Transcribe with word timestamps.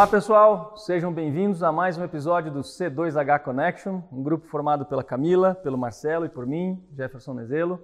Olá 0.00 0.06
pessoal, 0.06 0.72
sejam 0.78 1.12
bem-vindos 1.12 1.62
a 1.62 1.70
mais 1.70 1.98
um 1.98 2.02
episódio 2.02 2.50
do 2.50 2.60
C2H 2.60 3.40
Connection, 3.40 4.00
um 4.10 4.22
grupo 4.22 4.46
formado 4.46 4.86
pela 4.86 5.04
Camila, 5.04 5.54
pelo 5.54 5.76
Marcelo 5.76 6.24
e 6.24 6.28
por 6.30 6.46
mim, 6.46 6.82
Jefferson 6.96 7.34
Nezelo. 7.34 7.78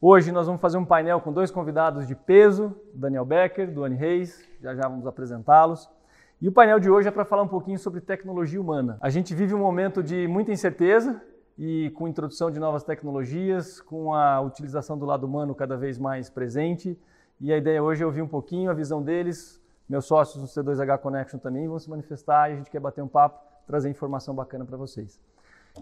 Hoje 0.00 0.30
nós 0.30 0.46
vamos 0.46 0.62
fazer 0.62 0.78
um 0.78 0.84
painel 0.84 1.20
com 1.20 1.32
dois 1.32 1.50
convidados 1.50 2.06
de 2.06 2.14
peso, 2.14 2.76
Daniel 2.94 3.24
Becker, 3.24 3.74
Duane 3.74 3.96
Reis, 3.96 4.48
já 4.62 4.72
já 4.72 4.82
vamos 4.82 5.04
apresentá-los. 5.04 5.90
E 6.40 6.46
o 6.46 6.52
painel 6.52 6.78
de 6.78 6.88
hoje 6.88 7.08
é 7.08 7.10
para 7.10 7.24
falar 7.24 7.42
um 7.42 7.48
pouquinho 7.48 7.76
sobre 7.76 8.00
tecnologia 8.00 8.60
humana. 8.60 8.96
A 9.00 9.10
gente 9.10 9.34
vive 9.34 9.52
um 9.52 9.58
momento 9.58 10.00
de 10.00 10.28
muita 10.28 10.52
incerteza 10.52 11.20
e 11.58 11.90
com 11.96 12.06
a 12.06 12.08
introdução 12.08 12.52
de 12.52 12.60
novas 12.60 12.84
tecnologias, 12.84 13.80
com 13.80 14.14
a 14.14 14.40
utilização 14.40 14.96
do 14.96 15.04
lado 15.04 15.26
humano 15.26 15.56
cada 15.56 15.76
vez 15.76 15.98
mais 15.98 16.30
presente. 16.30 16.96
E 17.40 17.52
a 17.52 17.56
ideia 17.56 17.82
hoje 17.82 18.04
é 18.04 18.06
ouvir 18.06 18.22
um 18.22 18.28
pouquinho 18.28 18.70
a 18.70 18.74
visão 18.74 19.02
deles. 19.02 19.60
Meus 19.88 20.04
sócios 20.04 20.42
no 20.42 20.46
C2H 20.46 20.98
Connection 20.98 21.38
também 21.38 21.66
vão 21.66 21.78
se 21.78 21.88
manifestar 21.88 22.50
e 22.50 22.52
a 22.52 22.56
gente 22.56 22.70
quer 22.70 22.78
bater 22.78 23.02
um 23.02 23.08
papo, 23.08 23.40
trazer 23.66 23.88
informação 23.88 24.34
bacana 24.34 24.64
para 24.64 24.76
vocês. 24.76 25.18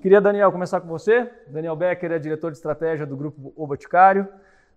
Queria, 0.01 0.21
Daniel, 0.21 0.53
começar 0.53 0.81
com 0.81 0.87
você. 0.87 1.29
Daniel 1.49 1.75
Becker 1.75 2.13
é 2.13 2.19
diretor 2.19 2.53
de 2.53 2.59
estratégia 2.59 3.05
do 3.05 3.17
Grupo 3.17 3.53
O 3.57 3.67
Boticário, 3.67 4.29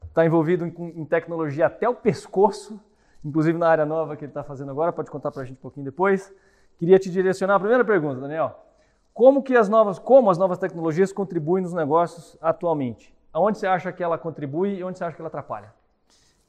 está 0.08 0.26
envolvido 0.26 0.66
em, 0.66 0.74
em 0.96 1.06
tecnologia 1.06 1.68
até 1.68 1.88
o 1.88 1.94
pescoço, 1.94 2.80
inclusive 3.24 3.58
na 3.58 3.68
área 3.68 3.86
nova 3.86 4.16
que 4.16 4.26
ele 4.26 4.32
está 4.32 4.44
fazendo 4.44 4.72
agora, 4.72 4.92
pode 4.92 5.12
contar 5.12 5.30
para 5.30 5.44
a 5.44 5.46
gente 5.46 5.58
um 5.58 5.62
pouquinho 5.62 5.86
depois. 5.86 6.34
Queria 6.78 6.98
te 6.98 7.12
direcionar 7.12 7.56
a 7.56 7.60
primeira 7.60 7.86
pergunta, 7.86 8.22
Daniel. 8.22 8.66
Como 9.14 9.44
que 9.44 9.56
as 9.56 9.68
novas, 9.68 10.00
como 10.00 10.32
as 10.32 10.38
novas 10.38 10.58
tecnologias 10.58 11.12
contribuem 11.12 11.62
nos 11.62 11.74
negócios 11.74 12.38
atualmente? 12.42 13.14
Aonde 13.32 13.60
você 13.60 13.68
acha 13.68 13.92
que 13.92 14.02
ela 14.02 14.18
contribui 14.18 14.76
e 14.76 14.84
onde 14.84 14.98
você 14.98 15.04
acha 15.04 15.16
que 15.16 15.22
ela 15.22 15.28
atrapalha? 15.28 15.74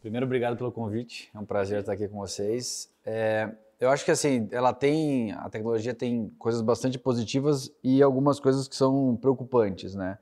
Primeiro, 0.01 0.25
obrigado 0.25 0.57
pelo 0.57 0.73
convite. 0.73 1.31
É 1.35 1.39
um 1.39 1.45
prazer 1.45 1.81
estar 1.81 1.93
aqui 1.93 2.09
com 2.09 2.19
vocês. 2.19 2.91
É, 3.05 3.51
eu 3.79 3.91
acho 3.91 4.05
que 4.05 4.11
assim, 4.11 4.49
ela 4.51 4.73
tem, 4.73 5.33
a 5.33 5.49
tecnologia 5.51 5.95
tem 5.95 6.33
coisas 6.39 6.63
bastante 6.63 6.99
positivas 6.99 7.71
e 7.85 8.03
algumas 8.03 8.41
coisas 8.41 8.67
que 8.67 8.75
são 8.75 9.17
preocupantes, 9.21 9.95
né? 9.95 10.19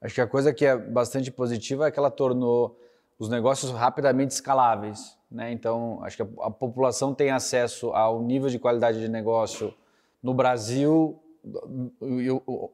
Acho 0.00 0.14
que 0.14 0.20
a 0.20 0.26
coisa 0.26 0.52
que 0.52 0.64
é 0.64 0.76
bastante 0.76 1.30
positiva 1.30 1.86
é 1.86 1.90
que 1.90 1.98
ela 1.98 2.10
tornou 2.10 2.78
os 3.18 3.28
negócios 3.28 3.70
rapidamente 3.70 4.32
escaláveis. 4.32 5.16
Né? 5.30 5.52
Então, 5.52 6.02
acho 6.02 6.16
que 6.16 6.22
a, 6.22 6.28
a, 6.40 6.50
população 6.50 7.14
tem 7.14 7.30
acesso 7.30 7.90
ao 7.90 8.22
nível 8.22 8.48
de 8.48 8.58
qualidade 8.58 8.98
de 8.98 9.08
negócio 9.08 9.74
no 10.22 10.34
Brasil 10.34 11.20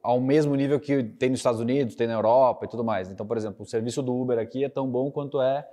ao 0.03 0.21
mesmo 0.21 0.55
nível 0.57 0.81
que 0.81 1.03
tem 1.03 1.31
nos 1.31 1.39
Estados 1.39 1.61
Unidos, 1.61 1.95
tem 1.95 2.07
na 2.07 2.15
Europa 2.15 2.65
e 2.65 2.69
tudo 2.69 2.83
mais. 2.83 3.11
Então, 3.11 3.27
por 3.27 3.37
exemplo, 3.37 3.63
o 3.63 3.69
serviço 3.69 4.03
do 4.03 4.15
Uber 4.15 4.39
aqui 4.39 4.65
é 4.65 4.69
tão 4.69 4.89
bom 4.89 5.11
quanto 5.11 5.41
é 5.41 5.67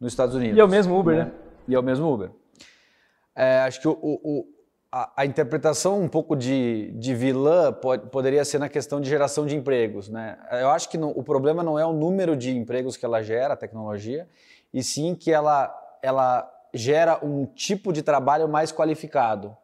nos 0.00 0.12
Estados 0.12 0.34
Unidos. 0.34 0.56
E 0.56 0.60
é 0.60 0.64
o 0.64 0.68
mesmo 0.68 0.98
Uber, 0.98 1.16
né? 1.16 1.24
né? 1.24 1.32
E 1.66 1.74
é 1.74 1.78
o 1.78 1.82
mesmo 1.82 2.12
Uber. 2.12 2.30
É, 3.34 3.60
acho 3.60 3.80
que 3.80 3.88
o, 3.88 3.96
o, 4.02 4.46
a, 4.90 5.22
a, 5.22 5.26
interpretação 5.26 6.00
um 6.00 6.08
pouco 6.08 6.34
de, 6.34 6.90
de 6.92 7.14
vilã 7.14 7.72
pode, 7.72 8.08
poderia 8.08 8.44
ser 8.44 8.58
na 8.58 8.68
questão 8.68 9.00
de 9.00 9.08
geração 9.08 9.46
de 9.46 9.54
empregos. 9.54 10.08
Né? 10.08 10.36
Eu 10.52 10.70
acho 10.70 10.88
que 10.88 10.98
o 10.98 11.22
problema 11.22 11.62
não 11.62 11.78
é 11.78 11.86
o 11.86 11.92
número 11.92 12.36
de 12.36 12.56
empregos 12.56 12.96
que 12.96 13.04
ela 13.04 13.22
gera, 13.22 13.54
a 13.54 13.56
tecnologia, 13.56 14.28
e 14.72 14.82
sim 14.82 15.14
que 15.14 15.32
ela 15.32 15.74
ela 16.02 16.48
gera 16.72 17.24
um 17.24 17.46
tipo 17.46 17.92
de 17.92 18.02
trabalho 18.02 18.48
mais 18.48 18.72
qualificado. 18.72 19.56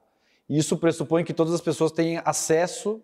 Isso 0.48 0.76
pressupõe 0.76 1.24
que 1.24 1.32
todas 1.32 1.54
as 1.54 1.60
pessoas 1.60 1.92
tenham 1.92 2.22
acesso 2.24 3.02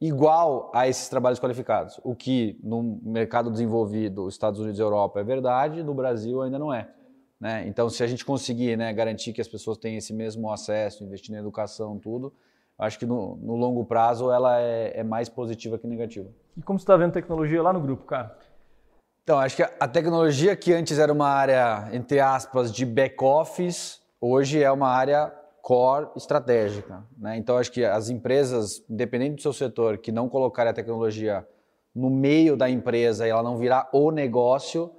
igual 0.00 0.70
a 0.74 0.86
esses 0.86 1.08
trabalhos 1.08 1.38
qualificados, 1.38 2.00
o 2.04 2.14
que 2.14 2.58
no 2.62 3.00
mercado 3.02 3.50
desenvolvido, 3.50 4.28
Estados 4.28 4.60
Unidos 4.60 4.78
e 4.78 4.82
Europa 4.82 5.20
é 5.20 5.24
verdade, 5.24 5.82
no 5.82 5.94
Brasil 5.94 6.40
ainda 6.42 6.58
não 6.58 6.72
é. 6.72 6.88
Né? 7.40 7.66
Então, 7.68 7.88
se 7.88 8.02
a 8.02 8.06
gente 8.06 8.24
conseguir 8.24 8.76
né, 8.76 8.92
garantir 8.92 9.32
que 9.32 9.40
as 9.40 9.48
pessoas 9.48 9.78
tenham 9.78 9.98
esse 9.98 10.12
mesmo 10.12 10.50
acesso, 10.50 11.04
investir 11.04 11.32
na 11.32 11.40
educação, 11.40 11.98
tudo, 11.98 12.32
acho 12.78 12.98
que 12.98 13.06
no, 13.06 13.36
no 13.36 13.56
longo 13.56 13.84
prazo 13.84 14.30
ela 14.30 14.60
é, 14.60 15.00
é, 15.00 15.04
mais 15.04 15.28
positiva 15.28 15.78
que 15.78 15.86
negativa. 15.86 16.28
E 16.56 16.62
como 16.62 16.78
você 16.78 16.84
está 16.84 16.96
vendo 16.96 17.12
tecnologia 17.12 17.62
lá 17.62 17.72
no 17.72 17.80
grupo, 17.80 18.04
cara? 18.04 18.36
Então, 19.22 19.38
acho 19.38 19.56
que 19.56 19.62
a 19.62 19.88
tecnologia 19.88 20.56
que 20.56 20.72
antes 20.72 20.98
era 20.98 21.12
uma 21.12 21.28
área, 21.28 21.88
entre 21.92 22.18
aspas, 22.18 22.72
de 22.72 22.86
back-office, 22.86 24.00
hoje 24.20 24.62
é 24.62 24.70
uma 24.70 24.88
área 24.88 25.32
core 25.68 26.08
estratégica. 26.16 27.04
Né? 27.18 27.36
Então, 27.36 27.58
acho 27.58 27.70
que 27.70 27.84
as 27.84 28.08
empresas, 28.08 28.82
independente 28.88 29.34
do 29.34 29.42
seu 29.42 29.52
setor, 29.52 29.98
que 29.98 30.10
não 30.10 30.26
colocarem 30.26 30.70
a 30.70 30.74
tecnologia 30.74 31.46
no 31.94 32.08
meio 32.08 32.56
da 32.56 32.70
empresa 32.70 33.26
e 33.26 33.30
ela 33.30 33.42
não 33.42 33.58
virar 33.58 33.86
o 33.92 34.10
negócio, 34.10 34.90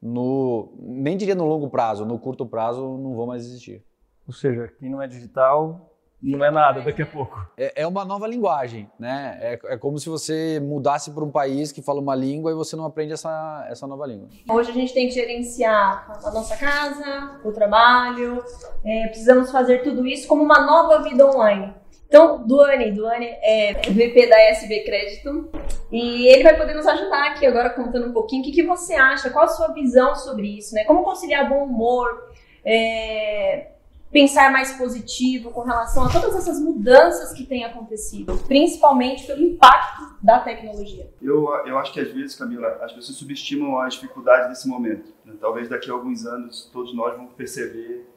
no, 0.00 0.72
nem 0.78 1.16
diria 1.16 1.34
no 1.34 1.44
longo 1.44 1.68
prazo, 1.68 2.06
no 2.06 2.16
curto 2.16 2.46
prazo 2.46 2.96
não 2.96 3.16
vão 3.16 3.26
mais 3.26 3.44
existir. 3.44 3.84
Ou 4.24 4.32
seja, 4.32 4.68
quem 4.78 4.88
não 4.88 5.02
é 5.02 5.08
digital 5.08 5.93
não 6.24 6.42
é 6.42 6.50
nada 6.50 6.80
daqui 6.80 7.02
a 7.02 7.06
pouco. 7.06 7.46
É, 7.56 7.82
é 7.82 7.86
uma 7.86 8.04
nova 8.04 8.26
linguagem, 8.26 8.90
né? 8.98 9.38
É, 9.40 9.74
é 9.74 9.76
como 9.76 9.98
se 9.98 10.08
você 10.08 10.58
mudasse 10.58 11.10
para 11.10 11.22
um 11.22 11.30
país 11.30 11.70
que 11.70 11.82
fala 11.82 12.00
uma 12.00 12.14
língua 12.14 12.50
e 12.50 12.54
você 12.54 12.74
não 12.74 12.86
aprende 12.86 13.12
essa, 13.12 13.66
essa 13.68 13.86
nova 13.86 14.06
língua. 14.06 14.28
Hoje 14.48 14.70
a 14.70 14.74
gente 14.74 14.94
tem 14.94 15.06
que 15.06 15.14
gerenciar 15.14 16.18
a 16.24 16.30
nossa 16.30 16.56
casa, 16.56 17.40
o 17.44 17.52
trabalho, 17.52 18.42
é, 18.84 19.08
precisamos 19.08 19.50
fazer 19.50 19.82
tudo 19.82 20.06
isso 20.06 20.26
como 20.26 20.42
uma 20.42 20.64
nova 20.64 21.02
vida 21.02 21.26
online. 21.26 21.74
Então, 22.06 22.46
Duane, 22.46 22.92
Duane 22.92 23.26
é 23.42 23.74
VP 23.74 24.28
da 24.28 24.40
SB 24.50 24.84
Crédito 24.84 25.50
e 25.90 26.28
ele 26.28 26.44
vai 26.44 26.56
poder 26.56 26.74
nos 26.74 26.86
ajudar 26.86 27.30
aqui 27.30 27.44
agora 27.44 27.70
contando 27.70 28.08
um 28.08 28.12
pouquinho 28.12 28.40
o 28.40 28.44
que, 28.44 28.52
que 28.52 28.62
você 28.62 28.94
acha, 28.94 29.30
qual 29.30 29.46
a 29.46 29.48
sua 29.48 29.72
visão 29.72 30.14
sobre 30.14 30.58
isso, 30.58 30.74
né? 30.74 30.84
Como 30.84 31.02
conciliar 31.02 31.48
bom 31.48 31.64
humor, 31.64 32.30
é, 32.64 33.73
pensar 34.14 34.52
mais 34.52 34.70
positivo 34.78 35.50
com 35.50 35.62
relação 35.62 36.04
a 36.04 36.08
todas 36.08 36.36
essas 36.36 36.60
mudanças 36.60 37.32
que 37.32 37.44
têm 37.44 37.64
acontecido, 37.64 38.38
principalmente 38.46 39.26
pelo 39.26 39.42
impacto 39.42 40.16
da 40.22 40.38
tecnologia? 40.38 41.12
Eu, 41.20 41.48
eu 41.66 41.76
acho 41.76 41.92
que 41.92 41.98
às 41.98 42.12
vezes, 42.12 42.36
Camila, 42.36 42.78
as 42.80 42.92
pessoas 42.92 43.18
subestimam 43.18 43.80
as 43.80 43.94
dificuldades 43.94 44.50
desse 44.50 44.68
momento. 44.68 45.12
Né? 45.24 45.34
Talvez 45.40 45.68
daqui 45.68 45.90
a 45.90 45.92
alguns 45.92 46.24
anos 46.24 46.70
todos 46.72 46.94
nós 46.94 47.16
vamos 47.16 47.32
perceber 47.32 48.08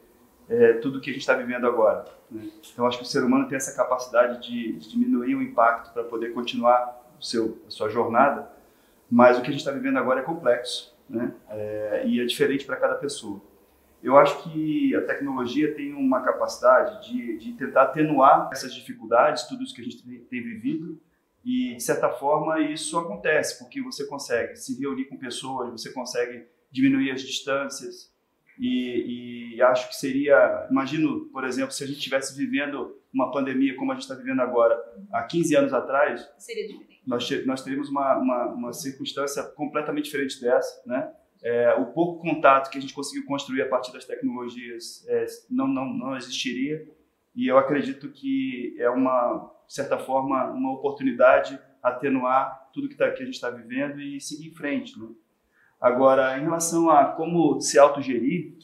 é, 0.48 0.74
tudo 0.74 0.98
o 0.98 1.00
que 1.00 1.10
a 1.10 1.12
gente 1.12 1.22
está 1.22 1.34
vivendo 1.34 1.66
agora. 1.66 2.04
Né? 2.30 2.48
Então, 2.72 2.86
acho 2.86 2.98
que 2.98 3.04
o 3.04 3.06
ser 3.06 3.24
humano 3.24 3.48
tem 3.48 3.56
essa 3.56 3.74
capacidade 3.74 4.48
de, 4.48 4.74
de 4.74 4.88
diminuir 4.88 5.34
o 5.34 5.42
impacto 5.42 5.92
para 5.92 6.04
poder 6.04 6.32
continuar 6.32 6.96
o 7.20 7.24
seu, 7.24 7.58
a 7.66 7.70
sua 7.70 7.88
jornada, 7.88 8.48
mas 9.10 9.36
o 9.36 9.42
que 9.42 9.48
a 9.48 9.50
gente 9.50 9.60
está 9.60 9.72
vivendo 9.72 9.98
agora 9.98 10.20
é 10.20 10.22
complexo 10.22 10.96
né? 11.08 11.32
É, 11.48 12.02
e 12.06 12.20
é 12.20 12.24
diferente 12.24 12.64
para 12.64 12.76
cada 12.76 12.94
pessoa. 12.94 13.40
Eu 14.02 14.16
acho 14.16 14.42
que 14.44 14.94
a 14.94 15.02
tecnologia 15.02 15.74
tem 15.74 15.92
uma 15.92 16.22
capacidade 16.22 17.08
de, 17.08 17.36
de 17.38 17.52
tentar 17.54 17.82
atenuar 17.82 18.48
essas 18.52 18.72
dificuldades, 18.72 19.44
tudo 19.44 19.64
isso 19.64 19.74
que 19.74 19.80
a 19.80 19.84
gente 19.84 20.02
tem, 20.02 20.20
tem 20.20 20.42
vivido, 20.42 21.00
e 21.44 21.74
de 21.74 21.82
certa 21.82 22.08
forma 22.10 22.60
isso 22.60 22.98
acontece, 22.98 23.58
porque 23.58 23.82
você 23.82 24.06
consegue 24.06 24.54
se 24.56 24.78
reunir 24.78 25.06
com 25.06 25.16
pessoas, 25.16 25.70
você 25.70 25.92
consegue 25.92 26.46
diminuir 26.70 27.10
as 27.10 27.22
distâncias, 27.22 28.12
e, 28.58 29.54
e, 29.54 29.62
acho 29.62 29.88
que 29.88 29.94
seria, 29.94 30.66
imagino, 30.68 31.26
por 31.26 31.44
exemplo, 31.44 31.70
se 31.70 31.84
a 31.84 31.86
gente 31.86 31.98
estivesse 31.98 32.36
vivendo 32.36 32.98
uma 33.12 33.30
pandemia 33.30 33.76
como 33.76 33.92
a 33.92 33.94
gente 33.94 34.02
está 34.02 34.16
vivendo 34.16 34.40
agora, 34.40 34.76
há 35.12 35.22
15 35.22 35.56
anos 35.56 35.72
atrás, 35.72 36.28
seria 36.38 36.66
diferente. 36.66 37.00
Nós, 37.06 37.46
nós 37.46 37.62
teríamos 37.62 37.88
uma, 37.88 38.16
uma, 38.16 38.46
uma 38.46 38.72
circunstância 38.72 39.44
completamente 39.44 40.06
diferente 40.06 40.40
dessa, 40.40 40.82
né? 40.84 41.08
É, 41.42 41.74
o 41.74 41.86
pouco 41.86 42.20
contato 42.20 42.70
que 42.70 42.78
a 42.78 42.80
gente 42.80 42.94
conseguiu 42.94 43.24
construir 43.26 43.62
a 43.62 43.68
partir 43.68 43.92
das 43.92 44.04
tecnologias 44.04 45.06
é, 45.08 45.26
não, 45.48 45.66
não, 45.66 45.86
não 45.86 46.16
existiria. 46.16 46.86
E 47.34 47.46
eu 47.46 47.56
acredito 47.56 48.08
que 48.10 48.74
é 48.78 48.90
uma, 48.90 49.50
de 49.66 49.74
certa 49.74 49.98
forma, 49.98 50.50
uma 50.50 50.72
oportunidade 50.72 51.58
atenuar 51.82 52.68
tudo 52.72 52.88
que, 52.88 52.96
tá, 52.96 53.10
que 53.10 53.22
a 53.22 53.26
gente 53.26 53.34
está 53.34 53.50
vivendo 53.50 54.00
e 54.00 54.20
seguir 54.20 54.48
em 54.48 54.54
frente. 54.54 54.98
Né? 54.98 55.08
Agora, 55.80 56.36
em 56.38 56.42
relação 56.42 56.90
a 56.90 57.04
como 57.12 57.60
se 57.60 57.78
autogerir, 57.78 58.56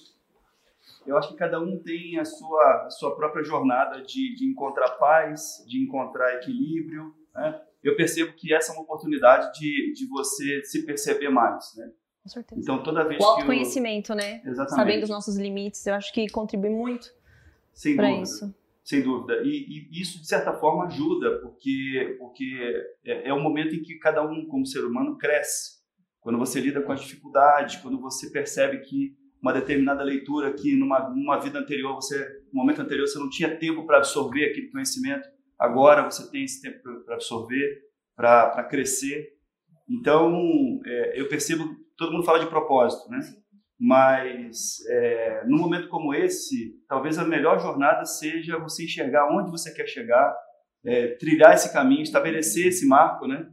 eu 1.07 1.17
acho 1.17 1.29
que 1.29 1.37
cada 1.37 1.61
um 1.61 1.79
tem 1.79 2.19
a 2.19 2.25
sua, 2.25 2.87
a 2.87 2.91
sua 2.91 3.15
própria 3.15 3.45
jornada 3.45 4.03
de, 4.03 4.35
de 4.35 4.47
encontrar 4.47 4.91
paz, 4.93 5.65
de 5.69 5.83
encontrar 5.83 6.35
equilíbrio. 6.35 7.15
Né? 7.35 7.61
Eu 7.83 7.95
percebo 7.97 8.33
que 8.33 8.53
essa 8.55 8.73
é 8.73 8.75
uma 8.75 8.83
oportunidade 8.83 9.59
de, 9.59 9.93
de 9.93 10.09
você 10.09 10.63
se 10.65 10.85
perceber 10.85 11.29
mais. 11.29 11.75
Né? 11.77 11.91
Com 12.25 12.29
certeza. 12.31 12.61
Então, 12.61 12.83
toda 12.83 13.05
vez 13.05 13.23
o 13.23 13.25
autoconhecimento, 13.25 14.13
eu... 14.13 14.17
né? 14.17 14.41
Exatamente. 14.45 14.71
Sabendo 14.71 15.03
os 15.03 15.11
nossos 15.11 15.37
limites, 15.37 15.87
eu 15.87 15.95
acho 15.95 16.11
que 16.13 16.27
contribui 16.31 16.71
muito 16.71 17.13
para 17.95 18.11
isso. 18.13 18.55
Sem 18.83 19.03
dúvida. 19.03 19.43
E, 19.45 19.89
e, 19.91 20.01
isso, 20.01 20.21
de 20.21 20.27
certa 20.27 20.55
forma, 20.55 20.87
ajuda, 20.87 21.39
porque, 21.41 22.17
porque 22.19 22.87
é, 23.05 23.29
é 23.29 23.33
o 23.35 23.41
momento 23.41 23.75
em 23.75 23.83
que 23.83 23.99
cada 23.99 24.23
um, 24.27 24.47
como 24.47 24.67
ser 24.67 24.85
humano, 24.85 25.19
cresce. 25.19 25.83
Quando 26.21 26.39
você 26.39 26.61
lida 26.61 26.81
com 26.81 26.93
as 26.93 27.03
dificuldades, 27.03 27.77
quando 27.77 28.01
você 28.01 28.31
percebe 28.31 28.79
que 28.79 29.15
uma 29.41 29.53
determinada 29.53 30.03
leitura 30.03 30.55
que 30.55 30.75
numa, 30.75 31.11
numa 31.11 31.39
vida 31.39 31.59
anterior, 31.59 31.95
você, 31.95 32.19
no 32.51 32.61
momento 32.61 32.81
anterior, 32.81 33.07
você 33.07 33.19
não 33.19 33.29
tinha 33.29 33.55
tempo 33.55 33.85
para 33.85 33.99
absorver 33.99 34.47
aquele 34.47 34.71
conhecimento, 34.71 35.29
agora 35.59 36.11
você 36.11 36.31
tem 36.31 36.45
esse 36.45 36.63
tempo 36.63 36.83
para 37.05 37.15
absorver, 37.15 37.83
para 38.17 38.65
crescer. 38.65 39.35
Então, 39.87 40.81
é, 40.87 41.21
eu 41.21 41.29
percebo 41.29 41.84
todo 41.97 42.13
mundo 42.13 42.25
fala 42.25 42.41
de 42.41 42.47
propósito, 42.47 43.09
né? 43.11 43.21
mas 43.79 44.79
é, 44.89 45.45
num 45.47 45.59
momento 45.59 45.89
como 45.89 46.15
esse, 46.15 46.75
talvez 46.89 47.19
a 47.19 47.25
melhor 47.25 47.61
jornada 47.61 48.05
seja 48.05 48.59
você 48.59 48.85
enxergar 48.85 49.29
onde 49.31 49.51
você 49.51 49.75
quer 49.75 49.87
chegar, 49.87 50.35
é, 50.85 51.09
trilhar 51.17 51.55
esse 51.55 51.73
caminho, 51.73 52.03
estabelecer 52.03 52.69
esse 52.69 52.87
marco, 52.87 53.27
né? 53.27 53.47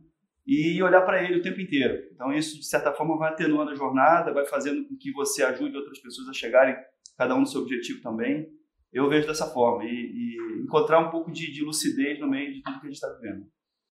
E 0.45 0.81
olhar 0.81 1.01
para 1.01 1.23
ele 1.23 1.39
o 1.39 1.41
tempo 1.41 1.61
inteiro. 1.61 2.01
Então, 2.13 2.33
isso, 2.33 2.59
de 2.59 2.65
certa 2.65 2.91
forma, 2.91 3.17
vai 3.17 3.31
atenuando 3.31 3.71
a 3.71 3.75
jornada, 3.75 4.33
vai 4.33 4.45
fazendo 4.45 4.87
com 4.87 4.97
que 4.97 5.11
você 5.11 5.43
ajude 5.43 5.77
outras 5.77 5.99
pessoas 5.99 6.27
a 6.27 6.33
chegarem, 6.33 6.75
cada 7.17 7.35
um 7.35 7.41
no 7.41 7.45
seu 7.45 7.61
objetivo 7.61 8.01
também. 8.01 8.47
Eu 8.91 9.07
vejo 9.07 9.27
dessa 9.27 9.45
forma. 9.47 9.85
E, 9.85 9.87
e 9.87 10.63
encontrar 10.63 10.99
um 10.99 11.09
pouco 11.09 11.31
de, 11.31 11.51
de 11.51 11.63
lucidez 11.63 12.19
no 12.19 12.27
meio 12.27 12.53
de 12.53 12.61
tudo 12.63 12.79
que 12.79 12.87
a 12.87 12.89
gente 12.89 12.95
está 12.95 13.07
vivendo. 13.13 13.45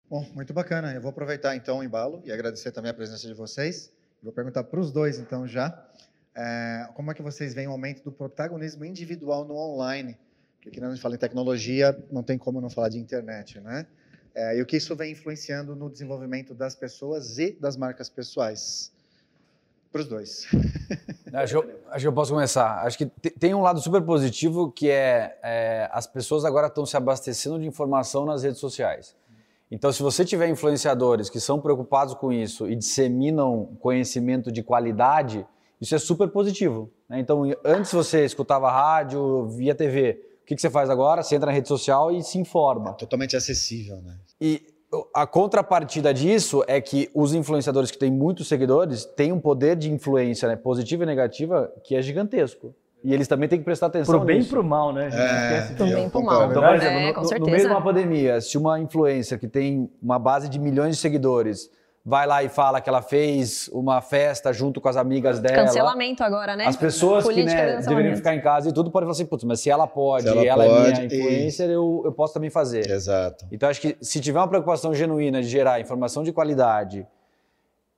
Bom, 0.09 0.23
muito 0.33 0.53
bacana. 0.53 0.93
Eu 0.93 1.01
vou 1.01 1.11
aproveitar 1.11 1.55
então 1.55 1.79
o 1.79 1.83
embalo 1.83 2.21
e 2.25 2.31
agradecer 2.31 2.71
também 2.71 2.91
a 2.91 2.93
presença 2.93 3.25
de 3.25 3.33
vocês. 3.33 3.91
Vou 4.23 4.31
perguntar 4.31 4.63
para 4.63 4.79
os 4.79 4.89
dois 4.89 5.19
então 5.19 5.45
já. 5.45 5.85
É, 6.33 6.87
como 6.95 7.11
é 7.11 7.13
que 7.13 7.21
vocês 7.21 7.53
veem 7.53 7.67
o 7.67 7.71
aumento 7.71 8.01
do 8.03 8.11
protagonismo 8.11 8.85
individual 8.85 9.43
no 9.43 9.55
online? 9.55 10.17
Porque 10.61 10.79
quando 10.79 10.91
a 10.91 10.93
gente 10.93 11.01
fala 11.01 11.15
em 11.15 11.17
tecnologia, 11.17 11.97
não 12.09 12.23
tem 12.23 12.37
como 12.37 12.61
não 12.61 12.69
falar 12.69 12.87
de 12.87 12.97
internet, 12.97 13.59
né? 13.59 13.85
É, 14.33 14.57
e 14.57 14.61
o 14.61 14.65
que 14.65 14.77
isso 14.77 14.95
vem 14.95 15.11
influenciando 15.11 15.75
no 15.75 15.89
desenvolvimento 15.89 16.55
das 16.55 16.73
pessoas 16.73 17.37
e 17.37 17.51
das 17.51 17.75
marcas 17.75 18.09
pessoais? 18.09 18.93
Para 19.91 20.01
os 20.01 20.07
dois. 20.07 20.47
acho, 21.33 21.63
acho 21.89 21.99
que 21.99 22.07
eu 22.07 22.13
posso 22.13 22.33
começar. 22.33 22.81
Acho 22.83 22.97
que 22.97 23.05
tem 23.05 23.53
um 23.53 23.61
lado 23.61 23.81
super 23.81 24.01
positivo 24.01 24.71
que 24.71 24.89
é, 24.89 25.37
é 25.43 25.89
as 25.91 26.07
pessoas 26.07 26.45
agora 26.45 26.67
estão 26.67 26.85
se 26.85 26.95
abastecendo 26.95 27.59
de 27.59 27.67
informação 27.67 28.25
nas 28.25 28.41
redes 28.41 28.59
sociais. 28.59 29.15
Então, 29.73 29.91
se 29.91 30.03
você 30.03 30.23
tiver 30.23 30.47
influenciadores 30.49 31.31
que 31.31 31.39
são 31.39 31.59
preocupados 31.59 32.13
com 32.13 32.31
isso 32.31 32.69
e 32.69 32.75
disseminam 32.75 33.75
conhecimento 33.79 34.51
de 34.51 34.61
qualidade, 34.61 35.43
isso 35.81 35.95
é 35.95 35.97
super 35.97 36.27
positivo. 36.27 36.91
Né? 37.09 37.19
Então, 37.19 37.41
antes 37.65 37.91
você 37.91 38.23
escutava 38.23 38.69
rádio, 38.69 39.47
via 39.47 39.73
TV. 39.73 40.21
O 40.43 40.45
que, 40.45 40.53
que, 40.53 40.61
você 40.61 40.69
faz 40.69 40.91
agora? 40.91 41.23
Você 41.23 41.35
entra 41.35 41.47
na 41.47 41.51
rede 41.51 41.67
social 41.67 42.11
e 42.11 42.21
se 42.21 42.37
informa. 42.37 42.91
É 42.91 42.93
totalmente 42.93 43.35
acessível, 43.35 43.97
né? 44.03 44.15
E 44.39 44.61
a 45.11 45.25
contrapartida 45.25 46.13
disso 46.13 46.63
é 46.67 46.79
que 46.79 47.09
os 47.11 47.33
influenciadores 47.33 47.89
que 47.89 47.97
têm 47.97 48.11
muitos 48.11 48.47
seguidores 48.47 49.05
têm 49.05 49.31
um 49.31 49.39
poder 49.39 49.75
de 49.75 49.91
influência 49.91 50.47
né, 50.47 50.55
positiva 50.55 51.01
e 51.01 51.07
negativa 51.07 51.73
que 51.83 51.95
é 51.95 52.01
gigantesco. 52.03 52.75
E 53.03 53.13
eles 53.13 53.27
também 53.27 53.49
têm 53.49 53.59
que 53.59 53.65
prestar 53.65 53.87
atenção 53.87 54.15
Pro 54.15 54.25
bem 54.25 54.37
nisso. 54.37 54.47
e 54.47 54.51
pro 54.51 54.63
mal, 54.63 54.93
né? 54.93 55.07
A 55.07 55.09
gente 55.09 55.21
É, 55.21 55.57
esquece 55.57 55.73
Pro 55.75 55.85
bem 55.87 56.05
e 56.05 56.09
pro 56.09 56.23
mal. 56.23 56.49
Então, 56.49 56.61
por 56.63 56.71
É, 56.71 56.75
exemplo, 56.77 57.13
com 57.15 57.21
no, 57.21 57.27
certeza. 57.27 57.45
no 57.49 57.55
meio 57.55 57.67
de 57.67 57.73
uma 57.73 57.81
pandemia, 57.81 58.39
se 58.41 58.57
uma 58.57 58.79
influencer 58.79 59.37
que 59.39 59.47
tem 59.47 59.89
uma 60.01 60.17
base 60.17 60.47
de 60.47 60.57
milhões 60.57 60.95
de 60.95 61.01
seguidores 61.01 61.69
vai 62.05 62.27
lá 62.27 62.43
e 62.43 62.49
fala 62.49 62.81
que 62.81 62.89
ela 62.89 63.01
fez 63.01 63.69
uma 63.73 64.01
festa 64.01 64.51
junto 64.51 64.81
com 64.81 64.89
as 64.89 64.97
amigas 64.97 65.39
dela. 65.39 65.65
Cancelamento 65.65 66.21
agora, 66.23 66.55
né? 66.55 66.65
As 66.65 66.75
pessoas 66.75 67.23
que 67.25 67.33
Política 67.33 67.55
né, 67.61 67.81
deveriam 67.81 68.15
ficar 68.15 68.35
em 68.35 68.41
casa 68.41 68.69
e 68.69 68.73
tudo 68.73 68.91
podem 68.91 69.05
falar 69.07 69.13
assim, 69.13 69.25
putz, 69.25 69.43
mas 69.45 69.59
se 69.61 69.69
ela 69.69 69.87
pode, 69.87 70.23
Se 70.23 70.29
ela 70.29 70.45
ela, 70.45 70.65
é 70.65 70.67
pode, 70.69 70.91
minha 71.01 71.05
influencer, 71.05 71.69
eu, 71.69 72.01
eu 72.05 72.11
posso 72.11 72.33
também 72.33 72.49
fazer. 72.49 72.89
Exato. 72.89 73.45
Então 73.51 73.69
acho 73.69 73.79
que 73.79 73.97
se 74.01 74.19
tiver 74.19 74.39
uma 74.39 74.47
preocupação 74.49 74.93
genuína 74.93 75.41
de 75.41 75.47
gerar 75.47 75.79
informação 75.79 76.23
de 76.23 76.31
qualidade, 76.33 77.07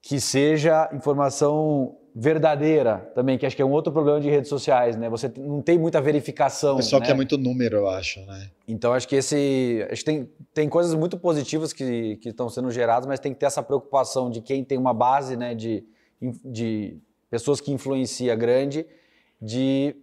que 0.02 0.20
seja 0.20 0.88
informação 0.92 1.96
verdadeira 2.18 3.12
também, 3.14 3.36
que 3.36 3.44
acho 3.44 3.54
que 3.54 3.60
é 3.60 3.64
um 3.64 3.70
outro 3.70 3.92
problema 3.92 4.18
de 4.18 4.30
redes 4.30 4.48
sociais, 4.48 4.96
né? 4.96 5.06
Você 5.10 5.30
não 5.36 5.60
tem 5.60 5.78
muita 5.78 6.00
verificação. 6.00 6.72
O 6.72 6.76
pessoal 6.78 7.00
né? 7.00 7.08
quer 7.08 7.14
muito 7.14 7.36
número, 7.36 7.76
eu 7.76 7.88
acho, 7.88 8.20
né? 8.20 8.50
Então 8.66 8.94
acho 8.94 9.06
que 9.06 9.16
esse, 9.16 9.86
acho 9.90 10.02
que 10.02 10.10
tem, 10.10 10.30
tem 10.54 10.66
coisas 10.66 10.94
muito 10.94 11.18
positivas 11.18 11.74
que, 11.74 12.16
que 12.16 12.30
estão 12.30 12.48
sendo 12.48 12.70
geradas, 12.70 13.06
mas 13.06 13.20
tem 13.20 13.34
que 13.34 13.38
ter 13.38 13.44
essa 13.44 13.62
preocupação 13.62 14.30
de 14.30 14.40
quem 14.40 14.64
tem 14.64 14.78
uma 14.78 14.94
base, 14.94 15.36
né, 15.36 15.54
de, 15.54 15.84
de 16.42 16.96
pessoas 17.28 17.60
que 17.60 17.70
influencia 17.70 18.34
grande, 18.34 18.86
de 19.40 19.94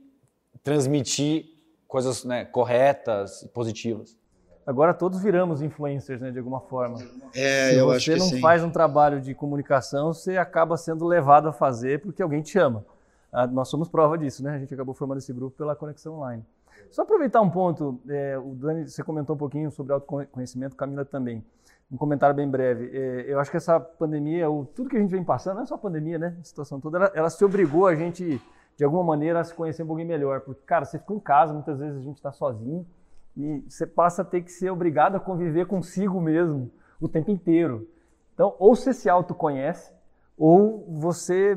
transmitir 0.64 1.46
coisas 1.88 2.24
né, 2.24 2.46
corretas 2.46 3.42
e 3.42 3.48
positivas. 3.48 4.16
Agora 4.66 4.94
todos 4.94 5.22
viramos 5.22 5.62
influencers, 5.62 6.22
né, 6.22 6.32
de 6.32 6.40
alguma 6.40 6.62
forma. 6.62 6.98
É, 7.36 7.72
Se 7.72 7.76
eu 7.76 7.88
você 7.88 7.98
acho 7.98 8.12
que 8.14 8.20
não 8.20 8.26
sim. 8.28 8.40
faz 8.40 8.64
um 8.64 8.70
trabalho 8.70 9.20
de 9.20 9.36
comunicação, 9.36 10.14
você 10.14 10.38
acaba 10.38 10.78
sendo 10.78 11.06
levado 11.06 11.50
a 11.50 11.54
fazer 11.54 12.02
porque 12.02 12.24
alguém 12.24 12.42
te 12.42 12.52
chama. 12.52 12.86
Ah, 13.32 13.46
nós 13.46 13.68
somos 13.68 13.90
prova 13.90 14.18
disso, 14.18 14.44
né? 14.44 14.56
A 14.56 14.60
gente 14.60 14.74
acabou 14.74 14.94
formando 14.94 15.18
esse 15.18 15.34
grupo 15.34 15.58
pela 15.58 15.76
conexão 15.76 16.16
online. 16.16 16.46
Só 16.90 17.02
aproveitar 17.02 17.42
um 17.42 17.50
ponto, 17.50 18.00
é, 18.08 18.38
o 18.38 18.54
Dani, 18.54 18.88
você 18.88 19.04
comentou 19.04 19.36
um 19.36 19.40
pouquinho 19.40 19.72
sobre 19.72 19.92
autoconhecimento, 19.92 20.76
Camila 20.76 21.04
também. 21.04 21.44
Um 21.92 21.98
comentário 21.98 22.36
bem 22.36 22.48
breve. 22.48 22.90
É, 22.94 23.26
eu 23.28 23.40
acho 23.40 23.52
que 23.52 23.58
essa 23.58 23.80
pandemia, 23.80 24.50
o, 24.50 24.66
tudo 24.66 24.90
que 24.90 24.96
a 24.96 25.00
gente 25.00 25.10
vem 25.10 25.24
passando, 25.24 25.56
não 25.56 25.64
é 25.64 25.66
só 25.66 25.76
a 25.76 25.80
pandemia, 25.80 26.18
né? 26.18 26.38
A 26.40 26.44
situação 26.44 26.80
toda, 26.80 26.98
ela, 26.98 27.12
ela 27.16 27.30
se 27.30 27.44
obrigou 27.44 27.88
a 27.88 27.96
gente, 27.96 28.40
de 28.78 28.84
alguma 28.84 29.04
maneira, 29.04 29.40
a 29.40 29.44
se 29.44 29.54
conhecer 29.54 29.84
um 29.84 29.88
pouquinho 29.88 30.08
melhor. 30.08 30.42
Porque, 30.42 30.62
cara, 30.66 30.86
você 30.86 31.00
fica 31.00 31.14
em 31.14 31.20
casa, 31.20 31.54
muitas 31.54 31.80
vezes 31.80 31.98
a 31.98 32.02
gente 32.02 32.18
está 32.18 32.32
sozinho 32.32 32.86
e 33.36 33.64
você 33.68 33.86
passa 33.88 34.22
a 34.22 34.26
ter 34.26 34.42
que 34.42 34.52
ser 34.52 34.70
obrigado 34.70 35.16
a 35.16 35.20
conviver 35.20 35.66
consigo 35.66 36.22
mesmo 36.22 36.72
o 37.00 37.08
tempo 37.08 37.32
inteiro. 37.32 37.88
Então, 38.34 38.56
ou 38.60 38.76
você 38.76 38.94
se 38.94 39.10
autoconhece, 39.10 39.92
ou 40.38 40.86
você 40.90 41.56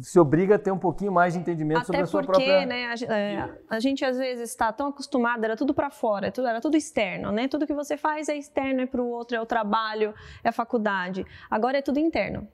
se 0.00 0.18
obriga 0.18 0.56
a 0.56 0.58
ter 0.58 0.72
um 0.72 0.78
pouquinho 0.78 1.12
mais 1.12 1.34
de 1.34 1.38
entendimento 1.38 1.86
sobre 1.86 1.98
Até 1.98 2.02
a 2.02 2.06
sua 2.06 2.22
porque, 2.22 2.44
própria... 2.44 2.66
né, 2.66 2.86
a, 2.86 3.14
é, 3.14 3.58
a 3.68 3.78
gente 3.78 4.04
às 4.04 4.18
vezes 4.18 4.50
está 4.50 4.72
tão 4.72 4.88
acostumado, 4.88 5.44
era 5.44 5.56
tudo 5.56 5.72
para 5.72 5.90
fora, 5.90 6.26
é 6.26 6.30
tudo- 6.30 6.48
era 6.48 6.60
tudo 6.60 6.76
externo, 6.76 7.30
né? 7.30 7.46
Tudo 7.46 7.66
que 7.66 7.74
você 7.74 7.96
faz 7.96 8.28
é 8.28 8.36
externo, 8.36 8.80
é 8.80 8.86
para 8.86 9.00
o 9.00 9.08
outro, 9.08 9.36
é 9.36 9.40
o 9.40 9.46
trabalho, 9.46 10.12
é 10.42 10.48
a 10.48 10.52
faculdade. 10.52 11.24
Agora 11.48 11.78
é 11.78 11.82
tudo 11.82 11.98
interno. 12.00 12.48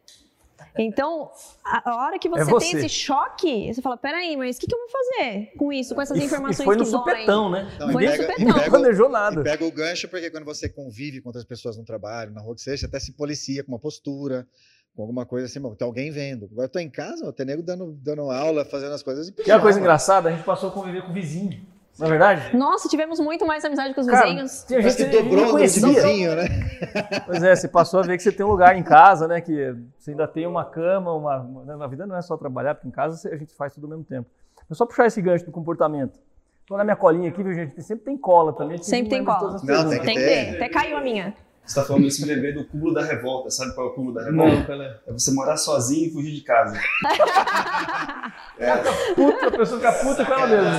Então, 0.78 1.30
a, 1.64 1.96
hora 1.96 2.18
que 2.18 2.28
você, 2.28 2.42
É 2.42 2.44
você. 2.44 2.66
tem 2.72 2.76
esse 2.78 2.88
choque, 2.88 3.72
você 3.72 3.80
fala, 3.80 3.96
peraí, 3.96 4.36
mas 4.36 4.56
o 4.56 4.60
que, 4.60 4.66
que 4.66 4.74
eu 4.74 4.78
vou 4.78 4.88
fazer 4.88 5.52
com 5.56 5.72
isso, 5.72 5.94
com 5.94 6.00
essas 6.02 6.16
informações 6.18 6.60
e 6.60 6.64
foi 6.64 6.76
no 6.76 6.84
que 6.84 6.90
doem? 6.90 7.02
supetão, 7.04 7.50
né? 7.50 7.76
Não, 7.78 7.92
Foi 7.92 8.04
no 8.04 8.10
pega- 8.10 8.22
e 8.22 8.26
supetão. 8.26 8.46
Não 8.46 8.54
pega 8.54 8.66
o- 8.68 8.70
planejou 8.70 9.08
nada. 9.08 9.40
E 9.40 9.44
pega 9.44 9.64
o 9.64 9.70
gancho 9.72 10.08
porque 10.08 10.30
quando 10.30 10.44
você 10.44 10.68
convive 10.68 11.20
com 11.20 11.28
outras 11.30 11.44
pessoas 11.44 11.76
no 11.76 11.84
trabalho, 11.84 12.30
na 12.32 12.40
rua 12.40 12.54
que 12.54 12.60
seja, 12.62 12.78
você 12.80 12.86
até 12.86 12.98
se 13.00 13.12
policia 13.12 13.64
com 13.64 13.72
uma 13.72 13.78
postura, 13.78 14.46
com 14.94 15.02
alguma 15.02 15.26
coisa 15.26 15.46
assim, 15.46 15.60
bom, 15.60 15.74
tem 15.74 15.86
alguém 15.86 16.10
vendo. 16.10 16.46
Agora 16.50 16.66
eu 16.66 16.70
tô 16.72 16.78
em 16.78 16.90
casa, 16.90 17.26
ó, 17.28 17.32
tem 17.32 17.44
nego 17.46 17.62
dando, 17.62 17.92
dando 18.02 18.30
aula, 18.30 18.64
fazendo 18.64 18.92
as 18.94 19.02
coisas. 19.02 19.28
E 19.28 19.32
Que 19.32 19.50
é 19.50 19.54
uma 19.54 19.62
coisa 19.62 19.78
engraçada, 19.78 20.28
a 20.28 20.32
gente 20.32 20.44
passou 20.44 20.68
a 20.70 20.72
conviver 20.72 21.02
com 21.02 21.10
o 21.10 21.14
vizinho. 21.14 21.60
Não 21.98 22.06
é 22.06 22.10
verdade? 22.10 22.56
Nossa, 22.56 22.88
tivemos 22.88 23.18
muito 23.18 23.46
mais 23.46 23.64
amizade 23.64 23.94
com 23.94 24.02
os 24.02 24.06
Cara, 24.06 24.26
vizinhos. 24.26 24.64
tinha 24.68 24.82
gente 24.82 24.96
que 24.96 25.04
dobrou 25.06 25.44
o 25.44 25.46
número 25.46 25.46
de 25.46 25.52
conhecia. 25.80 25.88
vizinho, 25.88 26.34
né? 26.36 26.44
Pois 27.24 27.42
é, 27.42 27.56
você 27.56 27.68
passou 27.68 28.00
a 28.00 28.02
ver 28.02 28.16
que 28.18 28.22
você 28.22 28.30
tem 28.32 28.44
um 28.44 28.50
lugar 28.50 28.76
em 28.76 28.82
casa, 28.82 29.26
né? 29.26 29.40
Que 29.40 29.74
você 29.98 30.10
ainda 30.10 30.28
tem 30.28 30.46
uma 30.46 30.64
cama, 30.64 31.12
uma. 31.14 31.38
uma- 31.40 31.76
Na 31.76 31.86
vida 31.86 32.06
não 32.06 32.16
é 32.16 32.22
só 32.22 32.36
trabalhar, 32.36 32.74
porque 32.74 32.88
em 32.88 32.90
casa 32.90 33.28
a 33.32 33.36
gente 33.36 33.54
faz 33.54 33.72
tudo 33.72 33.84
ao 33.84 33.90
mesmo 33.90 34.04
tempo. 34.04 34.28
É 34.70 34.74
só 34.74 34.84
puxar 34.84 35.06
esse 35.06 35.22
gancho 35.22 35.46
do 35.46 35.52
comportamento. 35.52 36.18
Tô 36.66 36.76
na 36.76 36.84
minha 36.84 36.96
colinha 36.96 37.28
aqui, 37.30 37.42
viu, 37.42 37.54
gente? 37.54 37.80
Sempre 37.82 38.04
tem 38.06 38.18
cola 38.18 38.52
também. 38.52 38.82
Sempre 38.82 39.08
tem 39.10 39.24
cola. 39.24 39.52
Não, 39.62 39.88
tem 39.88 40.00
Tem 40.02 40.16
que 40.16 40.24
ter. 40.24 40.44
ter. 40.50 40.56
Até 40.56 40.68
caiu 40.68 40.96
a 40.96 41.00
minha. 41.00 41.32
Você 41.64 41.80
está 41.80 41.84
falando 41.84 42.04
isso, 42.06 42.22
me 42.24 42.32
lembrei 42.32 42.52
do 42.52 42.64
cúmulo 42.64 42.94
da 42.94 43.02
revolta. 43.04 43.50
Sabe 43.50 43.74
qual 43.74 43.88
é 43.88 43.90
o 43.90 43.94
cúmulo 43.94 44.14
da 44.14 44.24
revolta? 44.24 44.76
Não. 44.76 44.84
É 44.84 45.12
você 45.12 45.32
morar 45.32 45.56
sozinho 45.56 46.08
e 46.08 46.12
fugir 46.12 46.32
de 46.34 46.40
casa. 46.42 46.78
Puta, 49.14 49.48
a 49.48 49.50
pessoa 49.50 49.80
fica 49.80 49.92
puta 49.92 50.24
com 50.24 50.32
ela 50.32 50.46
mesma. 50.46 50.70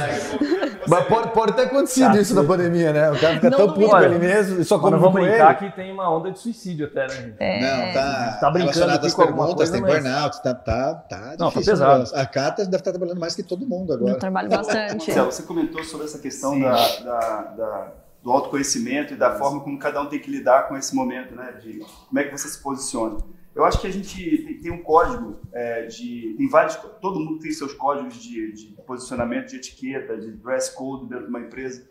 Mas 0.87 1.05
pode, 1.07 1.29
pode 1.31 1.53
ter 1.53 1.63
acontecido 1.63 2.13
Tá, 2.13 2.19
isso 2.21 2.33
na 2.35 2.43
pandemia, 2.43 2.93
né? 2.93 3.11
O 3.11 3.19
cara 3.19 3.35
fica 3.35 3.49
Não 3.49 3.57
tão 3.57 3.73
puto 3.73 3.89
com 3.89 3.99
ele 4.01 4.17
mesmo 4.19 4.61
e 4.61 4.65
só 4.65 4.79
Quando 4.79 4.93
come 4.99 5.03
vamos 5.13 5.21
brincar 5.29 5.61
ele. 5.61 5.69
que 5.69 5.75
tem 5.75 5.91
uma 5.91 6.09
onda 6.15 6.31
de 6.31 6.39
suicídio 6.39 6.87
até, 6.87 7.07
né? 7.07 7.33
É. 7.39 7.59
Não, 7.87 7.93
tá, 7.93 8.37
Tá 8.39 8.51
brincando 8.51 8.91
aqui 8.93 9.11
com 9.11 9.21
perguntas, 9.23 9.55
coisa, 9.55 9.71
tem 9.73 9.81
mas- 9.81 9.93
burnout, 10.03 10.43
tá, 10.43 10.53
tá, 10.53 10.93
tá 10.95 11.35
Não, 11.37 11.51
tá 11.51 11.61
pesado. 11.61 12.11
A 12.15 12.25
Cata 12.25 12.63
deve 12.65 12.77
estar 12.77 12.91
trabalhando 12.91 13.19
mais 13.19 13.35
que 13.35 13.43
todo 13.43 13.65
mundo 13.65 13.93
agora. 13.93 14.11
Eu 14.13 14.19
trabalho 14.19 14.49
bastante. 14.49 15.07
Marcelo, 15.07 15.31
você 15.31 15.43
comentou 15.43 15.83
sobre 15.83 16.05
essa 16.05 16.19
questão 16.19 16.59
da, 16.59 16.71
da- 17.03 17.41
da- 17.57 17.87
do 18.23 18.31
autoconhecimento 18.31 19.13
e 19.13 19.15
da 19.15 19.35
forma 19.35 19.61
como 19.61 19.77
cada 19.79 20.01
um 20.01 20.07
tem 20.07 20.19
que 20.19 20.29
lidar 20.29 20.67
com 20.67 20.75
esse 20.75 20.93
momento, 20.95 21.33
né? 21.35 21.53
De 21.61 21.79
como 22.09 22.19
é 22.19 22.23
que 22.23 22.31
você 22.37 22.47
se 22.49 22.61
posiciona. 22.61 23.17
Eu 23.57 23.65
acho 23.65 23.81
que 23.81 23.87
a 23.87 23.91
gente 23.91 24.43
tem, 24.43 24.59
tem 24.59 24.71
um 24.71 24.83
código 24.83 25.39
é, 25.51 25.87
de. 25.87 26.35
Tem 26.37 26.47
vários. 26.47 26.75
Todo 27.01 27.19
mundo 27.19 27.39
tem 27.39 27.51
seus 27.51 27.73
códigos 27.73 28.13
de, 28.15 28.51
de 28.51 28.67
posicionamento, 28.85 29.47
de 29.47 29.55
etiqueta, 29.55 30.15
de 30.15 30.31
dress 30.33 30.75
code 30.75 31.07
dentro 31.07 31.23
de 31.23 31.29
uma 31.29 31.39
empresa. 31.39 31.89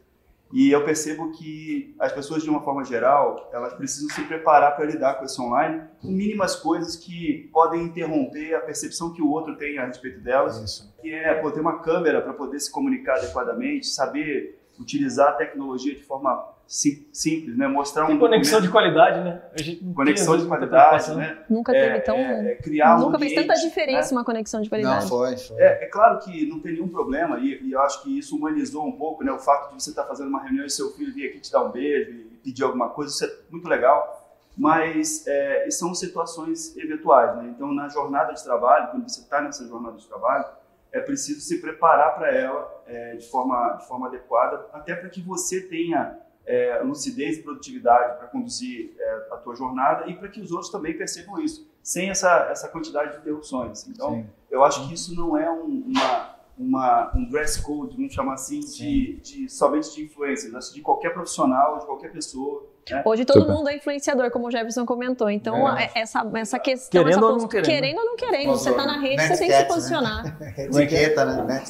E 0.53 0.71
eu 0.71 0.85
percebo 0.85 1.33
que 1.33 1.93
as 1.99 2.13
pessoas, 2.13 2.45
de 2.45 2.49
uma 2.49 2.63
forma 2.63 2.85
geral, 2.85 3.51
elas 3.53 3.75
precisam 3.75 4.09
se 4.11 4.23
preparar 4.23 4.77
para 4.77 4.85
lidar 4.85 5.15
com 5.15 5.25
esse 5.25 5.41
online, 5.41 5.83
com 6.01 6.07
mínimas 6.07 6.55
coisas 6.55 6.95
que 6.95 7.51
podem 7.53 7.83
interromper 7.83 8.55
a 8.55 8.61
percepção 8.61 9.13
que 9.13 9.21
o 9.21 9.29
outro 9.29 9.57
tem 9.57 9.77
a 9.79 9.87
respeito 9.87 10.21
delas 10.21 10.57
Isso. 10.63 10.95
que 11.03 11.13
é 11.13 11.35
pô, 11.35 11.51
ter 11.51 11.61
uma 11.61 11.81
câmera 11.81 12.23
para 12.23 12.33
poder 12.33 12.61
se 12.61 12.71
comunicar 12.71 13.17
adequadamente, 13.17 13.89
saber 13.89 14.63
utilizar 14.79 15.31
a 15.31 15.33
tecnologia 15.33 15.97
de 15.97 16.05
forma 16.05 16.55
simples, 16.67 17.57
né? 17.57 17.69
Mostrar 17.69 18.07
Tem 18.07 18.17
um 18.17 18.19
conexão 18.19 18.61
de 18.61 18.69
qualidade, 18.69 19.21
né? 19.23 19.41
A 19.55 19.63
gente 19.63 19.85
não 19.85 19.95
conexão 19.95 20.35
tem, 20.35 20.43
de 20.43 20.49
qualidade, 20.49 21.15
né? 21.15 21.39
Nunca 21.49 21.75
É, 21.77 21.89
teve 21.89 22.01
tão. 22.01 22.17
é, 22.17 22.53
é 22.53 22.55
criar 22.57 22.97
um 22.97 23.01
Nunca 23.07 23.19
fez 23.19 23.33
tanta 23.35 23.53
ambiente, 23.53 23.69
diferença 23.69 24.15
né? 24.15 24.19
uma 24.19 24.25
conexão 24.25 24.61
de 24.61 24.67
Não, 24.67 24.71
qualidade. 24.71 25.09
foi, 25.09 25.37
foi. 25.37 25.57
É, 25.61 25.85
é 25.85 25.87
claro 25.87 26.19
que 26.19 26.47
não 26.47 26.59
tem 26.61 26.73
nenhum 26.73 26.89
problema 26.89 27.39
e, 27.39 27.63
e 27.63 27.73
eu 27.73 27.81
acho 27.83 28.03
que 28.03 28.19
isso 28.19 28.37
humanizou 28.37 28.85
um 28.87 28.93
pouco, 28.93 29.23
né? 29.23 29.31
O 29.33 29.39
fato 29.39 29.75
de 29.75 29.83
você 29.83 29.91
estar 29.91 30.05
fazendo 30.05 30.29
uma 30.29 30.43
reunião 30.43 30.67
e 30.67 30.71
seu 30.71 30.91
filho 30.93 31.15
vir 31.15 31.29
aqui 31.31 31.41
te 31.41 31.53
dar 31.53 31.63
um 31.63 31.71
beijo 31.71 32.11
e 32.11 32.25
pedir 32.43 32.65
alguma 32.65 32.89
coisa, 32.89 33.11
isso 33.13 33.25
é 33.25 33.31
muito 33.51 33.69
legal. 33.69 34.15
Mas 34.59 35.25
é, 35.27 35.69
são 35.71 35.95
situações 35.95 36.77
eventuais, 36.77 37.37
né? 37.37 37.53
Então, 37.55 37.73
na 37.73 37.89
jornada 37.89 38.33
de 38.33 38.43
trabalho, 38.43 38.91
quando 38.91 39.09
você 39.09 39.21
está 39.21 39.41
nessa 39.43 39.67
jornada 39.69 39.97
de 39.99 40.07
trabalho, 40.09 40.47
é 40.91 40.99
preciso 41.01 41.41
se 41.43 41.61
preparar 41.61 42.15
para 42.17 42.35
ela 42.35 42.83
é, 42.87 43.17
de, 43.17 43.29
forma, 43.29 43.75
de 43.79 43.87
forma 43.87 44.07
adequada, 44.07 44.67
até 44.73 44.95
para 44.95 45.11
que 45.11 45.21
você 45.21 45.61
tenha 45.61 46.19
é, 46.47 46.81
lucidez 46.83 47.39
e 47.39 47.43
produtividade 47.43 48.19
para 48.19 48.29
conduzir 48.29 48.95
é, 48.99 49.29
a 49.33 49.37
tua 49.37 49.57
jornada 49.57 50.09
e 50.09 50.15
para 50.15 50.29
que 50.29 50.41
os 50.41 50.51
outros 50.53 50.71
também 50.71 50.97
percebam 50.97 51.41
isso, 51.41 51.69
sem 51.83 52.09
essa, 52.09 52.49
essa 52.51 52.69
quantidade 52.69 53.13
de 53.13 53.19
interrupções. 53.19 53.87
Então, 53.89 54.13
Sim. 54.13 54.27
eu 54.51 54.63
acho 54.65 54.87
que 54.87 54.95
isso 54.95 55.15
não 55.15 55.37
é 55.37 55.51
um, 55.51 55.85
uma 55.87 56.26
uma, 56.59 57.13
um 57.15 57.29
dress 57.29 57.61
code, 57.61 57.97
vamos 57.97 58.13
chamar 58.15 58.35
assim, 58.35 58.61
de, 58.61 59.21
de, 59.23 59.49
somente 59.49 59.95
de 59.95 60.05
influências, 60.05 60.73
de 60.73 60.81
qualquer 60.81 61.11
profissional, 61.11 61.79
de 61.79 61.87
qualquer 61.87 62.11
pessoa. 62.11 62.67
Né? 62.91 63.03
Hoje 63.05 63.25
todo 63.25 63.41
Super. 63.41 63.53
mundo 63.53 63.69
é 63.69 63.77
influenciador, 63.77 64.31
como 64.31 64.47
o 64.47 64.51
Jefferson 64.51 64.87
comentou. 64.87 65.29
Então, 65.29 65.69
é. 65.77 65.91
essa, 65.95 66.27
essa 66.35 66.59
questão. 66.59 66.91
Querendo 67.03 67.19
essa 67.19 67.27
ou 67.27 67.39
não 67.39 67.49
querendo. 67.49 67.67
Querendo 67.67 67.99
ou 67.99 68.05
não 68.05 68.17
querendo. 68.17 68.51
Você 68.53 68.71
está 68.71 68.87
na 68.87 68.99
rede, 68.99 69.23
você 69.23 69.39
tem 69.39 69.49
que 69.49 69.55
se 69.55 69.63
né? 69.63 69.65
posicionar. 69.65 70.37
Né? 70.47 70.65
Etiqueta, 70.65 71.25
né? 71.25 71.63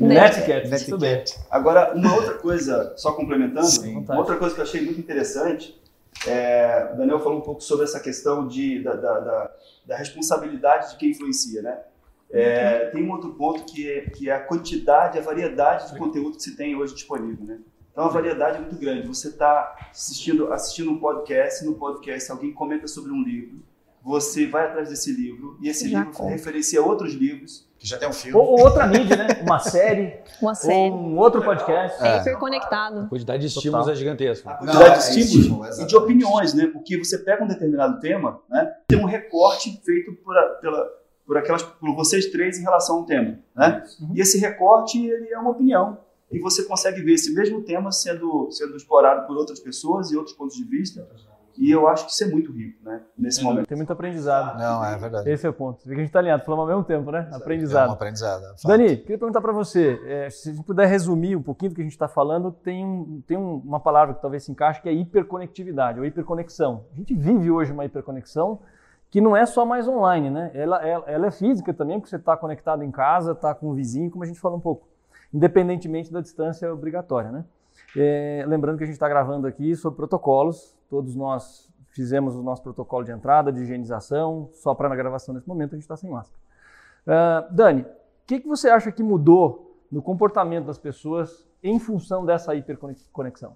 Netiquette, 0.00 0.84
tudo 0.86 0.98
bem. 0.98 1.24
Agora, 1.50 1.94
uma 1.94 2.14
outra 2.14 2.34
coisa, 2.34 2.94
só 2.96 3.12
complementando, 3.12 3.66
Sim, 3.66 3.96
uma 3.96 4.18
outra 4.18 4.36
coisa 4.36 4.54
que 4.54 4.60
eu 4.60 4.64
achei 4.64 4.84
muito 4.84 4.98
interessante, 4.98 5.80
é, 6.26 6.90
o 6.92 6.96
Daniel 6.96 7.20
falou 7.20 7.38
um 7.38 7.42
pouco 7.42 7.60
sobre 7.60 7.84
essa 7.84 8.00
questão 8.00 8.46
de, 8.46 8.82
da, 8.82 8.94
da, 8.94 9.20
da, 9.20 9.50
da 9.86 9.96
responsabilidade 9.96 10.90
de 10.90 10.96
quem 10.96 11.10
influencia, 11.10 11.62
né? 11.62 11.78
É, 12.34 12.86
tem 12.90 13.04
um 13.04 13.12
outro 13.12 13.34
ponto 13.34 13.64
que 13.64 13.88
é, 13.88 14.10
que 14.10 14.28
é 14.28 14.34
a 14.34 14.40
quantidade, 14.40 15.18
a 15.18 15.22
variedade 15.22 15.92
de 15.92 15.98
conteúdo 15.98 16.36
que 16.36 16.42
se 16.42 16.56
tem 16.56 16.74
hoje 16.74 16.94
disponível, 16.94 17.44
né? 17.44 17.58
Então 17.92 18.04
a 18.04 18.08
variedade 18.08 18.56
é 18.56 18.60
muito 18.60 18.76
grande. 18.76 19.06
Você 19.06 19.28
está 19.28 19.76
assistindo, 19.90 20.52
assistindo 20.52 20.90
um 20.90 20.98
podcast, 20.98 21.64
no 21.64 21.74
podcast 21.74 22.32
alguém 22.32 22.52
comenta 22.52 22.88
sobre 22.88 23.12
um 23.12 23.22
livro, 23.22 23.62
você 24.02 24.46
vai 24.46 24.66
atrás 24.66 24.90
desse 24.90 25.12
livro 25.12 25.56
e 25.62 25.68
esse 25.68 25.88
já 25.88 26.00
livro 26.00 26.24
referencia 26.26 26.82
outros 26.82 27.14
livros. 27.14 27.66
Que 27.78 27.86
já 27.86 27.96
tem 27.96 28.08
um 28.08 28.12
filme. 28.12 28.36
Ou, 28.36 28.46
ou 28.46 28.60
outra 28.60 28.86
mídia, 28.86 29.16
né? 29.16 29.28
Uma 29.42 29.60
série. 29.60 30.18
Uma 30.42 30.54
série. 30.54 30.90
Ou 30.90 30.98
um 30.98 31.16
outro 31.18 31.40
podcast. 31.42 32.02
É, 32.02 32.30
é. 32.30 32.34
conectado. 32.34 33.00
A 33.00 33.06
quantidade 33.06 33.40
de 33.42 33.46
estímulos 33.46 33.86
Total. 33.86 33.94
é 33.94 33.96
gigantesca. 33.96 34.50
A 34.50 34.54
quantidade 34.54 34.88
Não, 34.88 34.98
de 34.98 35.18
é 35.18 35.20
estímulos 35.20 35.78
e 35.78 35.86
de 35.86 35.96
opiniões, 35.96 36.52
né? 36.52 36.66
Porque 36.66 36.98
você 36.98 37.18
pega 37.18 37.44
um 37.44 37.46
determinado 37.46 38.00
tema, 38.00 38.40
né? 38.50 38.74
Tem 38.88 38.98
um 38.98 39.06
recorte 39.06 39.80
feito 39.84 40.12
por, 40.16 40.34
pela 40.60 40.86
por 41.26 41.36
aquelas 41.36 41.62
por 41.62 41.94
vocês 41.94 42.26
três 42.26 42.58
em 42.58 42.62
relação 42.62 42.98
ao 42.98 43.04
tema, 43.04 43.38
né? 43.54 43.84
Uhum. 44.00 44.12
E 44.14 44.20
esse 44.20 44.38
recorte 44.38 45.04
ele 45.04 45.28
é 45.32 45.38
uma 45.38 45.50
opinião 45.50 45.98
e 46.30 46.38
você 46.38 46.64
consegue 46.64 47.02
ver 47.02 47.14
esse 47.14 47.32
mesmo 47.32 47.62
tema 47.62 47.90
sendo 47.92 48.50
sendo 48.50 48.76
explorado 48.76 49.26
por 49.26 49.36
outras 49.36 49.60
pessoas 49.60 50.10
e 50.10 50.16
outros 50.16 50.36
pontos 50.36 50.56
de 50.56 50.64
vista. 50.64 51.08
E 51.56 51.70
eu 51.70 51.86
acho 51.86 52.06
que 52.06 52.12
isso 52.12 52.24
é 52.24 52.26
muito 52.26 52.52
rico, 52.52 52.84
né? 52.84 53.00
Nesse 53.16 53.40
é, 53.40 53.44
momento. 53.44 53.66
Tem 53.66 53.76
muito 53.76 53.92
aprendizado. 53.92 54.58
Não, 54.58 54.84
é 54.84 54.98
verdade. 54.98 55.30
Esse 55.30 55.46
é 55.46 55.50
o 55.50 55.52
ponto. 55.52 55.80
Você 55.80 55.88
vê 55.88 55.94
que 55.94 56.00
a 56.00 56.02
gente 56.02 56.10
está 56.10 56.18
alinhado, 56.18 56.44
falamos 56.44 56.64
ao 56.64 56.68
mesmo 56.68 56.84
tempo, 56.84 57.10
né? 57.10 57.28
Aprendizado. 57.32 57.86
É 57.86 57.90
um 57.90 57.92
aprendizado. 57.92 58.42
É 58.42 58.68
Dani, 58.68 58.96
queria 58.96 59.18
perguntar 59.18 59.40
para 59.40 59.52
você, 59.52 60.00
é, 60.04 60.30
se 60.30 60.50
a 60.50 60.52
gente 60.52 60.64
puder 60.64 60.86
resumir 60.88 61.36
um 61.36 61.42
pouquinho 61.42 61.70
do 61.70 61.74
que 61.76 61.80
a 61.80 61.84
gente 61.84 61.92
está 61.92 62.08
falando, 62.08 62.50
tem, 62.50 62.84
um, 62.84 63.22
tem 63.26 63.36
um, 63.36 63.56
uma 63.64 63.78
palavra 63.78 64.14
que 64.14 64.20
talvez 64.20 64.42
se 64.42 64.50
encaixe, 64.50 64.82
que 64.82 64.88
é 64.88 64.92
hiperconectividade, 64.92 66.00
ou 66.00 66.04
hiperconexão. 66.04 66.86
A 66.92 66.96
gente 66.96 67.14
vive 67.14 67.50
hoje 67.50 67.70
uma 67.70 67.84
hiperconexão 67.84 68.60
que 69.14 69.20
não 69.20 69.36
é 69.36 69.46
só 69.46 69.64
mais 69.64 69.86
online, 69.86 70.28
né? 70.28 70.50
Ela, 70.52 70.84
ela, 70.84 71.04
ela 71.06 71.26
é 71.28 71.30
física 71.30 71.72
também, 71.72 72.00
porque 72.00 72.10
você 72.10 72.16
está 72.16 72.36
conectado 72.36 72.82
em 72.82 72.90
casa, 72.90 73.30
está 73.30 73.54
com 73.54 73.70
o 73.70 73.72
vizinho, 73.72 74.10
como 74.10 74.24
a 74.24 74.26
gente 74.26 74.40
falou 74.40 74.58
um 74.58 74.60
pouco, 74.60 74.88
independentemente 75.32 76.12
da 76.12 76.20
distância 76.20 76.74
obrigatória, 76.74 77.30
né? 77.30 77.44
É, 77.96 78.44
lembrando 78.44 78.76
que 78.76 78.82
a 78.82 78.86
gente 78.88 78.94
está 78.94 79.08
gravando 79.08 79.46
aqui 79.46 79.76
sobre 79.76 79.98
protocolos, 79.98 80.76
todos 80.90 81.14
nós 81.14 81.70
fizemos 81.90 82.34
o 82.34 82.42
nosso 82.42 82.60
protocolo 82.64 83.04
de 83.04 83.12
entrada, 83.12 83.52
de 83.52 83.60
higienização, 83.60 84.48
só 84.52 84.74
para 84.74 84.88
na 84.88 84.96
gravação 84.96 85.32
nesse 85.32 85.46
momento 85.46 85.74
a 85.74 85.76
gente 85.76 85.84
está 85.84 85.96
sem 85.96 86.10
máscara. 86.10 86.40
Uh, 87.06 87.54
Dani, 87.54 87.82
o 87.82 87.86
que, 88.26 88.40
que 88.40 88.48
você 88.48 88.68
acha 88.68 88.90
que 88.90 89.04
mudou 89.04 89.78
no 89.92 90.02
comportamento 90.02 90.66
das 90.66 90.78
pessoas 90.78 91.46
em 91.62 91.78
função 91.78 92.26
dessa 92.26 92.52
hiperconexão? 92.52 93.54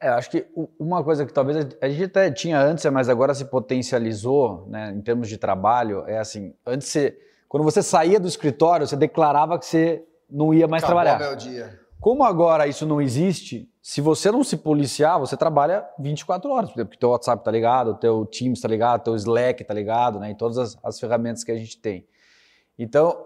É, 0.00 0.08
acho 0.08 0.30
que 0.30 0.46
uma 0.78 1.02
coisa 1.02 1.24
que 1.24 1.32
talvez 1.32 1.66
a 1.80 1.88
gente 1.88 2.04
até 2.04 2.30
tinha 2.30 2.60
antes, 2.60 2.84
mas 2.86 3.08
agora 3.08 3.32
se 3.32 3.44
potencializou, 3.46 4.66
né, 4.68 4.92
em 4.94 5.00
termos 5.00 5.28
de 5.28 5.38
trabalho, 5.38 6.04
é 6.06 6.18
assim, 6.18 6.54
antes 6.66 6.88
você, 6.88 7.18
quando 7.48 7.62
você 7.64 7.82
saía 7.82 8.20
do 8.20 8.28
escritório, 8.28 8.86
você 8.86 8.96
declarava 8.96 9.58
que 9.58 9.64
você 9.64 10.04
não 10.28 10.52
ia 10.52 10.66
mais 10.66 10.82
Acabou 10.82 11.02
trabalhar. 11.02 11.26
Meu 11.26 11.36
dia. 11.36 11.80
Como 12.00 12.22
agora 12.22 12.66
isso 12.66 12.84
não 12.84 13.00
existe, 13.00 13.66
se 13.80 14.02
você 14.02 14.30
não 14.30 14.44
se 14.44 14.58
policiar, 14.58 15.18
você 15.18 15.38
trabalha 15.38 15.86
24 15.98 16.50
horas, 16.50 16.70
porque 16.70 16.98
teu 16.98 17.10
WhatsApp 17.10 17.42
tá 17.42 17.50
ligado, 17.50 17.94
teu 17.94 18.26
Teams 18.26 18.60
tá 18.60 18.68
ligado, 18.68 19.04
teu 19.04 19.16
Slack 19.16 19.64
tá 19.64 19.72
ligado, 19.72 20.18
né, 20.18 20.32
e 20.32 20.34
todas 20.34 20.58
as, 20.58 20.78
as 20.84 21.00
ferramentas 21.00 21.42
que 21.42 21.52
a 21.52 21.56
gente 21.56 21.78
tem. 21.78 22.06
Então, 22.78 23.16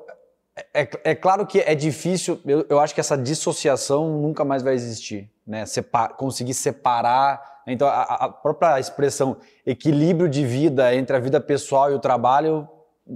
é, 0.54 0.82
é, 0.82 0.90
é 1.04 1.14
claro 1.16 1.44
que 1.44 1.58
é 1.58 1.74
difícil, 1.74 2.40
eu, 2.46 2.64
eu 2.68 2.78
acho 2.78 2.94
que 2.94 3.00
essa 3.00 3.18
dissociação 3.18 4.20
nunca 4.20 4.44
mais 4.44 4.62
vai 4.62 4.74
existir 4.74 5.28
né, 5.48 5.64
separ, 5.64 6.10
conseguir 6.10 6.52
separar. 6.52 7.42
Então, 7.66 7.88
a, 7.88 8.02
a, 8.02 8.28
própria 8.28 8.78
expressão 8.78 9.38
equilíbrio 9.64 10.28
de 10.28 10.44
vida 10.44 10.94
entre 10.94 11.16
a 11.16 11.18
vida 11.18 11.40
pessoal 11.40 11.90
e 11.90 11.94
o 11.94 11.98
trabalho, 11.98 12.68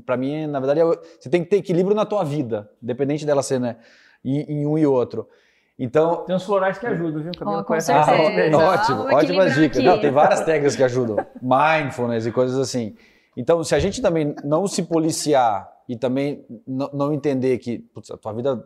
para 0.07 0.17
mim, 0.17 0.47
na 0.47 0.59
verdade, 0.59 0.81
é, 0.81 0.85
você 1.21 1.29
tem 1.29 1.45
que 1.45 1.51
ter 1.51 1.57
equilíbrio 1.57 1.95
na 1.95 2.07
tua 2.07 2.25
vida, 2.25 2.71
independente 2.83 3.27
dela 3.27 3.43
ser 3.43 3.61
né, 3.61 3.77
em, 4.25 4.41
em 4.41 4.67
um 4.67 4.79
e 4.79 4.87
outro. 4.87 5.29
Então, 5.79 6.25
tem 6.25 6.35
uns 6.35 6.45
florais 6.45 6.79
que 6.79 6.87
ajudam, 6.87 7.23
viu? 7.23 7.33
Cabelo 7.37 7.61
oh, 7.61 7.65
com 7.65 7.81
certeza. 7.81 8.57
Ah, 8.57 8.73
ótimo, 8.73 9.03
ótimas 9.15 9.55
dicas. 9.55 9.83
Não, 9.83 10.01
tem 10.01 10.11
várias 10.11 10.41
técnicas 10.41 10.77
que 10.77 10.83
ajudam. 10.83 11.17
Mindfulness 11.41 12.27
e 12.27 12.33
coisas 12.33 12.59
assim. 12.59 12.95
Então, 13.37 13.65
se 13.65 13.75
a 13.75 13.79
gente 13.79 14.01
também 14.01 14.35
não 14.45 14.67
se 14.67 14.83
policiar 14.83 15.71
e 15.89 15.97
também 15.97 16.47
não 16.67 17.13
entender 17.13 17.59
que 17.59 17.79
putz, 17.79 18.11
a 18.11 18.17
tua 18.17 18.33
vida 18.33 18.65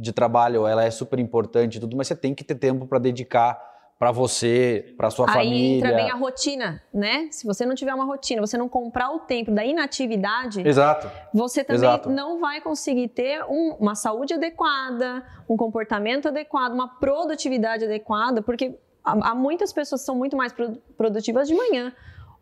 de 0.00 0.12
trabalho 0.12 0.66
ela 0.66 0.82
é 0.82 0.90
super 0.90 1.18
importante 1.18 1.76
e 1.76 1.80
tudo, 1.80 1.96
mas 1.96 2.08
você 2.08 2.16
tem 2.16 2.34
que 2.34 2.42
ter 2.42 2.54
tempo 2.54 2.86
para 2.86 2.98
dedicar 2.98 3.70
para 3.98 4.10
você, 4.10 4.94
para 4.96 5.10
sua 5.10 5.26
Aí 5.26 5.34
família. 5.34 5.58
Aí 5.58 5.76
entra 5.76 5.92
bem 5.92 6.10
a 6.10 6.14
rotina, 6.14 6.82
né? 6.92 7.28
Se 7.30 7.46
você 7.46 7.66
não 7.66 7.74
tiver 7.74 7.92
uma 7.94 8.06
rotina, 8.06 8.40
você 8.40 8.56
não 8.56 8.66
comprar 8.66 9.10
o 9.10 9.18
tempo 9.18 9.50
da 9.50 9.62
inatividade, 9.62 10.66
Exato. 10.66 11.06
você 11.34 11.62
também 11.62 11.82
Exato. 11.82 12.08
não 12.08 12.40
vai 12.40 12.62
conseguir 12.62 13.08
ter 13.08 13.44
um, 13.44 13.76
uma 13.78 13.94
saúde 13.94 14.32
adequada, 14.32 15.22
um 15.46 15.54
comportamento 15.54 16.28
adequado, 16.28 16.72
uma 16.72 16.88
produtividade 16.88 17.84
adequada, 17.84 18.40
porque 18.40 18.74
há, 19.04 19.32
há 19.32 19.34
muitas 19.34 19.70
pessoas 19.70 20.00
que 20.00 20.06
são 20.06 20.14
muito 20.14 20.34
mais 20.34 20.54
produtivas 20.96 21.46
de 21.46 21.54
manhã. 21.54 21.92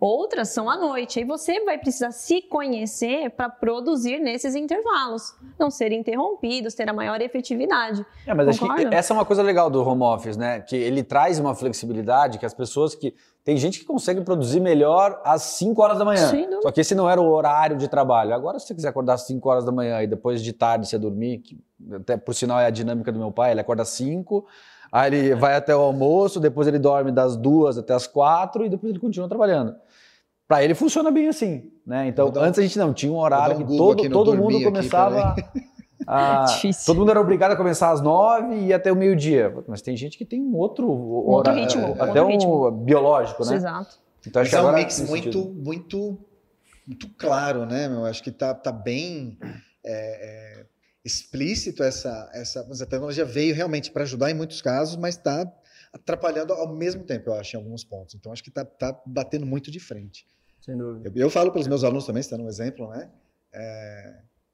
Outras 0.01 0.51
são 0.51 0.71
à 0.71 0.77
noite. 0.77 1.19
Aí 1.19 1.25
você 1.25 1.65
vai 1.65 1.77
precisar 1.77 2.13
se 2.13 2.41
conhecer 2.43 3.31
para 3.31 3.49
produzir 3.49 4.21
nesses 4.21 4.55
intervalos, 4.55 5.35
não 5.59 5.71
ser 5.71 5.91
interrompidos, 5.91 6.75
ter 6.75 6.89
a 6.89 6.93
maior 6.93 7.21
efetividade. 7.21 8.07
É, 8.25 8.33
mas 8.33 8.49
acho 8.49 8.61
que 8.61 8.95
essa 8.95 9.13
é 9.13 9.15
uma 9.17 9.25
coisa 9.25 9.43
legal 9.43 9.69
do 9.69 9.83
home 9.83 10.03
office, 10.03 10.37
né? 10.37 10.61
Que 10.61 10.77
ele 10.77 11.03
traz 11.03 11.41
uma 11.41 11.55
flexibilidade 11.55 12.39
que 12.39 12.47
as 12.47 12.55
pessoas 12.55 12.95
que. 12.95 13.15
Tem 13.45 13.57
gente 13.57 13.79
que 13.79 13.87
consegue 13.87 14.21
produzir 14.21 14.61
melhor 14.61 15.23
às 15.25 15.41
5 15.43 15.81
horas 15.81 15.99
da 15.99 16.05
manhã. 16.05 16.29
Sim, 16.29 16.47
Só 16.61 16.71
que 16.71 16.83
esse 16.83 16.95
não 16.95 17.09
era 17.09 17.19
o 17.19 17.27
horário 17.31 17.79
de 17.79 17.89
trabalho. 17.89 18.35
Agora, 18.35 18.59
se 18.59 18.67
você 18.67 18.75
quiser 18.75 18.89
acordar 18.89 19.15
às 19.15 19.23
5 19.27 19.49
horas 19.49 19.65
da 19.65 19.73
manhã 19.73 20.03
e 20.03 20.07
depois 20.07 20.43
de 20.43 20.53
tarde 20.53 20.87
você 20.87 20.99
dormir, 20.99 21.39
que 21.39 21.59
até 21.95 22.19
por 22.19 22.35
sinal 22.35 22.61
é 22.61 22.67
a 22.67 22.71
dinâmica 22.71 23.11
do 23.11 23.19
meu 23.19 23.33
pai, 23.33 23.53
ele 23.53 23.61
acorda 23.61 23.83
às 23.83 23.89
5. 23.89 24.47
Aí 24.91 25.15
ele 25.15 25.35
vai 25.35 25.55
até 25.55 25.75
o 25.77 25.81
almoço, 25.81 26.41
depois 26.41 26.67
ele 26.67 26.79
dorme 26.79 27.13
das 27.13 27.37
duas 27.37 27.77
até 27.79 27.95
as 27.95 28.07
quatro 28.07 28.65
e 28.65 28.69
depois 28.69 28.91
ele 28.91 28.99
continua 28.99 29.29
trabalhando. 29.29 29.75
Para 30.49 30.65
ele 30.65 30.75
funciona 30.75 31.11
bem 31.11 31.29
assim, 31.29 31.71
né? 31.87 32.09
Então, 32.09 32.33
antes 32.37 32.59
a 32.59 32.63
gente 32.63 32.79
não 32.79 32.95
tinha 32.95 33.13
um 33.13 33.19
horário 33.19 33.57
um 33.57 33.67
que 33.67 33.77
todo, 33.77 34.09
todo 34.09 34.35
mundo 34.35 34.63
começava 34.63 35.37
a, 36.07 36.47
é 36.65 36.71
todo 36.87 36.97
mundo 36.97 37.11
era 37.11 37.21
obrigado 37.21 37.53
a 37.53 37.57
começar 37.57 37.91
às 37.91 38.01
nove 38.01 38.55
e 38.55 38.67
ir 38.69 38.73
até 38.73 38.91
o 38.91 38.97
meio-dia. 38.97 39.55
Mas 39.69 39.83
tem 39.83 39.95
gente 39.95 40.17
que 40.17 40.25
tem 40.25 40.41
um 40.41 40.57
outro, 40.57 40.91
outro 40.91 41.53
ritmo, 41.53 41.93
até 42.01 42.23
outro 42.23 42.25
um 42.25 42.29
ritmo. 42.29 42.71
biológico, 42.71 43.45
né? 43.45 43.57
Exato. 43.57 43.99
Então, 44.27 44.41
acho 44.41 44.51
Mas 44.51 44.61
que 44.61 44.67
é 44.67 44.71
um 44.71 44.75
mix 44.75 45.01
muito, 45.09 45.51
muito, 45.51 46.19
muito 46.87 47.09
claro, 47.19 47.67
né? 47.67 47.87
Eu 47.87 48.07
acho 48.07 48.23
que 48.23 48.31
tá, 48.31 48.55
tá 48.55 48.73
bem 48.73 49.39
é, 49.85 50.61
é, 50.61 50.67
explícito 51.05 51.83
essa, 51.83 52.31
essa. 52.33 52.65
Mas 52.67 52.81
a 52.81 52.87
tecnologia 52.87 53.27
veio 53.27 53.55
realmente 53.55 53.91
para 53.91 54.05
ajudar 54.05 54.31
em 54.31 54.35
muitos 54.35 54.63
casos, 54.63 54.97
mas 54.97 55.17
está 55.17 55.51
atrapalhando 55.93 56.55
ao 56.55 56.75
mesmo 56.75 57.05
tempo, 57.05 57.29
eu 57.29 57.35
acho, 57.35 57.55
em 57.55 57.59
alguns 57.59 57.85
pontos. 57.85 58.15
Então, 58.15 58.33
acho 58.33 58.43
que 58.43 58.49
está 58.49 58.65
tá 58.65 58.99
batendo 59.05 59.45
muito 59.45 59.71
de 59.71 59.79
frente. 59.79 60.27
Sem 60.69 60.77
dúvida. 60.77 61.11
Eu, 61.15 61.23
eu 61.23 61.31
falo 61.31 61.51
para 61.51 61.63
os 61.63 61.67
meus 61.67 61.83
alunos 61.83 62.05
também, 62.05 62.21
está 62.21 62.37
um 62.37 62.47
exemplo, 62.47 62.91
né? 62.91 63.09
É, 63.55 64.13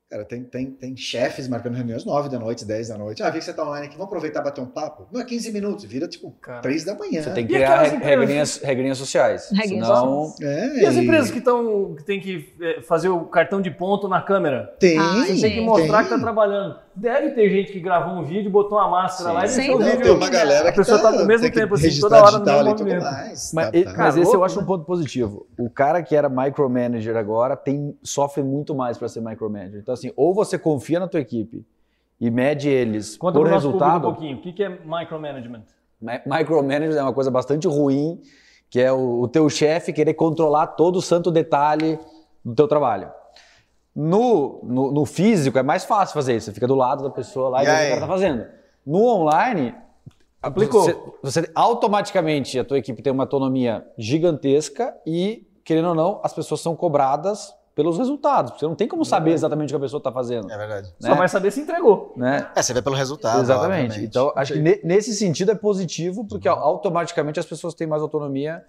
cara, 0.09 0.25
tem, 0.25 0.45
tem, 0.45 0.71
tem 0.71 0.97
chefes 0.97 1.49
marcando 1.49 1.75
reuniões 1.75 2.05
9 2.05 2.29
da 2.29 2.39
noite, 2.39 2.65
10 2.65 2.87
da 2.91 2.97
noite. 2.97 3.21
Ah, 3.21 3.31
vi 3.31 3.41
que 3.41 3.45
você 3.45 3.51
está 3.51 3.65
online 3.65 3.87
aqui, 3.89 3.97
vamos 3.97 4.07
aproveitar 4.07 4.41
e 4.41 4.45
bater 4.45 4.61
um 4.61 4.67
papo? 4.67 5.09
Não 5.11 5.21
é 5.21 5.25
15 5.25 5.51
minutos, 5.51 5.85
vira 5.85 6.07
tipo 6.07 6.31
cara, 6.41 6.61
3 6.61 6.85
da 6.85 6.95
manhã. 6.95 7.21
Você 7.21 7.33
tem 7.33 7.45
que 7.45 7.53
criar 7.53 7.83
regrinhas, 7.83 8.59
regrinhas 8.59 8.97
sociais. 8.97 9.51
Regrinhas 9.51 9.89
senão... 9.89 10.27
sociais. 10.27 10.77
É, 10.77 10.83
e 10.83 10.87
as 10.87 10.95
empresas 10.95 11.33
que, 11.33 11.41
tão, 11.41 11.97
que 11.97 12.05
tem 12.05 12.21
que 12.21 12.55
é, 12.61 12.81
fazer 12.83 13.09
o 13.09 13.25
cartão 13.25 13.61
de 13.61 13.73
ponto 13.73 14.07
na 14.07 14.23
câmera? 14.23 14.73
Tem. 14.79 14.97
Ah, 14.97 15.25
você 15.27 15.41
tem 15.41 15.55
que 15.55 15.61
mostrar 15.63 15.99
tem. 15.99 16.07
que 16.07 16.15
está 16.15 16.19
trabalhando. 16.21 16.79
Deve 16.97 17.31
ter 17.31 17.49
gente 17.51 17.73
que 17.73 17.81
gravou 17.81 18.15
um 18.15 18.23
vídeo, 18.25 18.51
botou 18.51 18.79
uma 18.79 18.89
máscara 18.89 19.31
Sim. 19.31 19.35
lá 19.37 19.45
e 19.45 19.49
Sem 19.49 19.65
deixou 19.67 19.81
o 19.81 19.85
vídeo. 19.85 20.03
Tem 20.03 20.13
uma 20.13 20.31
galera 20.31 20.69
A 20.69 20.73
que 20.73 20.79
pessoa 20.79 20.99
tá 21.01 21.09
ao 21.21 21.27
mesmo 21.27 21.51
tempo, 21.51 21.75
assim, 21.75 21.85
registrar 21.85 22.09
toda 22.09 22.23
hora 22.25 22.39
no 22.39 22.45
mesmo 22.45 22.69
movimento. 22.71 23.03
mais. 23.03 23.53
Mas, 23.53 23.67
Tá- 23.67 23.73
tá. 23.73 23.85
mas 23.85 23.93
Cara, 23.97 24.09
esse 24.11 24.19
eu 24.21 24.25
louco, 24.25 24.45
acho 24.45 24.59
um 24.59 24.61
né? 24.63 24.67
ponto 24.67 24.85
positivo. 24.85 25.47
O 25.59 25.69
cara 25.71 26.03
que 26.03 26.15
era 26.17 26.29
micromanager 26.29 27.17
agora 27.17 27.57
tem, 27.57 27.97
sofre 28.03 28.43
muito 28.43 28.75
mais 28.75 28.97
para 28.99 29.09
ser 29.09 29.21
micromanager. 29.21 29.81
Então, 29.81 29.93
assim, 29.95 30.13
ou 30.17 30.33
você 30.35 30.59
confia 30.59 31.01
na 31.01 31.09
tua 31.09 31.21
equipe 31.21 31.65
e 32.21 32.31
mede 32.31 32.69
eles 32.69 33.17
Conta 33.17 33.39
por 33.39 33.47
resultado. 33.49 33.99
um 34.09 34.13
pouquinho. 34.13 34.37
O 34.39 34.41
que 34.41 34.53
que 34.53 34.63
é 34.63 34.69
micromanagement? 34.69 35.63
Mi- 36.01 36.21
Micromanager 36.27 36.97
é 36.97 37.03
uma 37.03 37.13
coisa 37.13 37.31
bastante 37.31 37.67
ruim, 37.67 38.21
que 38.71 38.81
é 38.81 38.93
o, 38.93 39.21
o 39.23 39.29
teu 39.29 39.49
chefe 39.49 39.93
querer 39.93 40.15
controlar 40.15 40.69
todo 40.69 40.97
o 40.97 41.03
santo 41.03 41.31
detalhe 41.31 41.99
do 42.45 42.55
teu 42.55 42.69
trabalho. 42.69 43.09
No, 43.95 44.61
no, 44.65 44.91
no 44.93 45.05
físico 45.05 45.57
é 45.59 45.63
mais 45.63 45.85
fácil 45.85 46.15
fazer 46.15 46.35
isso. 46.37 46.47
Você 46.47 46.53
fica 46.53 46.67
do 46.67 46.75
lado 46.75 47.03
da 47.05 47.11
pessoa 47.11 47.49
lá 47.49 47.63
e, 47.63 47.67
E 47.67 47.67
vê 47.67 47.73
o 47.73 47.75
que 47.77 47.81
aí? 47.83 47.87
o 47.87 47.95
cara 47.95 48.01
tá 48.01 48.13
fazendo. 48.13 48.47
No 48.85 49.05
online, 49.07 49.75
Aplicou. 50.43 50.83
Você, 50.83 50.97
você- 51.23 51.51
automaticamente 51.55 52.59
a 52.59 52.65
tua 52.65 52.77
equipe 52.79 53.01
tem 53.01 53.11
uma 53.13 53.23
autonomia 53.23 53.87
gigantesca 53.97 54.95
e, 55.07 55.47
querendo 55.65 55.89
ou 55.89 55.95
não, 55.95 56.21
as 56.23 56.33
pessoas 56.35 56.61
são 56.61 56.77
cobradas 56.77 57.55
pelos 57.75 57.97
resultados. 57.99 58.53
Você 58.59 58.67
não 58.67 58.75
tem 58.75 58.87
como 58.87 59.05
saber 59.05 59.33
exatamente 59.33 59.71
o 59.71 59.73
que 59.73 59.77
a 59.77 59.81
pessoa 59.81 59.99
está 59.99 60.13
fazendo. 60.13 60.51
É 60.53 60.57
verdade. 60.59 60.93
né? 61.01 61.09
Só 61.09 61.15
vai 61.15 61.29
saber 61.29 61.51
se 61.51 61.61
entregou. 61.61 62.13
né? 62.17 62.47
É, 62.55 62.63
você 62.63 62.75
vê 62.75 62.83
pelo 62.83 62.95
resultado. 62.95 63.41
Exatamente. 63.41 63.83
obviamente. 63.87 64.05
Então, 64.07 64.33
acho 64.37 64.53
que 64.53 64.59
ne- 64.61 64.81
nesse 64.85 65.15
sentido 65.15 65.51
é 65.51 65.55
positivo, 65.55 66.25
porque 66.27 66.47
automaticamente 66.47 67.41
as 67.41 67.47
pessoas 67.47 67.75
têm 67.75 67.87
mais 67.87 68.03
autonomia, 68.03 68.65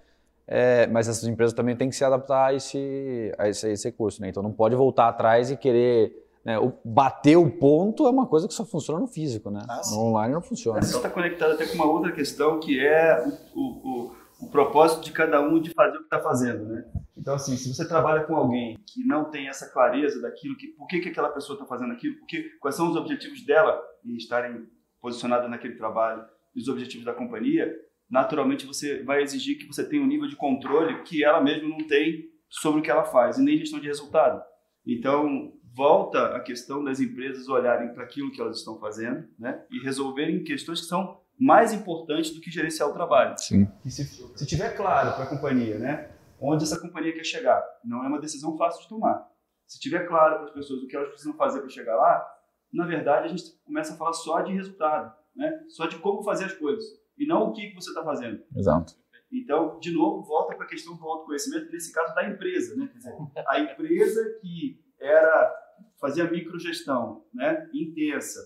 é, 0.48 0.88
mas 0.88 1.08
essas 1.08 1.24
empresas 1.28 1.54
também 1.54 1.76
têm 1.76 1.90
que 1.90 1.96
se 1.96 2.04
adaptar 2.06 2.48
a 2.48 2.54
esse, 2.54 3.32
a 3.38 3.50
esse, 3.50 3.66
a 3.68 3.70
esse 3.72 3.88
recurso. 3.88 4.22
Né? 4.22 4.30
Então, 4.30 4.44
não 4.44 4.52
pode 4.52 4.76
voltar 4.76 5.08
atrás 5.08 5.50
e 5.52 5.58
querer. 5.58 6.24
né, 6.44 6.60
o- 6.60 6.74
bater 6.86 7.36
o 7.38 7.50
ponto 7.50 8.06
é 8.06 8.10
uma 8.12 8.28
coisa 8.28 8.48
que 8.48 8.54
só 8.54 8.64
funciona 8.64 9.00
no 9.00 9.08
físico, 9.08 9.50
né? 9.50 9.62
Ah, 9.68 9.82
no 9.92 10.00
online 10.00 10.34
não 10.34 10.42
funciona. 10.44 10.80
Isso 10.80 10.98
está 10.98 11.10
conectado 11.10 11.54
até 11.54 11.66
com 11.66 11.74
uma 11.74 11.86
outra 11.88 12.12
questão 12.12 12.60
que 12.60 12.80
é 12.80 13.26
o, 13.56 13.60
o, 13.60 14.12
o, 14.12 14.16
o 14.46 14.50
propósito 14.52 15.04
de 15.04 15.12
cada 15.12 15.42
um 15.42 15.60
de 15.60 15.72
fazer 15.72 15.96
o 15.96 16.00
que 16.02 16.04
está 16.06 16.20
fazendo, 16.20 16.66
né? 16.66 16.86
Então, 17.18 17.34
assim, 17.34 17.58
se 17.58 17.74
você 17.74 17.88
trabalha 17.88 18.26
com 18.26 18.36
alguém 18.36 18.78
que 18.86 19.04
não 19.04 19.26
tem 19.32 19.48
essa 19.48 19.68
clareza 19.72 20.22
daquilo, 20.22 20.56
que, 20.56 20.68
por 20.68 20.86
que, 20.86 21.00
que 21.00 21.10
aquela 21.10 21.30
pessoa 21.30 21.56
está 21.56 21.66
fazendo 21.66 21.94
aquilo, 21.94 22.16
porque, 22.20 22.44
quais 22.60 22.76
são 22.76 22.92
os 22.92 22.96
objetivos 22.96 23.44
dela 23.44 23.82
em 24.06 24.16
estarem 24.16 24.68
posicionadas 25.02 25.50
naquele 25.50 25.76
trabalho, 25.76 26.24
e 26.56 26.60
os 26.62 26.68
objetivos 26.68 27.04
da 27.06 27.14
companhia, 27.14 27.74
naturalmente 28.10 28.66
você 28.66 29.04
vai 29.04 29.22
exigir 29.22 29.58
que 29.58 29.68
você 29.68 29.88
tenha 29.88 30.02
um 30.02 30.08
nível 30.08 30.28
de 30.28 30.36
controle 30.36 31.04
que 31.04 31.24
ela 31.24 31.42
mesma 31.42 31.68
não 31.68 31.86
tem 31.88 32.30
sobre 32.50 32.80
o 32.80 32.84
que 32.84 32.92
ela 32.92 33.04
faz, 33.04 33.38
e 33.38 33.44
nem 33.44 33.58
gestão 33.58 33.80
de 33.80 33.88
resultado. 33.88 34.42
Então, 34.86 35.54
volta 35.76 36.36
a 36.36 36.40
questão 36.40 36.84
das 36.84 37.00
empresas 37.00 37.50
olharem 37.50 37.94
para 37.94 38.04
aquilo 38.04 38.32
que 38.32 38.40
elas 38.40 38.60
estão 38.60 38.80
fazendo 38.80 39.28
né, 39.38 39.66
e 39.70 39.80
resolverem 39.84 40.44
questões 40.44 40.82
que 40.82 40.88
são 40.88 41.20
mais 41.38 41.74
importantes 41.74 42.34
do 42.34 42.40
que 42.40 42.50
gerenciar 42.50 42.90
o 42.90 42.94
trabalho. 42.94 43.36
Sim. 43.38 43.68
E 43.84 43.92
se, 43.92 44.06
se 44.06 44.46
tiver 44.46 44.76
claro 44.76 45.14
para 45.16 45.26
a 45.26 45.28
companhia 45.28 45.78
né, 45.78 46.12
onde 46.40 46.64
essa 46.64 46.80
companhia 46.80 47.14
quer 47.14 47.26
chegar, 47.26 47.62
não 47.84 48.04
é 48.06 48.08
uma 48.08 48.22
decisão 48.22 48.58
fácil 48.58 48.82
de 48.84 48.90
tomar. 48.90 49.28
Se 49.68 49.80
tiver 49.80 50.08
claro 50.08 50.36
para 50.38 50.46
as 50.46 50.54
pessoas 50.54 50.82
o 50.82 50.88
que 50.88 50.96
elas 50.96 51.10
precisam 51.10 51.34
fazer 51.34 51.60
para 51.60 51.70
chegar 51.70 51.96
lá, 51.96 52.26
na 52.72 52.86
verdade 52.86 53.26
a 53.26 53.30
gente 53.30 53.44
começa 53.66 53.94
a 53.94 53.98
falar 53.98 54.14
só 54.14 54.42
de 54.42 54.54
resultado, 54.54 55.14
né, 55.36 55.60
só 55.70 55.88
de 55.88 55.98
como 55.98 56.24
fazer 56.24 56.46
as 56.46 56.54
coisas, 56.54 56.86
e 57.18 57.26
não 57.26 57.50
o 57.50 57.54
que, 57.54 57.74
você 57.74 57.90
está 57.90 58.04
fazendo. 58.04 58.44
Exato. 58.56 58.94
Então, 59.32 59.80
de 59.80 59.92
novo, 59.92 60.24
volta 60.24 60.56
para 60.56 60.66
a 60.66 60.70
questão 60.70 60.96
do 60.96 61.04
autoconhecimento, 61.04 61.72
nesse 61.72 61.92
caso 61.92 62.14
da 62.14 62.28
empresa. 62.28 62.76
Né? 62.76 62.88
Quer 62.88 62.98
dizer, 62.98 63.16
a 63.48 63.60
empresa 63.60 64.40
que 64.42 64.80
era 65.00 65.66
fazia 66.00 66.30
microgestão 66.30 67.26
né? 67.34 67.70
intensa, 67.74 68.40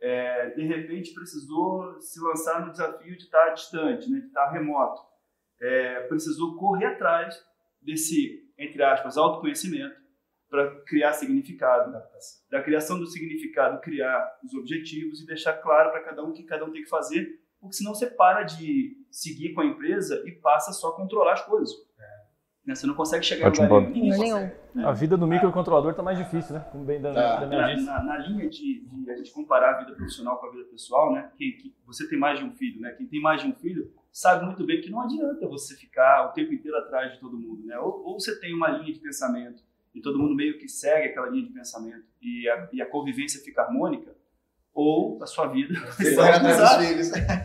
é, 0.00 0.50
de 0.50 0.62
repente 0.62 1.12
precisou 1.12 2.00
se 2.00 2.20
lançar 2.20 2.64
no 2.64 2.72
desafio 2.72 3.16
de 3.16 3.24
estar 3.24 3.50
distante, 3.50 4.10
né? 4.10 4.20
de 4.20 4.26
estar 4.26 4.50
remoto. 4.50 5.02
É, 5.60 6.06
precisou 6.06 6.56
correr 6.56 6.86
atrás 6.86 7.38
desse, 7.82 8.50
entre 8.58 8.82
aspas, 8.82 9.18
autoconhecimento 9.18 10.00
para 10.48 10.80
criar 10.82 11.12
significado. 11.12 11.92
Da 12.50 12.62
criação 12.62 12.98
do 12.98 13.06
significado, 13.06 13.80
criar 13.80 14.38
os 14.42 14.52
objetivos 14.54 15.20
e 15.20 15.26
deixar 15.26 15.54
claro 15.54 15.90
para 15.90 16.02
cada 16.02 16.24
um 16.24 16.30
o 16.30 16.32
que 16.32 16.42
cada 16.44 16.64
um 16.64 16.72
tem 16.72 16.82
que 16.82 16.88
fazer, 16.88 17.39
porque 17.60 17.76
senão 17.76 17.94
você 17.94 18.06
para 18.06 18.42
de 18.42 18.96
seguir 19.10 19.52
com 19.52 19.60
a 19.60 19.66
empresa 19.66 20.22
e 20.26 20.32
passa 20.32 20.72
só 20.72 20.88
a 20.88 20.96
controlar 20.96 21.34
as 21.34 21.44
coisas. 21.44 21.70
Né? 22.64 22.74
Você 22.74 22.86
não 22.86 22.94
consegue 22.94 23.24
chegar 23.24 23.48
Ótimo 23.48 23.64
em 23.66 23.68
lugar 23.68 23.80
ponto. 23.86 23.92
nenhum. 23.92 24.04
Ninguém 24.12 24.20
Nenhum. 24.20 24.48
consegue, 24.48 24.60
né? 24.74 24.84
A 24.86 24.92
vida 24.92 25.16
do 25.16 25.26
microcontrolador 25.26 25.94
tá 25.94 26.02
mais 26.02 26.18
difícil, 26.18 26.54
né? 26.54 26.60
Como 26.70 26.84
bem 26.84 27.00
da, 27.00 27.12
Tá. 27.12 27.40
da 27.40 27.46
minha 27.46 27.76
Na, 27.76 27.82
na- 27.82 28.02
na 28.04 28.18
linha 28.18 28.48
de, 28.48 28.84
de 28.84 29.10
a 29.10 29.16
gente 29.16 29.32
comparar 29.32 29.74
a 29.74 29.78
vida 29.80 29.92
profissional 29.94 30.38
com 30.38 30.46
a 30.46 30.50
vida 30.50 30.64
pessoal, 30.64 31.12
né? 31.12 31.30
Que, 31.36 31.52
que 31.52 31.74
você 31.86 32.08
tem 32.08 32.18
mais 32.18 32.38
de 32.38 32.44
um 32.44 32.52
filho, 32.52 32.80
né? 32.80 32.92
Quem 32.92 33.06
tem 33.06 33.20
mais 33.20 33.42
de 33.42 33.48
um 33.48 33.54
filho 33.54 33.90
sabe 34.12 34.44
muito 34.44 34.64
bem 34.64 34.80
que 34.80 34.90
não 34.90 35.00
adianta 35.00 35.48
você 35.48 35.74
ficar 35.74 36.26
o 36.28 36.32
tempo 36.32 36.52
inteiro 36.52 36.76
atrás 36.76 37.12
de 37.14 37.18
todo 37.20 37.36
mundo, 37.38 37.66
né? 37.66 37.78
Ou, 37.78 38.04
ou 38.04 38.20
você 38.20 38.38
tem 38.38 38.54
uma 38.54 38.68
linha 38.68 38.92
de 38.92 39.00
pensamento 39.00 39.62
e 39.94 40.00
todo 40.00 40.18
mundo 40.18 40.36
meio 40.36 40.58
que 40.58 40.68
segue 40.68 41.08
aquela 41.08 41.28
linha 41.30 41.46
de 41.46 41.52
pensamento 41.52 42.04
e 42.22 42.48
a, 42.48 42.68
e 42.72 42.82
a 42.82 42.86
convivência 42.86 43.42
fica 43.42 43.62
harmônica, 43.62 44.14
ou 44.72 45.18
a 45.20 45.26
sua 45.26 45.46
vida 45.48 45.74
vai 45.80 45.90
ser 46.06 46.20
um 46.20 46.42
desastre. 46.46 46.94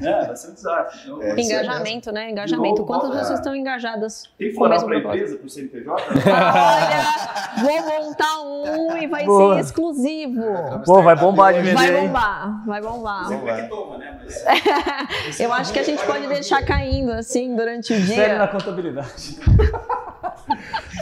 né? 0.01 0.23
Vai 0.27 0.35
ser 0.35 0.49
um 0.49 0.53
desastre. 0.53 0.99
Então, 1.03 1.21
É, 1.21 1.35
isso 1.41 1.51
Engajamento, 1.51 2.11
né? 2.11 2.29
Engajamento. 2.29 2.81
Novo, 2.81 2.85
Quantas 2.85 3.09
pessoas 3.19 3.39
estão 3.39 3.55
engajadas? 3.55 4.23
tem 4.38 4.47
mesmo 4.53 4.88
para 4.88 4.95
a 4.95 4.99
empresa, 4.99 5.38
para 5.38 5.45
o 5.45 5.49
CNPJ? 5.49 6.03
Olha, 6.05 7.63
vou 7.63 7.81
montar 8.03 8.41
um 8.41 8.97
e 8.97 9.07
vai 9.07 9.25
Boa. 9.25 9.55
ser 9.55 9.61
exclusivo. 9.61 10.41
Pô, 10.85 11.01
vai 11.01 11.15
bombar 11.15 11.53
de 11.53 11.61
vender, 11.61 11.73
Vai 11.75 11.91
bombar, 11.91 12.65
vai 12.65 12.81
bombar. 12.81 13.31
É 13.31 13.61
que 13.63 13.69
toma, 13.69 13.97
né? 13.97 14.19
Mas, 14.23 15.39
Eu 15.39 15.51
acho 15.51 15.73
que 15.73 15.79
a 15.79 15.83
gente 15.83 16.03
pode 16.05 16.27
deixar 16.27 16.63
caindo 16.65 17.11
assim 17.11 17.55
durante 17.55 17.91
o 17.93 18.05
Série 18.05 18.33
na 18.38 18.45
dia. 18.45 18.47
contabilidade. 18.53 19.39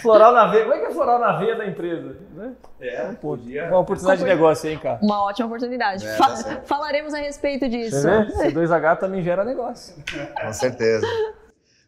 Floral 0.03 0.33
na 0.33 0.47
veia. 0.47 0.63
Como 0.63 0.75
é 0.75 0.79
que 0.79 0.85
é 0.85 0.91
floral 0.91 1.19
na 1.19 1.37
veia 1.39 1.55
da 1.55 1.65
empresa? 1.67 2.15
Né? 2.35 2.53
é, 2.79 3.05
Pô, 3.13 3.35
podia. 3.37 3.67
uma 3.69 3.79
oportunidade 3.79 4.21
de 4.21 4.27
negócio 4.27 4.69
aí, 4.69 4.77
cara. 4.77 4.99
Uma 5.01 5.23
ótima 5.23 5.47
oportunidade. 5.47 6.05
É, 6.05 6.15
Fa- 6.17 6.27
tá 6.29 6.35
certo. 6.35 6.67
falaremos 6.67 7.13
a 7.13 7.17
respeito 7.17 7.67
disso. 7.67 7.99
Você 8.01 8.23
vê? 8.25 8.51
C2H 8.51 8.99
também 8.99 9.23
gera 9.23 9.43
negócio. 9.43 9.95
Com 10.41 10.53
certeza. 10.53 11.05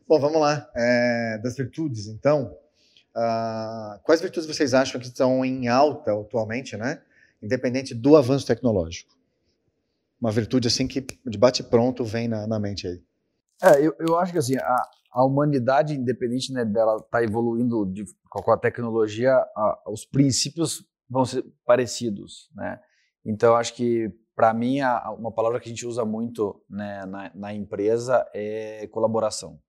Bom, 0.08 0.20
vamos 0.20 0.40
lá. 0.42 0.68
É, 0.76 1.40
das 1.44 1.56
virtudes, 1.56 2.08
então. 2.08 2.56
ah, 3.16 4.00
quais 4.04 4.22
virtudes 4.22 4.48
vocês 4.48 4.74
acham 4.74 5.00
que 5.00 5.08
estão 5.08 5.44
em 5.46 5.68
alta 5.68 6.12
atualmente, 6.14 6.76
né? 6.78 7.02
Independente 7.42 7.94
do 7.94 8.16
avanço 8.18 8.46
tecnológico. 8.48 9.14
Uma 10.20 10.32
virtude 10.32 10.68
assim 10.68 10.88
que 10.88 11.06
de 11.26 11.38
bate 11.38 11.62
pronto 11.64 12.04
vem 12.04 12.28
na, 12.28 12.48
na 12.48 12.60
mente 12.60 12.88
aí. 12.88 13.02
É, 13.64 13.86
eu, 13.86 13.96
eu 14.00 14.18
acho 14.20 14.32
que 14.32 14.38
assim, 14.38 14.58
a, 14.58 14.82
a 15.12 15.26
humanidade, 15.26 15.94
independente 15.94 16.52
né, 16.52 16.66
dela 16.66 16.98
estar 16.98 17.24
evoluindo 17.24 17.86
de, 17.86 18.04
com 18.30 18.52
a 18.52 18.58
tecnologia, 18.58 19.34
a- 19.34 19.82
os 19.88 20.06
princípios 20.06 20.84
vão 21.10 21.26
ser 21.26 21.44
parecidos, 21.66 22.50
né? 22.56 22.80
Então, 23.26 23.56
acho 23.56 23.74
que, 23.74 24.12
para 24.36 24.54
mim, 24.54 24.82
a- 24.82 25.10
uma 25.18 25.32
palavra 25.32 25.60
que 25.60 25.68
a 25.68 25.70
gente 25.70 25.86
usa 25.86 26.04
muito 26.06 26.62
né, 26.70 27.06
na, 27.06 27.32
na 27.34 27.54
empresa 27.54 28.28
é 28.34 28.88
colaboração. 28.92 29.60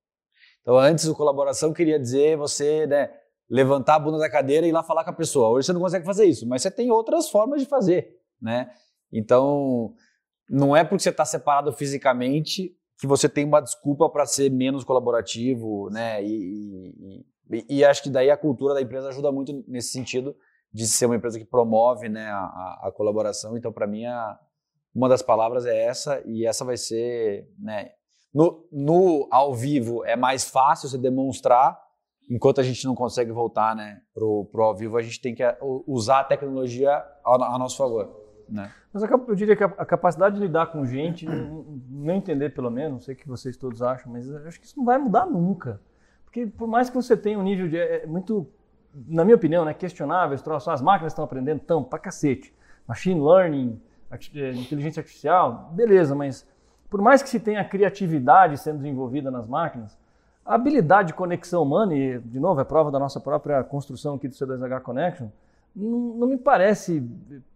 Então, 0.62 0.76
antes, 0.76 1.06
o 1.06 1.14
colaboração 1.14 1.72
queria 1.72 1.98
dizer 1.98 2.36
você 2.36 2.86
né, 2.86 3.10
levantar 3.48 3.94
a 3.94 3.98
bunda 4.00 4.18
da 4.18 4.28
cadeira 4.28 4.66
e 4.66 4.70
ir 4.70 4.72
lá 4.72 4.82
falar 4.82 5.04
com 5.04 5.10
a 5.10 5.14
pessoa. 5.14 5.48
Hoje 5.48 5.66
você 5.66 5.72
não 5.72 5.80
consegue 5.80 6.04
fazer 6.04 6.24
isso, 6.24 6.46
mas 6.48 6.62
você 6.62 6.70
tem 6.70 6.90
outras 6.90 7.30
formas 7.30 7.60
de 7.60 7.68
fazer, 7.68 8.16
né? 8.42 8.68
Então, 9.12 9.94
não 10.50 10.76
é 10.76 10.82
porque 10.82 11.02
você 11.04 11.10
está 11.10 11.24
separado 11.24 11.72
fisicamente 11.72 12.76
que 12.98 13.06
você 13.06 13.28
tem 13.28 13.44
uma 13.44 13.60
desculpa 13.60 14.08
para 14.08 14.24
ser 14.26 14.50
menos 14.50 14.84
colaborativo, 14.84 15.90
né? 15.90 16.22
E, 16.24 17.24
e- 17.50 17.66
e- 17.78 17.84
acho 17.84 18.02
que 18.02 18.10
daí 18.10 18.30
a 18.30 18.36
cultura 18.36 18.74
da 18.74 18.80
empresa 18.82 19.08
ajuda 19.08 19.30
muito 19.30 19.64
nesse 19.68 19.90
sentido 19.92 20.34
de 20.72 20.86
ser 20.86 21.06
uma 21.06 21.16
empresa 21.16 21.38
que 21.38 21.44
promove 21.44 22.08
né, 22.08 22.26
a, 22.26 22.78
a- 22.88 22.92
colaboração. 22.94 23.56
Então, 23.56 23.72
para 23.72 23.86
mim, 23.86 24.04
a- 24.06 24.38
uma 24.94 25.08
das 25.08 25.22
palavras 25.22 25.66
é 25.66 25.84
essa 25.84 26.22
e 26.26 26.46
essa 26.46 26.64
vai 26.64 26.76
ser, 26.76 27.46
né? 27.58 27.90
No, 28.32 28.66
no 28.72 29.28
ao 29.30 29.54
vivo 29.54 30.04
é 30.04 30.16
mais 30.16 30.44
fácil 30.44 30.88
você 30.88 30.98
demonstrar, 30.98 31.78
enquanto 32.30 32.60
a 32.60 32.64
gente 32.64 32.84
não 32.84 32.94
consegue 32.94 33.30
voltar, 33.30 33.76
né? 33.76 34.00
Pro, 34.14 34.46
pro 34.46 34.62
ao 34.64 34.74
vivo 34.74 34.96
a 34.96 35.02
gente 35.02 35.20
tem 35.20 35.34
que 35.34 35.42
usar 35.86 36.20
a 36.20 36.24
tecnologia 36.24 36.90
a, 37.24 37.54
a 37.54 37.58
nosso 37.58 37.76
favor, 37.76 38.25
né? 38.48 38.70
Mas 38.92 39.02
eu 39.02 39.34
diria 39.34 39.56
que 39.56 39.64
a, 39.64 39.68
capacidade 39.84 40.36
de 40.36 40.40
lidar 40.40 40.66
com 40.66 40.86
gente, 40.86 41.26
não, 41.26 42.14
entender 42.14 42.50
pelo 42.50 42.70
menos, 42.70 42.92
não 42.92 43.00
sei 43.00 43.14
o 43.14 43.16
que 43.16 43.28
vocês 43.28 43.56
todos 43.56 43.82
acham, 43.82 44.12
mas 44.12 44.30
acho 44.46 44.60
que 44.60 44.66
isso 44.66 44.78
não 44.78 44.84
vai 44.84 44.98
mudar 44.98 45.26
nunca. 45.26 45.80
Porque 46.24 46.46
por 46.46 46.66
mais 46.66 46.88
que 46.88 46.96
você 46.96 47.16
tenha 47.16 47.38
um 47.38 47.42
nível 47.42 47.68
de. 47.68 47.76
É, 47.76 48.04
é 48.04 48.06
muito, 48.06 48.46
na 48.94 49.24
minha 49.24 49.36
opinião, 49.36 49.64
né, 49.64 49.74
questionável, 49.74 50.38
troço, 50.38 50.70
as 50.70 50.80
máquinas 50.80 51.12
estão 51.12 51.24
aprendendo 51.24 51.60
tão 51.60 51.82
pra 51.82 51.98
cacete. 51.98 52.54
Machine 52.86 53.20
learning, 53.20 53.80
é, 54.10 54.50
inteligência 54.52 55.00
artificial, 55.00 55.70
beleza, 55.72 56.14
mas 56.14 56.46
por 56.88 57.02
mais 57.02 57.22
que 57.22 57.28
se 57.28 57.40
tenha 57.40 57.64
criatividade 57.64 58.58
sendo 58.58 58.78
desenvolvida 58.78 59.30
nas 59.30 59.46
máquinas, 59.46 59.98
a 60.44 60.54
habilidade 60.54 61.08
de 61.08 61.14
conexão 61.14 61.62
humana, 61.64 61.94
e 61.94 62.20
de 62.20 62.38
novo 62.38 62.60
é 62.60 62.64
prova 62.64 62.90
da 62.90 62.98
nossa 62.98 63.18
própria 63.18 63.64
construção 63.64 64.14
aqui 64.14 64.28
do 64.28 64.34
C2H 64.34 64.80
Connection, 64.80 65.28
não, 65.76 65.98
não 66.16 66.26
me 66.26 66.38
parece, 66.38 67.06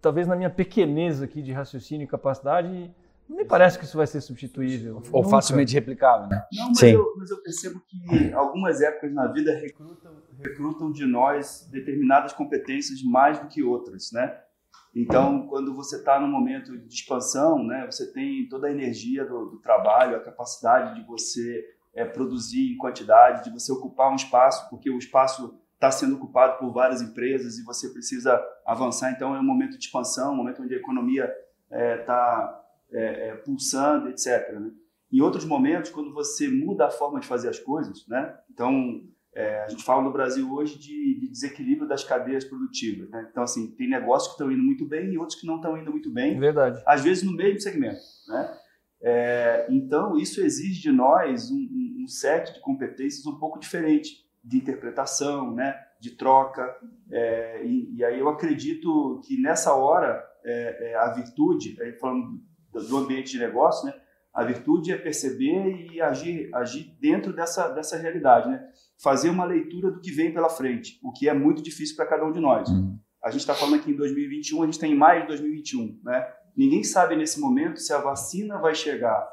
talvez 0.01 0.29
na 0.29 0.37
minha 0.37 0.51
pequenez 0.51 1.23
aqui 1.23 1.41
de 1.41 1.53
raciocínio 1.53 2.05
e 2.05 2.07
capacidade, 2.07 2.95
não 3.27 3.37
me 3.37 3.45
parece 3.45 3.79
que 3.79 3.85
isso 3.85 3.97
vai 3.97 4.07
ser 4.07 4.21
substituível. 4.21 5.03
Ou 5.11 5.23
Nunca. 5.23 5.37
facilmente 5.37 5.73
replicável, 5.73 6.29
né? 6.29 6.45
Não, 6.53 6.69
mas 6.69 6.79
Sim. 6.79 6.91
eu, 6.91 7.15
mas 7.17 7.31
eu 7.31 7.43
percebo 7.43 7.81
que 7.89 8.33
algumas 8.35 8.83
épocas 8.83 9.13
na 9.15 9.29
vida 9.29 9.55
recrutam, 9.55 10.13
recrutam 10.39 10.93
de 10.93 11.07
nós 11.07 11.67
determinadas 11.71 12.33
competências 12.33 13.03
mais 13.03 13.39
do 13.39 13.47
que 13.47 13.63
outras, 13.63 14.11
né? 14.13 14.37
Então, 14.95 15.47
quando 15.47 15.75
você 15.75 15.97
está 15.97 16.19
num 16.19 16.27
momento 16.27 16.77
de 16.77 16.93
expansão, 16.93 17.65
né, 17.65 17.87
você 17.89 18.13
tem 18.13 18.49
toda 18.49 18.67
a 18.67 18.73
energia 18.73 19.25
do, 19.25 19.47
do 19.47 19.61
trabalho, 19.61 20.17
a 20.17 20.21
capacidade 20.21 21.01
de 21.01 21.07
você 21.07 21.65
é, 21.95 22.05
produzir 22.05 22.73
em 22.73 22.77
quantidade, 22.77 23.45
de 23.45 23.51
você 23.51 23.73
ocupar 23.73 24.11
um 24.11 24.17
espaço, 24.17 24.69
porque 24.69 24.91
o 24.91 24.99
espaço 24.99 25.55
está 25.81 25.91
sendo 25.91 26.17
ocupado 26.17 26.59
por 26.59 26.71
várias 26.75 27.01
empresas 27.01 27.57
e 27.59 27.65
você 27.65 27.89
precisa 27.89 28.39
avançar. 28.67 29.11
Então, 29.13 29.35
é 29.35 29.41
um 29.41 29.45
momento 29.45 29.79
de 29.79 29.85
expansão, 29.87 30.35
um 30.35 30.37
momento 30.37 30.63
onde 30.63 30.75
a 30.75 30.77
economia 30.77 31.33
está 31.71 32.63
é, 32.93 33.29
é, 33.29 33.37
pulsando, 33.37 34.09
etc. 34.11 34.53
Né? 34.61 34.71
Em 35.11 35.23
outros 35.23 35.47
momentos, 35.47 35.91
quando 35.91 36.13
você 36.13 36.49
muda 36.49 36.87
a 36.87 36.91
forma 36.91 37.19
de 37.19 37.27
fazer 37.27 37.49
as 37.49 37.59
coisas, 37.59 38.07
né? 38.07 38.37
então 38.53 39.01
é, 39.35 39.63
a 39.65 39.69
gente 39.69 39.83
fala 39.83 40.03
no 40.03 40.13
Brasil 40.13 40.53
hoje 40.53 40.79
de, 40.79 41.19
de 41.21 41.29
desequilíbrio 41.31 41.89
das 41.89 42.05
cadeias 42.05 42.45
produtivas. 42.45 43.09
Né? 43.09 43.27
Então, 43.31 43.43
assim, 43.43 43.71
tem 43.75 43.89
negócios 43.89 44.29
que 44.29 44.35
estão 44.35 44.53
indo 44.53 44.63
muito 44.63 44.87
bem 44.87 45.13
e 45.15 45.19
outros 45.19 45.41
que 45.41 45.47
não 45.47 45.57
estão 45.57 45.79
indo 45.79 45.91
muito 45.91 46.13
bem, 46.13 46.39
Verdade. 46.39 46.83
às 46.87 47.03
vezes 47.03 47.23
no 47.23 47.33
mesmo 47.33 47.59
segmento. 47.61 48.01
Né? 48.29 48.59
É, 49.03 49.67
então, 49.71 50.19
isso 50.19 50.43
exige 50.43 50.83
de 50.83 50.93
nós 50.93 51.51
um, 51.51 51.57
um- 51.57 52.03
um 52.03 52.07
set 52.07 52.53
de 52.53 52.61
competências 52.61 53.25
um 53.25 53.39
pouco 53.39 53.59
diferente 53.59 54.29
de 54.43 54.57
interpretação, 54.57 55.55
né? 55.55 55.79
de 56.01 56.17
troca. 56.17 56.75
É, 57.11 57.65
e, 57.65 57.97
e 57.97 58.05
aí 58.05 58.19
eu 58.19 58.29
acredito 58.29 59.21
que 59.27 59.41
nessa 59.41 59.75
hora 59.75 60.25
é, 60.45 60.91
é, 60.91 60.95
a 60.97 61.13
virtude, 61.13 61.81
aí 61.83 61.93
falando 61.93 62.41
do 62.73 62.97
ambiente 62.97 63.33
de 63.33 63.39
negócio, 63.39 63.87
né? 63.87 63.95
a 64.33 64.45
virtude 64.45 64.93
é 64.93 64.97
perceber 64.97 65.89
e 65.93 66.01
agir, 66.01 66.49
agir 66.55 66.97
dentro 67.01 67.33
dessa, 67.33 67.69
dessa 67.69 67.97
realidade. 67.97 68.49
Né? 68.49 68.67
Fazer 69.03 69.29
uma 69.29 69.45
leitura 69.45 69.91
do 69.91 70.01
que 70.01 70.11
vem 70.11 70.33
pela 70.33 70.49
frente, 70.49 70.99
o 71.03 71.13
que 71.13 71.29
é 71.29 71.35
muito 71.35 71.63
difícil 71.63 71.97
para 71.97 72.07
cada 72.07 72.25
um 72.25 72.33
de 72.33 72.41
nós. 72.41 72.69
A 73.23 73.31
gente 73.31 73.41
está 73.41 73.55
falando 73.55 73.75
aqui 73.77 73.91
em 73.91 73.97
2021, 73.97 74.63
a 74.63 74.65
gente 74.65 74.75
está 74.75 74.87
em 74.87 74.95
maio 74.95 75.23
de 75.23 75.29
2021. 75.29 76.01
Né? 76.03 76.27
Ninguém 76.57 76.83
sabe 76.83 77.17
nesse 77.17 77.39
momento 77.41 77.79
se 77.79 77.93
a 77.93 77.99
vacina 77.99 78.59
vai 78.59 78.75
chegar 78.75 79.29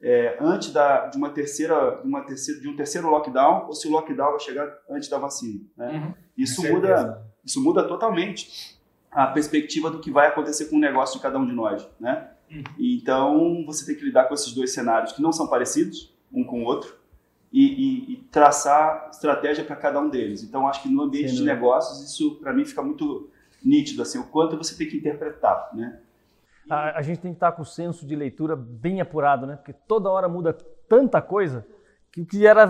é, 0.00 0.36
antes 0.40 0.72
da, 0.72 1.06
de 1.06 1.16
uma 1.16 1.30
terceira, 1.30 2.00
de 2.02 2.06
uma 2.08 2.20
terceira, 2.22 2.60
de 2.60 2.68
um 2.68 2.76
terceiro 2.76 3.08
lockdown 3.10 3.66
ou 3.66 3.72
se 3.74 3.88
o 3.88 3.90
lockdown 3.90 4.30
vai 4.30 4.40
chegar 4.40 4.72
antes 4.88 5.08
da 5.08 5.18
vacina. 5.18 5.60
Né? 5.76 6.14
Isso 6.36 6.62
Com 6.62 6.68
muda, 6.74 7.24
isso 7.44 7.62
muda 7.62 7.82
totalmente 7.86 8.78
a 9.10 9.26
perspectiva 9.26 9.90
do 9.90 9.98
que 10.00 10.10
vai 10.10 10.28
acontecer 10.28 10.66
com 10.66 10.76
o 10.76 10.78
negócio 10.80 11.16
de 11.16 11.22
cada 11.22 11.38
um 11.38 11.46
de 11.46 11.52
nós, 11.52 11.88
né? 11.98 12.30
Então 12.78 13.64
você 13.66 13.84
tem 13.86 13.94
que 13.94 14.04
lidar 14.04 14.24
com 14.24 14.34
esses 14.34 14.52
dois 14.52 14.72
cenários 14.72 15.12
que 15.12 15.20
não 15.22 15.32
são 15.32 15.48
parecidos 15.48 16.14
um 16.32 16.44
com 16.44 16.62
o 16.62 16.64
outro 16.64 16.96
e, 17.52 17.62
e- 17.66 18.12
e 18.12 18.16
traçar 18.30 19.08
estratégia 19.10 19.64
para 19.64 19.76
cada 19.76 20.00
um 20.00 20.08
deles. 20.08 20.42
Então 20.42 20.68
acho 20.68 20.82
que 20.82 20.88
no 20.88 21.02
ambiente 21.02 21.28
Sem 21.28 21.36
de 21.36 21.40
dúvida. 21.42 21.54
negócios 21.54 22.02
isso 22.10 22.36
para 22.36 22.52
mim 22.52 22.64
fica 22.64 22.82
muito 22.82 23.28
nítido 23.64 24.02
assim 24.02 24.18
o 24.18 24.24
quanto 24.24 24.56
você 24.56 24.76
tem 24.76 24.88
que 24.88 24.96
interpretar, 24.96 25.70
né? 25.74 25.98
A, 26.70 26.98
a 26.98 27.02
gente 27.02 27.20
tem 27.20 27.32
que 27.32 27.36
estar 27.36 27.52
com 27.52 27.62
o 27.62 27.66
senso 27.66 28.06
de 28.06 28.14
leitura 28.14 28.56
bem 28.56 29.00
apurado, 29.00 29.46
né? 29.46 29.56
Porque 29.56 29.72
toda 29.72 30.10
hora 30.10 30.28
muda 30.28 30.52
tanta 30.88 31.20
coisa 31.20 31.66
que 32.10 32.22
o 32.22 32.26
que 32.26 32.46
era 32.46 32.68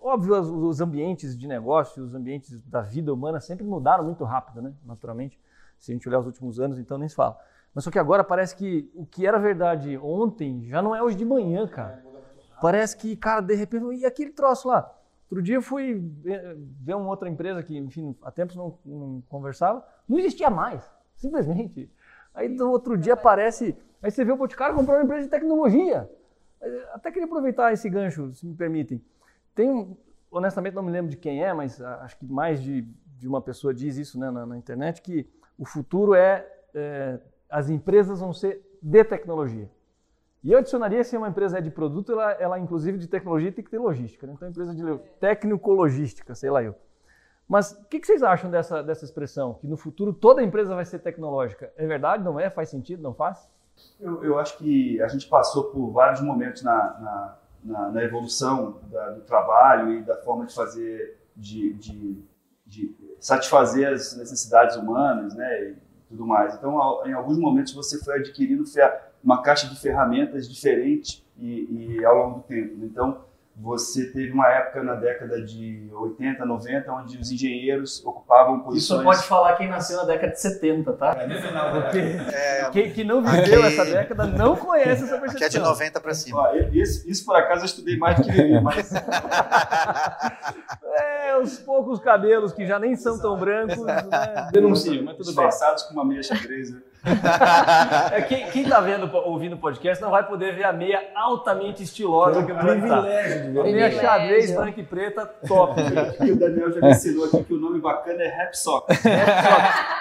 óbvio 0.00 0.34
os, 0.40 0.80
ambientes 0.80 1.38
de 1.38 1.46
negócio, 1.46 2.02
os 2.02 2.14
ambientes 2.14 2.60
da 2.62 2.80
vida 2.80 3.12
humana 3.12 3.40
sempre 3.40 3.64
mudaram 3.64 4.04
muito 4.04 4.24
rápido, 4.24 4.62
né? 4.62 4.72
Naturalmente, 4.84 5.38
se 5.78 5.92
a 5.92 5.94
gente 5.94 6.08
olhar 6.08 6.18
os 6.18 6.26
últimos 6.26 6.58
anos, 6.58 6.78
então 6.78 6.98
nem 6.98 7.08
se 7.08 7.14
fala. 7.14 7.38
Mas 7.74 7.84
só 7.84 7.90
que 7.90 7.98
agora 7.98 8.24
parece 8.24 8.56
que 8.56 8.90
o 8.94 9.06
que 9.06 9.26
era 9.26 9.38
verdade 9.38 9.96
ontem 9.98 10.64
já 10.66 10.82
não 10.82 10.94
é 10.94 11.02
hoje 11.02 11.16
de 11.16 11.24
manhã, 11.24 11.66
cara. 11.66 12.02
Parece 12.60 12.96
que, 12.96 13.16
cara, 13.16 13.40
de 13.40 13.54
repente, 13.54 13.84
e 13.94 14.04
aquele 14.04 14.30
troço 14.30 14.68
lá? 14.68 14.92
Outro 15.30 15.42
dia 15.42 15.54
eu 15.54 15.62
fui 15.62 16.02
ver 16.80 16.94
uma 16.94 17.08
outra 17.08 17.28
empresa 17.28 17.62
que, 17.62 17.76
enfim, 17.78 18.16
há 18.22 18.30
tempos 18.30 18.56
não, 18.56 18.76
não 18.84 19.22
conversava, 19.28 19.86
não 20.08 20.18
existia 20.18 20.50
mais, 20.50 20.82
simplesmente. 21.14 21.90
Aí 22.34 22.48
no 22.48 22.70
outro 22.70 22.96
dia 22.96 23.14
aparece, 23.14 23.76
aí 24.02 24.10
você 24.10 24.24
vê 24.24 24.32
o 24.32 24.36
Boticário 24.36 24.74
comprou 24.74 24.96
uma 24.96 25.04
empresa 25.04 25.24
de 25.24 25.30
tecnologia. 25.30 26.10
Até 26.92 27.10
queria 27.10 27.26
aproveitar 27.26 27.72
esse 27.72 27.88
gancho, 27.88 28.32
se 28.32 28.46
me 28.46 28.54
permitem. 28.54 29.02
Tem, 29.54 29.96
honestamente 30.30 30.74
não 30.74 30.82
me 30.82 30.92
lembro 30.92 31.10
de 31.10 31.16
quem 31.16 31.42
é, 31.42 31.52
mas 31.52 31.80
ah, 31.80 32.00
acho 32.02 32.16
que 32.18 32.26
mais 32.26 32.62
de, 32.62 32.82
de 33.18 33.26
uma 33.26 33.40
pessoa 33.40 33.74
diz 33.74 33.96
isso 33.96 34.18
né, 34.18 34.30
na, 34.30 34.46
na 34.46 34.56
internet, 34.56 35.02
que 35.02 35.28
o 35.58 35.64
futuro 35.64 36.14
é, 36.14 36.46
é, 36.74 37.18
as 37.48 37.68
empresas 37.68 38.20
vão 38.20 38.32
ser 38.32 38.62
de 38.82 39.04
tecnologia. 39.04 39.70
E 40.42 40.52
eu 40.52 40.58
adicionaria 40.58 41.04
se 41.04 41.16
uma 41.16 41.28
empresa 41.28 41.58
é 41.58 41.60
de 41.60 41.70
produto, 41.70 42.12
ela, 42.12 42.32
ela 42.32 42.58
inclusive 42.58 42.96
de 42.96 43.06
tecnologia 43.06 43.52
tem 43.52 43.62
que 43.62 43.70
ter 43.70 43.78
logística. 43.78 44.26
Né? 44.26 44.32
Então, 44.34 44.48
empresa 44.48 44.74
de 44.74 44.82
técnico-logística, 45.18 46.34
sei 46.34 46.50
lá 46.50 46.62
eu. 46.62 46.74
Mas 47.50 47.72
o 47.72 47.84
que, 47.86 47.98
que 47.98 48.06
vocês 48.06 48.22
acham 48.22 48.48
dessa, 48.48 48.80
dessa 48.80 49.04
expressão? 49.04 49.54
Que 49.54 49.66
no 49.66 49.76
futuro 49.76 50.12
toda 50.12 50.40
empresa 50.40 50.72
vai 50.72 50.84
ser 50.84 51.00
tecnológica. 51.00 51.72
É 51.76 51.84
verdade? 51.84 52.22
Não 52.22 52.38
é? 52.38 52.48
Faz 52.48 52.68
sentido? 52.68 53.02
Não 53.02 53.12
faz? 53.12 53.50
Eu, 53.98 54.22
eu 54.22 54.38
acho 54.38 54.56
que 54.56 55.02
a 55.02 55.08
gente 55.08 55.26
passou 55.26 55.64
por 55.64 55.90
vários 55.90 56.20
momentos 56.20 56.62
na, 56.62 56.76
na, 57.00 57.38
na- 57.64 57.90
na 57.90 58.04
evolução 58.04 58.78
da- 58.88 59.10
do 59.10 59.22
trabalho 59.22 59.92
e 59.94 60.02
da 60.02 60.14
forma 60.18 60.46
de 60.46 60.54
fazer, 60.54 61.18
de, 61.34 61.72
de, 61.74 62.22
de 62.64 62.94
satisfazer 63.18 63.92
as 63.92 64.16
necessidades 64.16 64.76
humanas, 64.76 65.34
né, 65.34 65.70
e 65.70 65.76
tudo 66.08 66.24
mais. 66.24 66.54
Então, 66.54 67.04
em 67.04 67.12
alguns 67.14 67.36
momentos 67.36 67.72
você 67.74 67.98
foi 68.04 68.20
adquirindo 68.20 68.62
uma 69.24 69.42
caixa 69.42 69.66
de 69.68 69.74
ferramentas 69.80 70.48
diferente 70.48 71.26
e, 71.36 71.96
e 71.98 72.04
ao 72.04 72.16
longo 72.16 72.34
do 72.38 72.42
tempo. 72.44 72.76
Então, 72.84 73.24
você 73.62 74.06
teve 74.10 74.32
uma 74.32 74.48
época 74.48 74.82
na 74.82 74.94
década 74.94 75.42
de 75.42 75.86
80, 75.92 76.46
90, 76.46 76.92
onde 76.92 77.18
os 77.18 77.30
engenheiros 77.30 78.02
ocupavam 78.04 78.60
posições... 78.60 79.22
falar 79.24 79.54
quem 79.56 79.68
nasceu 79.68 79.98
na 79.98 80.04
década 80.04 80.32
de 80.32 80.40
70, 80.40 80.92
tá? 80.94 81.14
Porque 81.14 81.98
É, 82.34 82.70
quem, 82.70 82.90
quem 82.92 83.04
não 83.04 83.22
viveu 83.22 83.60
Aqui- 83.62 83.66
essa 83.66 83.84
década 83.84 84.26
não 84.26 84.56
conhece 84.56 85.04
essa 85.04 85.18
percepção. 85.18 85.34
aqui 85.36 85.44
é 85.44 85.48
de 85.48 85.58
90 85.58 86.00
para 86.00 86.14
cima. 86.14 86.38
Ó, 86.40 86.54
isso, 86.72 87.08
isso, 87.08 87.24
por 87.24 87.36
acaso, 87.36 87.60
eu 87.62 87.66
estudei 87.66 87.98
mais 87.98 88.16
do 88.16 88.22
que 88.24 88.32
vivi, 88.32 88.60
mas... 88.60 88.90
É, 90.82 91.36
os 91.38 91.58
poucos 91.58 92.00
cabelos 92.00 92.52
que 92.52 92.66
já 92.66 92.78
nem 92.78 92.96
são 92.96 93.18
tão 93.18 93.38
brancos, 93.38 93.80
né? 93.84 93.96
Denunciam, 94.52 95.04
mas 95.04 95.16
tudo 95.16 95.26
bem. 95.26 95.34
disfarçados 95.34 95.84
com 95.84 95.94
uma 95.94 96.04
meia 96.04 96.22
xadrez. 96.22 96.70
né? 96.72 96.80
É, 98.12 98.20
quem, 98.22 98.46
quem 98.50 98.68
tá 98.68 98.80
vendo, 98.80 99.10
ouvindo 99.24 99.54
o 99.54 99.58
podcast 99.58 100.02
não 100.02 100.10
vai 100.10 100.26
poder 100.26 100.54
ver 100.54 100.64
a 100.64 100.72
meia 100.72 101.02
altamente 101.14 101.82
estilosa 101.82 102.44
que 102.44 102.52
o 102.52 102.54
Bruno 102.56 102.86
tá. 102.88 102.98
A 102.98 103.02
meia 103.02 103.62
Privilégio. 103.62 104.00
xadrez 104.00 104.50
branca 104.54 104.80
e 104.80 104.84
preta, 104.84 105.26
top. 105.46 105.80
gente. 105.82 106.10
E 106.30 106.32
o 106.32 106.36
Daniel 106.38 106.72
já 106.72 106.80
me 106.80 106.90
ensinou 106.90 107.24
aqui 107.24 107.42
que 107.44 107.54
o 107.54 107.58
nome 107.58 107.80
bacana 107.80 108.22
é 108.22 108.28
Rap 108.28 108.54
Sock. 108.54 108.92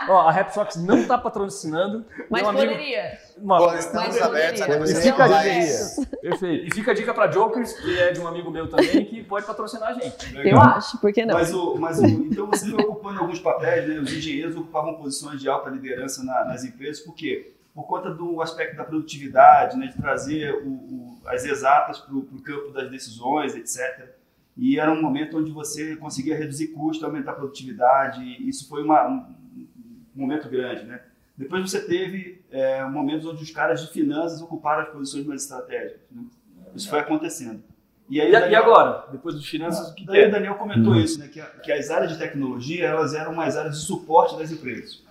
Ó, 0.10 0.22
a 0.28 0.32
Rap 0.32 0.50
Sox 0.50 0.76
não 0.76 1.06
tá 1.08 1.18
patrocinando. 1.18 2.06
Mas 2.30 2.44
amigo- 2.48 2.66
poderia. 2.68 3.18
Uma- 3.42 3.58
Pô, 3.58 3.74
estamos 3.74 4.22
abertos. 4.22 4.62
E 4.92 4.96
fica 5.02 5.24
a 5.26 5.28
mais. 5.30 5.96
dica. 6.00 6.18
Perfeito. 6.18 6.66
E 6.68 6.72
fica 6.74 6.92
a 6.92 6.94
dica 6.94 7.14
pra 7.14 7.32
Jokers, 7.32 7.74
que 7.74 7.98
é 8.00 8.12
de 8.12 8.20
um 8.20 8.28
amigo 8.28 8.52
meu 8.52 8.68
também, 8.68 9.06
que 9.06 9.24
pode 9.24 9.46
patrocinar 9.46 9.90
a 9.90 9.94
gente. 9.94 10.36
Eu 10.48 10.60
acho, 10.60 10.98
por 11.00 11.12
que 11.14 11.26
não? 11.26 11.34
Mas, 11.36 11.54
o, 11.54 11.76
mas 11.78 12.00
o, 12.00 12.06
então 12.06 12.48
você 12.48 12.70
foi 12.70 12.84
ocupando 12.84 13.20
alguns 13.20 13.40
papéis, 13.40 13.88
né? 13.88 14.00
os 14.00 14.12
engenheiros 14.12 14.56
ocupavam 14.56 14.96
posições 14.96 15.40
de 15.40 15.48
alta 15.50 15.70
liderança 15.70 16.24
na- 16.24 16.46
nas 16.46 16.64
empresas, 16.64 17.00
por 17.04 17.16
quê? 17.16 17.54
Por 17.74 17.84
conta 17.84 18.10
do 18.10 18.42
aspecto 18.42 18.76
da 18.76 18.84
produtividade, 18.84 19.78
né? 19.78 19.88
de 19.88 19.96
trazer 20.02 20.54
o- 20.56 20.68
o- 20.70 21.18
as 21.28 21.46
exatas 21.46 22.00
para 22.00 22.16
o 22.16 22.24
campo 22.44 22.72
das 22.72 22.90
decisões, 22.90 23.56
etc. 23.56 24.10
E 24.58 24.78
era 24.80 24.92
um 24.92 25.02
momento 25.02 25.38
onde 25.38 25.52
você 25.52 25.96
conseguia 25.96 26.36
reduzir 26.36 26.68
custo, 26.70 27.06
aumentar 27.06 27.32
a 27.32 27.36
produtividade, 27.36 28.22
e 28.22 28.50
isso 28.50 28.68
foi 28.68 28.84
uma- 28.84 29.08
um, 29.08 29.26
um 30.16 30.22
momento 30.22 30.50
grande. 30.50 30.84
Né? 30.84 31.00
Depois 31.40 31.72
você 31.72 31.80
teve 31.82 32.42
é, 32.52 32.84
momentos 32.84 33.26
onde 33.26 33.42
os 33.42 33.50
caras 33.50 33.82
de 33.82 33.88
finanças 33.92 34.42
ocuparam 34.42 34.82
as 34.84 34.90
posições 34.90 35.26
mais 35.26 35.44
estratégicas. 35.44 36.02
né? 36.12 36.24
Isso 36.76 36.90
foi 36.90 37.00
acontecendo. 37.00 37.64
E, 38.10 38.20
aí, 38.20 38.28
E, 38.28 38.36
o 38.36 38.38
e 38.38 38.40
Daniel- 38.42 38.62
agora? 38.64 39.06
Depois 39.12 39.36
dos 39.36 39.48
finanças, 39.48 39.90
o 39.90 39.96
que, 39.96 40.02
que 40.02 40.08
Daí 40.08 40.24
o 40.24 40.26
é? 40.26 40.30
Daniel 40.30 40.56
comentou 40.56 40.96
isso, 40.98 41.18
né, 41.18 41.28
que, 41.30 41.42
que 41.64 41.72
as 41.72 41.90
áreas 41.90 42.12
de 42.12 42.18
tecnologia 42.20 42.86
elas 42.88 43.14
eram 43.14 43.32
umas 43.34 43.56
áreas 43.56 43.80
de 43.80 43.86
suporte 43.86 44.38
das 44.38 44.52
empresas. 44.52 45.02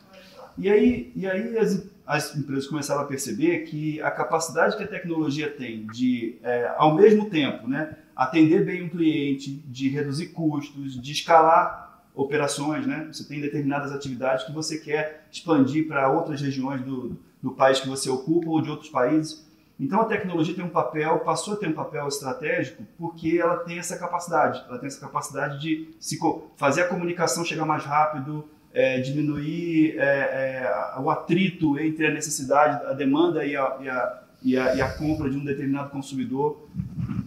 E 0.58 0.68
aí, 0.68 1.12
e 1.16 1.26
aí 1.26 1.56
as, 1.56 1.88
as 2.06 2.36
empresas 2.36 2.66
começaram 2.66 3.00
a 3.00 3.04
perceber 3.06 3.60
que 3.60 4.00
a 4.02 4.10
capacidade 4.10 4.76
que 4.76 4.82
a 4.82 4.86
tecnologia 4.88 5.48
tem 5.48 5.86
de, 5.86 6.36
é, 6.42 6.70
ao 6.76 6.94
mesmo 6.94 7.30
tempo, 7.30 7.66
né, 7.66 7.96
atender 8.14 8.64
bem 8.66 8.82
um 8.82 8.88
cliente, 8.88 9.50
de 9.66 9.88
reduzir 9.88 10.26
custos, 10.28 11.00
de 11.00 11.12
escalar 11.12 11.87
operações, 12.18 12.84
né? 12.84 13.08
Você 13.12 13.22
tem 13.22 13.40
determinadas 13.40 13.92
atividades 13.92 14.44
que 14.44 14.52
você 14.52 14.76
quer 14.78 15.28
expandir 15.30 15.86
para 15.86 16.10
outras 16.10 16.40
regiões 16.40 16.82
do, 16.82 17.16
do 17.40 17.52
país 17.52 17.78
que 17.78 17.88
você 17.88 18.10
ocupa 18.10 18.50
ou 18.50 18.60
de 18.60 18.68
outros 18.68 18.90
países. 18.90 19.46
Então 19.78 20.00
a 20.00 20.04
tecnologia 20.04 20.52
tem 20.52 20.64
um 20.64 20.68
papel, 20.68 21.20
passou 21.20 21.54
a 21.54 21.56
ter 21.56 21.68
um 21.68 21.72
papel 21.72 22.08
estratégico 22.08 22.82
porque 22.98 23.38
ela 23.40 23.58
tem 23.58 23.78
essa 23.78 23.96
capacidade, 23.96 24.64
ela 24.68 24.78
tem 24.78 24.88
essa 24.88 25.00
capacidade 25.00 25.60
de 25.60 25.94
se 26.00 26.18
fazer 26.56 26.82
a 26.82 26.88
comunicação 26.88 27.44
chegar 27.44 27.64
mais 27.64 27.84
rápido, 27.84 28.44
é, 28.74 28.98
diminuir 28.98 29.96
é, 29.96 30.02
é, 30.02 31.00
o 31.00 31.08
atrito 31.10 31.78
entre 31.78 32.08
a 32.08 32.10
necessidade, 32.10 32.84
a 32.84 32.94
demanda 32.94 33.44
e 33.44 33.54
a, 33.54 33.76
e 33.80 33.88
a, 33.88 34.22
e 34.42 34.58
a, 34.58 34.74
e 34.74 34.82
a 34.82 34.92
compra 34.98 35.30
de 35.30 35.36
um 35.36 35.44
determinado 35.44 35.90
consumidor. 35.90 36.68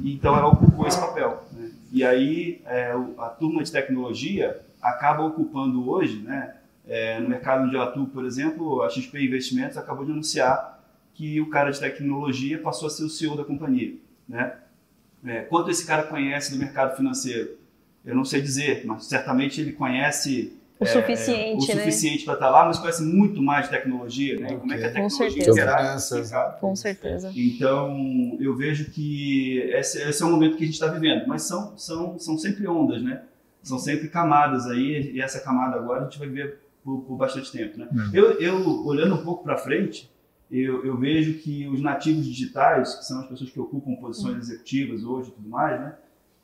Então, 0.04 0.36
ela 0.36 0.48
ocupou 0.48 0.86
esse 0.86 1.00
papel. 1.00 1.44
Né? 1.54 1.72
E 1.92 2.04
aí, 2.04 2.62
é, 2.66 2.94
a 3.18 3.30
turma 3.30 3.64
de 3.64 3.72
tecnologia 3.72 4.60
acaba 4.82 5.24
ocupando 5.24 5.90
hoje, 5.90 6.20
né, 6.20 6.56
é, 6.88 7.20
no 7.20 7.30
mercado 7.30 7.66
onde 7.66 7.76
eu 7.76 7.82
atuo, 7.82 8.08
por 8.08 8.26
exemplo, 8.26 8.82
a 8.82 8.90
XP 8.90 9.24
Investimentos 9.24 9.78
acabou 9.78 10.04
de 10.04 10.12
anunciar 10.12 10.80
que 11.14 11.40
o 11.40 11.50
cara 11.50 11.72
de 11.72 11.80
tecnologia 11.80 12.58
passou 12.58 12.88
a 12.88 12.90
ser 12.90 13.04
o 13.04 13.10
CEO 13.10 13.38
da 13.38 13.44
companhia. 13.44 13.96
Né? 14.28 14.54
É, 15.26 15.42
quanto 15.42 15.70
esse 15.70 15.86
cara 15.86 16.04
conhece 16.04 16.52
do 16.52 16.58
mercado 16.58 16.96
financeiro? 16.96 17.58
Eu 18.04 18.16
não 18.16 18.26
sei 18.26 18.42
dizer, 18.42 18.84
mas 18.86 19.06
certamente 19.06 19.62
ele 19.62 19.74
conhece 19.74 20.58
o 20.80 20.86
suficiente, 20.86 21.70
é, 21.70 21.74
o 21.74 21.76
né? 21.76 21.84
suficiente 21.84 22.26
para 22.26 22.34
estar 22.34 22.50
lá, 22.50 22.66
mas 22.66 22.80
conhece 22.80 23.04
muito 23.04 23.40
mais 23.40 23.66
de 23.66 23.72
tecnologia, 23.72 24.40
né? 24.40 24.56
Como 24.56 24.74
é 24.74 24.78
que 24.80 24.84
a 24.84 24.88
Com 24.88 24.94
tecnologia 24.94 25.30
certeza. 25.30 25.52
interage 25.52 26.10
com 26.10 26.16
mercado. 26.16 26.60
Com 26.60 26.76
certeza. 26.76 27.32
Então, 27.36 28.38
eu 28.40 28.56
vejo 28.56 28.90
que 28.90 29.60
esse, 29.74 30.02
esse 30.02 30.24
é 30.24 30.26
o 30.26 30.32
momento 30.32 30.58
que 30.58 30.64
a 30.64 30.66
gente 30.66 30.74
está 30.74 30.88
vivendo, 30.88 31.28
mas 31.28 31.44
são, 31.44 31.78
são, 31.78 32.18
são 32.18 32.36
sempre 32.36 32.68
ondas, 32.68 33.04
né? 33.04 33.22
São 33.64 33.78
sempre 33.80 34.08
camadas 34.10 34.66
aí, 34.68 35.12
e 35.14 35.22
essa 35.22 35.40
camada 35.40 35.76
agora 35.78 36.02
a 36.02 36.04
gente 36.06 36.18
vai 36.20 36.28
ver 36.30 36.60
por, 36.84 37.02
por 37.02 37.16
bastante 37.16 37.52
tempo, 37.52 37.78
né? 37.78 37.88
Eu, 38.14 38.32
eu, 38.40 38.86
olhando 38.86 39.16
um 39.16 39.24
pouco 39.24 39.44
para 39.44 39.58
frente, 39.58 40.10
eu, 40.50 40.84
eu 40.86 40.98
vejo 40.98 41.36
que 41.40 41.68
os 41.68 41.80
nativos 41.82 42.26
digitais, 42.26 42.96
que 42.96 43.06
são 43.06 43.20
as 43.22 43.28
pessoas 43.28 43.50
que 43.52 43.60
ocupam 43.60 43.96
posições 43.96 44.38
executivas 44.40 45.04
hoje 45.04 45.30
e 45.30 45.32
tudo 45.34 45.48
mais, 45.50 45.80
né? 45.80 45.96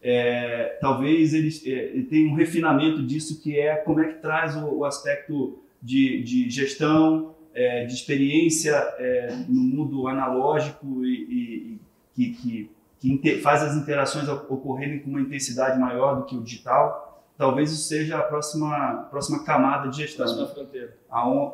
É, 0.02 0.78
talvez 0.80 1.34
eles 1.34 1.64
é, 1.66 2.02
tenham 2.10 2.32
um 2.32 2.36
refinamento 2.36 3.02
disso 3.04 3.42
que 3.42 3.60
é 3.60 3.76
como 3.78 4.00
é 4.00 4.08
que 4.14 4.22
traz 4.22 4.56
o, 4.56 4.66
o 4.78 4.86
aspecto 4.86 5.58
de, 5.82 6.22
de 6.24 6.50
gestão, 6.52 7.36
é, 7.54 7.84
de 7.86 7.94
experiência 7.94 8.76
é, 9.00 9.36
no 9.50 9.60
mundo 9.62 10.08
analógico 10.08 11.04
e, 11.04 11.14
e- 11.24 11.80
e 12.18 12.30
que, 12.32 12.72
que, 13.00 13.18
que 13.18 13.38
faz 13.40 13.64
as 13.64 13.76
interações 13.76 14.28
ocorrerem 14.28 15.00
com 15.00 15.10
uma 15.10 15.22
intensidade 15.22 15.80
maior 15.80 16.16
do 16.16 16.26
que 16.26 16.36
o 16.36 16.42
digital. 16.44 17.07
Talvez 17.38 17.72
isso 17.72 17.88
seja 17.88 18.18
a 18.18 18.24
próxima, 18.24 19.08
próxima 19.12 19.44
camada 19.44 19.90
de 19.90 19.98
gestão 19.98 20.26
Próxima 20.26 20.48
fronteira. 20.48 20.98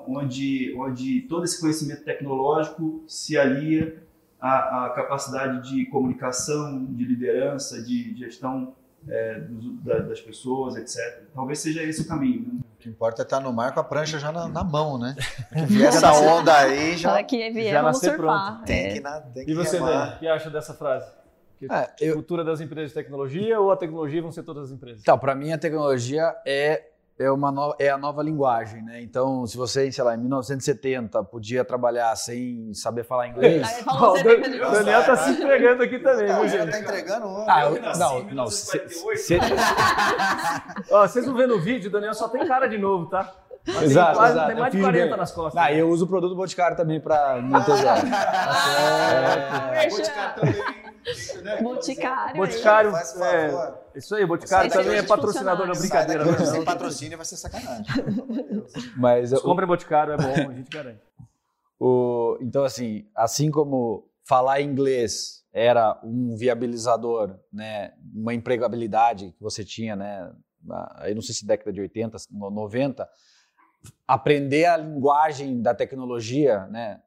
onde, 0.07 0.73
onde 0.77 1.21
todo 1.23 1.43
esse 1.43 1.59
conhecimento 1.59 2.03
tecnológico 2.03 3.03
se 3.07 3.37
alia 3.37 4.01
à, 4.39 4.85
à 4.85 4.89
capacidade 4.91 5.69
de 5.69 5.85
comunicação, 5.87 6.85
de 6.85 7.03
liderança, 7.03 7.81
de 7.81 8.15
gestão 8.17 8.73
é, 9.07 9.39
dos- 9.41 9.83
da- 9.83 9.99
das 9.99 10.21
pessoas, 10.21 10.77
etc. 10.77 11.23
Talvez 11.35 11.59
seja 11.59 11.83
esse 11.83 12.03
o 12.03 12.07
caminho. 12.07 12.41
né? 12.53 12.59
O 12.75 12.77
que 12.79 12.87
importa 12.89 13.21
é 13.21 13.23
estar 13.23 13.39
no 13.41 13.51
mar 13.51 13.73
com 13.73 13.79
a 13.81 13.83
prancha 13.83 14.17
já 14.17 14.31
na, 14.31 14.47
na 14.47 14.63
mão, 14.63 14.97
né? 14.97 15.15
Que 15.53 15.65
vier 15.65 15.89
essa 15.89 16.13
onda 16.13 16.53
aí, 16.57 16.95
já 16.97 17.09
Fala 17.09 17.23
que 17.23 17.49
vier, 17.51 17.73
já 17.73 17.81
vamos 17.81 18.01
nascer 18.01 18.15
surfar. 18.15 18.63
tem 18.63 18.85
É. 18.85 18.93
que, 18.93 19.01
tem 19.33 19.45
que 19.45 19.51
E 19.51 19.53
você. 19.53 19.79
Dani, 19.79 20.15
o 20.15 20.19
que 20.19 20.27
acha 20.27 20.49
dessa 20.49 20.73
frase? 20.73 21.11
Que 21.59 21.67
É, 21.71 21.89
eu- 22.01 22.15
Cultura 22.15 22.43
das 22.43 22.59
empresas 22.61 22.89
de 22.89 22.95
tecnologia 22.95 23.59
ou 23.59 23.71
a 23.71 23.77
tecnologia 23.77 24.21
vão 24.21 24.31
ser 24.31 24.43
todas 24.43 24.65
as 24.65 24.71
empresas? 24.71 25.01
Então, 25.01 25.17
para 25.17 25.33
mim 25.35 25.51
a 25.53 25.57
tecnologia 25.57 26.35
é 26.45 26.87
é 27.19 27.29
uma 27.29 27.51
nova, 27.51 27.75
é 27.79 27.89
a 27.89 27.97
nova 27.97 28.23
linguagem, 28.23 28.81
né? 28.83 28.99
Então, 28.99 29.45
se 29.45 29.55
você, 29.55 29.89
sei 29.91 30.03
lá, 30.03 30.15
em 30.15 30.17
1970 30.17 31.23
podia 31.23 31.63
trabalhar 31.63 32.13
sem 32.15 32.73
saber 32.73 33.03
falar 33.03 33.27
inglês, 33.27 33.83
o 33.85 33.91
o 33.93 34.13
Daniel 34.73 35.05
tá 35.05 35.15
se 35.17 35.29
entregando 35.29 35.83
aqui 35.83 35.99
também, 35.99 36.27
Ah, 36.31 36.39
viu, 36.39 36.49
já 36.49 36.57
gente? 36.65 36.71
tá 36.71 36.79
entregando 36.79 37.27
um. 37.27 37.45
Ah, 37.47 37.65
Eu 37.65 37.75
eu- 37.75 37.81
não, 37.83 37.93
não, 38.33 38.47
se, 38.47 38.77
1948. 38.77 39.19
se- 39.21 39.37
Ó, 40.91 41.07
vocês 41.07 41.27
não 41.27 41.35
vendo 41.35 41.53
o 41.55 41.61
vídeo, 41.61 41.87
o 41.87 41.91
Daniel 41.91 42.15
só 42.15 42.27
tem 42.27 42.47
cara 42.47 42.65
de 42.67 42.79
novo, 42.79 43.05
tá? 43.05 43.31
Mas 43.65 43.75
tem, 43.77 43.83
Exato, 43.85 44.17
quase- 44.17 44.33
exato. 44.33 44.47
tem 44.47 44.59
mais 44.59 44.71
de 44.71 44.77
Eu 44.79 44.81
fiz 44.83 44.91
40 44.91 45.09
bem. 45.09 45.17
nas 45.17 45.31
costas. 45.31 45.63
Ah, 45.63 45.71
eu 45.71 45.87
uso 45.89 46.05
o 46.05 46.07
produto 46.07 46.35
Boticário 46.35 46.75
também 46.75 46.99
para 46.99 47.39
me 47.43 47.57
integrar. 47.57 47.99
Ah, 48.03 49.85
Boticário 49.89 50.35
também, 50.35 50.53
né? 50.53 50.82
Boticário. 51.61 52.35
Boticário, 52.37 52.91
Faz 52.91 53.19
é, 53.21 53.73
isso 53.95 54.15
aí, 54.15 54.25
Boticário 54.25 54.67
Esse 54.67 54.77
é 54.77 54.83
também 54.83 54.97
é 54.99 55.03
patrocinador, 55.03 55.67
não 55.67 55.73
é 55.73 55.77
brincadeira. 55.77 56.23
Sai 56.23 56.31
daqui, 56.33 56.43
Não. 56.45 56.51
Sem 56.55 56.65
patrocínio 56.65 57.17
vai 57.17 57.25
ser 57.25 57.37
sacanagem. 57.37 57.85
Mas 58.97 59.31
eu- 59.31 59.41
Comprem 59.41 59.67
Boticário, 59.67 60.13
é 60.13 60.17
bom, 60.17 60.49
a 60.49 60.53
gente 60.53 60.69
garante. 60.69 61.01
O- 61.79 62.37
então, 62.41 62.63
assim, 62.63 63.05
assim 63.15 63.51
como 63.51 64.07
falar 64.25 64.61
inglês 64.61 65.43
era 65.51 65.99
um 66.03 66.35
viabilizador, 66.35 67.37
né, 67.51 67.93
uma 68.15 68.33
empregabilidade 68.33 69.31
que 69.37 69.43
você 69.43 69.63
tinha, 69.63 69.95
né, 69.95 70.31
na, 70.63 71.03
eu 71.05 71.13
não 71.15 71.21
sei 71.21 71.35
se 71.35 71.45
década 71.45 71.71
de 71.73 71.81
80, 71.81 72.17
no- 72.31 72.49
90, 72.49 73.07
aprender 74.07 74.65
a 74.65 74.77
linguagem 74.77 75.61
da 75.61 75.75
tecnologia, 75.75 76.65
né, 76.67 77.01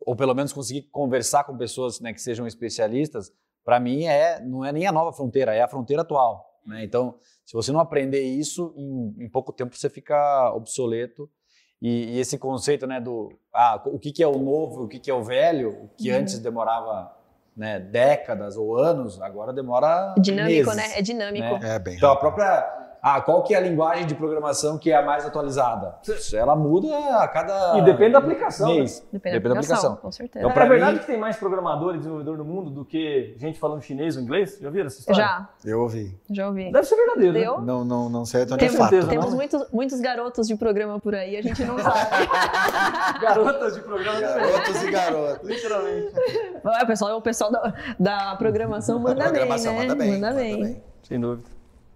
ou 0.00 0.16
pelo 0.16 0.34
menos 0.34 0.52
conseguir 0.52 0.82
conversar 0.90 1.44
com 1.44 1.56
pessoas, 1.56 2.00
né, 2.00 2.12
que 2.12 2.20
sejam 2.20 2.46
especialistas, 2.46 3.32
para 3.64 3.78
mim 3.78 4.04
é 4.04 4.40
não 4.40 4.64
é 4.64 4.72
nem 4.72 4.86
a 4.86 4.92
nova 4.92 5.12
fronteira, 5.12 5.54
é 5.54 5.60
a 5.60 5.68
fronteira 5.68 6.02
atual, 6.02 6.60
né? 6.66 6.82
Então, 6.84 7.16
se 7.44 7.52
você 7.52 7.70
não 7.72 7.80
aprender 7.80 8.22
isso, 8.22 8.72
em, 8.76 9.24
em 9.24 9.28
pouco 9.28 9.52
tempo 9.52 9.76
você 9.76 9.90
fica 9.90 10.52
obsoleto 10.54 11.28
e, 11.80 12.16
e 12.16 12.18
esse 12.18 12.38
conceito, 12.38 12.86
né, 12.86 13.00
do 13.00 13.32
ah, 13.54 13.82
o 13.86 13.98
que, 13.98 14.12
que 14.12 14.22
é 14.22 14.26
o 14.26 14.38
novo, 14.38 14.84
o 14.84 14.88
que, 14.88 14.98
que 14.98 15.10
é 15.10 15.14
o 15.14 15.22
velho, 15.22 15.84
o 15.84 15.88
que 15.88 16.10
antes 16.10 16.38
demorava 16.38 17.14
né, 17.56 17.78
décadas 17.78 18.56
ou 18.56 18.76
anos, 18.76 19.20
agora 19.20 19.52
demora 19.52 20.14
Dinâmico, 20.18 20.70
meses, 20.70 20.76
né? 20.76 20.98
É 20.98 21.02
dinâmico. 21.02 21.58
né? 21.58 21.74
É 21.76 21.78
bem 21.78 21.96
Então 21.96 22.10
a 22.10 22.16
própria 22.16 22.89
ah, 23.02 23.20
qual 23.20 23.42
que 23.42 23.54
é 23.54 23.56
a 23.56 23.60
linguagem 23.60 24.06
de 24.06 24.14
programação 24.14 24.78
que 24.78 24.90
é 24.90 24.96
a 24.96 25.02
mais 25.04 25.24
atualizada? 25.24 25.94
Ela 26.34 26.54
muda 26.54 26.88
a 27.18 27.26
cada 27.28 27.78
E 27.78 27.82
depende 27.82 28.12
da 28.12 28.18
aplicação, 28.18 28.68
né? 28.68 28.74
mês. 28.76 29.06
Depende, 29.12 29.38
da 29.40 29.52
aplicação, 29.54 29.96
com 29.96 30.12
certeza. 30.12 30.38
Então, 30.40 30.50
é 30.50 30.54
pra 30.54 30.66
verdade 30.66 30.92
mim- 30.94 30.98
que 31.00 31.06
tem 31.06 31.18
mais 31.18 31.36
programador 31.36 31.94
e 31.94 31.98
desenvolvedor 31.98 32.36
no 32.38 32.44
mundo 32.44 32.70
do 32.70 32.84
que 32.84 33.34
gente 33.38 33.58
falando 33.58 33.80
chinês 33.82 34.16
ou 34.16 34.22
inglês? 34.22 34.58
Já 34.60 34.70
viram 34.70 34.86
essa 34.86 34.98
história? 35.00 35.22
Já, 35.22 35.48
Eu 35.64 35.80
ouvi. 35.80 36.18
já 36.30 36.46
ouvi. 36.48 36.70
Deve 36.70 36.86
ser 36.86 36.96
verdadeiro. 36.96 37.32
né? 37.32 37.40
Deu? 37.40 37.60
Não, 37.60 37.84
não, 37.84 38.08
não 38.08 38.24
sei, 38.24 38.42
então 38.42 38.56
de 38.56 38.64
Temos, 38.64 38.78
fato. 38.78 38.90
certeza, 38.90 39.10
temos 39.10 39.26
não? 39.30 39.36
muitos, 39.36 39.70
muitos 39.72 40.00
garotos 40.00 40.46
de 40.46 40.56
programa 40.56 40.98
por 41.00 41.14
aí, 41.14 41.36
a 41.36 41.42
gente 41.42 41.64
não 41.64 41.78
sabe. 41.80 41.98
Garotas 43.20 43.74
de 43.74 43.80
programa 43.80 44.20
Garotos 44.20 44.82
e 44.82 44.90
garotas. 44.90 45.48
Literalmente. 45.48 46.12
O 46.82 46.86
pessoal, 46.86 47.16
o 47.18 47.22
pessoal 47.22 47.50
da, 47.50 47.74
da 47.98 48.36
programação 48.36 48.98
manda 48.98 49.24
programação 49.24 49.72
bem, 49.76 49.80
né? 49.80 49.86
manda 49.88 50.04
bem. 50.04 50.20
Manda 50.20 50.34
bem. 50.34 50.82
Sem 51.02 51.20
dúvida. 51.20 51.48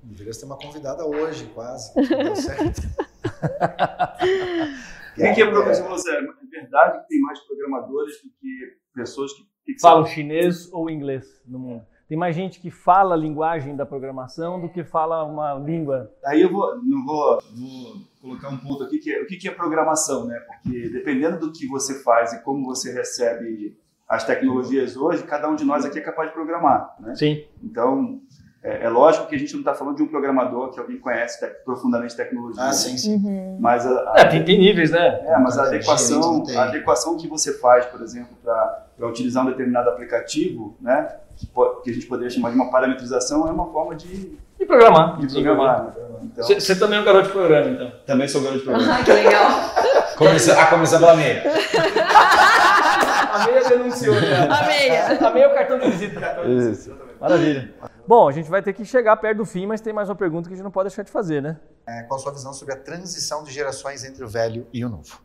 Deveria 0.05 0.33
ter 0.33 0.45
uma 0.45 0.59
convidada 0.59 1.07
hoje, 1.07 1.47
quase. 1.55 1.95
Deu 1.97 2.37
certo. 2.37 2.83
Quem 5.17 5.35
que 5.35 5.43
é 5.43 5.51
professor? 5.51 5.89
Você, 5.89 6.11
é 6.11 6.21
verdade 6.51 7.03
que 7.03 7.09
tem 7.09 7.21
mais 7.21 7.39
programadores 7.41 8.15
do 8.23 8.31
que 8.41 8.77
pessoas 8.95 9.33
que, 9.33 9.45
que 9.65 9.81
Falam 9.81 10.05
chinês 10.07 10.71
ou 10.73 10.91
inglês 10.91 11.43
no 11.47 11.59
mundo. 11.59 11.87
Tem 12.07 12.19
mais 12.19 12.37
gente 12.37 12.61
que 12.61 12.71
fala 12.71 13.15
a 13.15 13.19
linguagem 13.19 13.75
da 13.75 13.87
programação 13.87 14.61
do 14.61 14.69
que 14.69 14.85
fala 14.85 15.25
uma 15.25 15.55
língua. 15.55 16.13
Aí 16.27 16.43
eu 16.43 16.53
vou, 16.53 16.77
não 16.83 17.05
vou, 17.05 17.41
vou 17.57 17.95
colocar 18.21 18.51
um 18.51 18.59
ponto 18.59 18.85
aqui 18.85 18.99
que 18.99 19.11
é 19.11 19.23
o 19.23 19.27
que 19.27 19.37
que 19.37 19.49
é 19.49 19.51
programação, 19.51 20.27
né? 20.27 20.39
Porque 20.41 20.91
dependendo 20.91 21.39
do 21.39 21.51
que 21.51 21.67
você 21.67 22.03
faz 22.03 22.35
e 22.35 22.43
como 22.43 22.67
você 22.67 22.93
recebe 22.93 23.79
as 24.07 24.25
tecnologias 24.25 24.97
hoje, 24.97 25.23
cada 25.23 25.49
um 25.49 25.57
de 25.57 25.65
nós 25.65 25.85
aqui 25.87 25.99
é 25.99 26.03
capaz 26.03 26.29
de 26.29 26.35
programar, 26.35 26.95
né? 27.01 27.15
Sim. 27.15 27.43
Então 27.63 28.21
é, 28.65 28.85
é 28.87 28.89
lógico 28.89 29.27
que 29.27 29.35
a 29.37 29.39
gente 29.39 29.53
não 29.53 29.61
está 29.61 29.75
falando 29.75 29.97
de 29.97 30.03
um 30.03 30.09
programador 30.09 30.71
que 30.71 30.81
alguém 30.81 30.99
conhece 30.99 31.39
te- 31.39 31.53
profundamente 31.65 32.17
tecnologia, 32.17 32.63
Ah, 32.65 32.73
sim, 32.73 32.97
sim. 32.97 33.17
Uhum. 33.17 33.59
mas 33.61 33.87
a, 33.87 33.91
a- 33.91 34.15
É, 34.17 34.25
tem, 34.25 34.43
tem 34.43 34.59
níveis, 34.59 34.91
né? 34.91 35.21
é, 35.27 35.39
mas 35.39 35.59
a 35.59 35.65
adequação, 35.65 36.43
a 36.57 36.63
adequação 36.65 37.17
que 37.19 37.29
você 37.29 37.53
faz, 37.59 37.85
por 37.87 38.01
exemplo, 38.01 38.35
para 38.43 39.07
utilizar 39.07 39.45
um 39.45 39.51
determinado 39.51 39.91
aplicativo, 39.91 40.77
né? 40.81 41.09
Que, 41.37 41.47
que 41.83 41.91
a 41.91 41.93
gente 41.93 42.07
poderia 42.07 42.31
chamar 42.31 42.51
de 42.51 42.55
uma 42.57 42.71
parametrização, 42.71 43.47
é 43.47 43.51
uma 43.51 43.67
forma 43.71 43.95
de, 43.97 44.39
E 44.59 44.65
programar. 44.65 45.19
de 45.19 45.27
programar. 45.35 45.85
né? 45.85 45.91
Então, 46.23 46.45
Você 46.45 46.59
você 46.61 46.77
também 46.77 46.99
é 46.99 47.03
um 47.03 47.05
garoto 47.05 47.27
de 47.27 47.33
programa, 47.33 47.69
então. 47.71 47.93
também 48.07 48.27
sou 48.29 48.41
garoto 48.41 48.61
de 48.61 48.65
programa. 48.65 48.95
Ah, 48.99 49.05
que 49.05 49.13
legal. 49.13 49.51
Começa, 50.17 50.59
a 50.59 50.67
começar 50.67 51.01
pela 51.01 51.17
meia. 51.17 51.43
A 53.33 53.47
meia 53.47 53.65
denunciou 53.69 54.15
já. 54.15 54.45
A 54.45 54.67
meia. 54.67 55.27
A 55.27 55.31
meia 55.31 55.45
é 55.45 55.49
o 55.49 55.55
cartão 55.55 55.79
de 55.81 55.91
visita. 55.91 56.21
Maravilha. 57.21 57.75
Bom, 58.07 58.29
a 58.29 58.33
gente 58.33 58.51
vai 58.51 58.63
ter 58.63 58.73
que 58.73 58.85
chegar 58.85 59.17
perto 59.17 59.39
do 59.39 59.45
fim, 59.47 59.67
mas 59.67 59.81
tem 59.81 59.93
mais 59.93 60.09
uma 60.09 60.15
pergunta 60.15 60.49
que 60.49 60.55
a 60.55 60.57
gente 60.57 60.65
não 60.65 60.71
pode 60.71 60.89
deixar 60.89 61.03
de 61.03 61.11
fazer, 61.11 61.41
né? 61.41 61.59
É, 61.87 62.03
qual 62.03 62.21
a 62.21 62.23
sua 62.23 62.33
visão 62.33 62.53
sobre 62.53 62.75
a 62.75 62.77
transição 62.77 63.43
de 63.43 63.51
gerações 63.51 64.05
entre 64.05 64.23
o 64.23 64.29
velho 64.29 64.67
e 64.73 64.85
o 64.85 64.89
novo? 64.89 65.19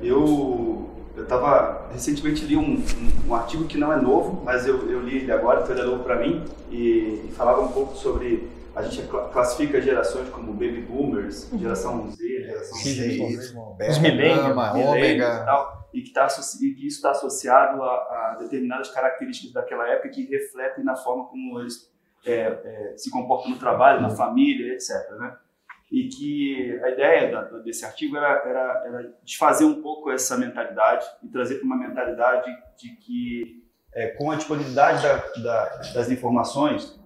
Eu 0.00 0.90
eu 1.16 1.22
estava 1.22 1.88
recentemente 1.90 2.44
li 2.44 2.56
um, 2.56 2.74
um, 2.74 3.28
um 3.28 3.34
artigo 3.34 3.64
que 3.64 3.78
não 3.78 3.90
é 3.90 3.96
novo, 3.96 4.42
mas 4.44 4.66
eu, 4.66 4.90
eu 4.90 5.00
li 5.00 5.16
ele 5.16 5.32
agora, 5.32 5.62
então 5.62 5.72
ele 5.74 5.80
é 5.80 5.84
novo 5.86 6.04
para 6.04 6.16
mim 6.16 6.44
e, 6.70 7.24
e 7.26 7.32
falava 7.34 7.62
um 7.62 7.68
pouco 7.68 7.96
sobre 7.96 8.50
a 8.76 8.82
gente 8.82 9.08
cla- 9.08 9.28
classifica 9.30 9.80
gerações 9.80 10.28
como 10.28 10.52
baby 10.52 10.82
boomers, 10.82 11.50
geração 11.58 12.06
Z, 12.08 12.16
geração 12.44 12.78
Z, 12.78 12.92
sim. 12.92 13.54
Beta, 13.76 13.90
Os 13.90 13.98
millennials, 13.98 14.48
Gama, 14.48 14.74
millennials 14.74 14.96
ômega. 14.96 15.42
e 15.42 15.44
tal, 15.46 15.90
e 15.94 16.02
que, 16.02 16.12
tá, 16.12 16.28
e 16.60 16.74
que 16.74 16.86
isso 16.86 16.96
está 16.96 17.10
associado 17.12 17.82
a, 17.82 17.88
a 17.88 18.36
determinadas 18.38 18.90
características 18.90 19.52
daquela 19.52 19.88
época 19.88 20.10
que 20.10 20.26
refletem 20.26 20.84
na 20.84 20.94
forma 20.94 21.26
como 21.26 21.58
eles 21.58 21.90
é, 22.26 22.32
é, 22.32 22.94
se 22.96 23.10
comportam 23.10 23.50
no 23.50 23.58
trabalho, 23.58 24.02
na 24.02 24.10
família, 24.10 24.74
etc. 24.74 24.90
Né? 25.18 25.36
e 25.90 26.08
que 26.08 26.80
a 26.82 26.90
ideia 26.90 27.30
da, 27.30 27.42
desse 27.60 27.84
artigo 27.84 28.16
era, 28.16 28.42
era, 28.44 28.84
era, 28.86 29.14
desfazer 29.24 29.64
um 29.64 29.80
pouco 29.80 30.10
essa 30.10 30.36
mentalidade 30.36 31.06
e 31.22 31.28
trazer 31.28 31.56
para 31.56 31.64
uma 31.64 31.76
mentalidade 31.76 32.50
de 32.76 32.90
que, 32.96 33.64
é, 33.94 34.08
com 34.08 34.30
a 34.30 34.36
disponibilidade 34.36 35.02
da, 35.02 35.16
da, 35.42 35.76
das 35.94 36.10
informações, 36.10 36.98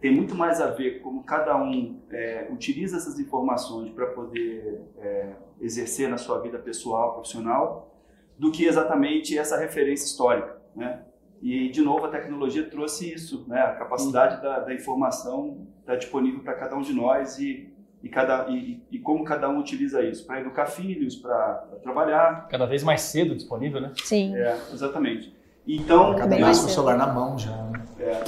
tem 0.00 0.14
muito 0.14 0.34
mais 0.34 0.60
a 0.60 0.70
ver 0.70 1.00
como 1.00 1.24
cada 1.24 1.56
um 1.56 2.00
é, 2.10 2.46
utiliza 2.50 2.96
essas 2.96 3.18
informações 3.18 3.90
para 3.90 4.06
poder 4.06 4.80
é, 4.98 5.32
exercer 5.60 6.08
na 6.08 6.16
sua 6.16 6.40
vida 6.40 6.58
pessoal, 6.58 7.14
profissional, 7.14 7.94
do 8.38 8.52
que 8.52 8.64
exatamente 8.64 9.36
essa 9.36 9.56
referência 9.56 10.06
histórica, 10.06 10.56
né? 10.74 11.02
E 11.40 11.68
de 11.68 11.80
novo 11.80 12.06
a 12.06 12.08
tecnologia 12.08 12.68
trouxe 12.68 13.12
isso, 13.12 13.44
né? 13.48 13.60
A 13.60 13.74
capacidade 13.74 14.42
da, 14.42 14.60
da 14.60 14.74
informação 14.74 15.66
está 15.80 15.96
disponível 15.96 16.40
para 16.40 16.54
cada 16.54 16.76
um 16.76 16.82
de 16.82 16.92
nós 16.92 17.38
e 17.38 17.72
e, 18.02 18.08
cada, 18.08 18.48
e, 18.48 18.80
e 18.90 18.98
como 18.98 19.24
cada 19.24 19.48
um 19.48 19.58
utiliza 19.58 20.02
isso 20.02 20.24
para 20.24 20.40
educar 20.40 20.66
filhos, 20.66 21.16
para 21.16 21.54
trabalhar. 21.82 22.46
Cada 22.48 22.66
vez 22.66 22.82
mais 22.82 23.00
cedo 23.00 23.34
disponível, 23.34 23.80
né? 23.80 23.92
Sim. 24.04 24.36
É, 24.36 24.56
exatamente. 24.72 25.34
Então, 25.66 26.14
Cada 26.16 26.36
vez 26.36 26.60
com 26.60 26.66
o 26.66 26.70
celular 26.70 26.96
na 26.96 27.06
mão 27.06 27.38
já. 27.38 27.67
É, 28.00 28.22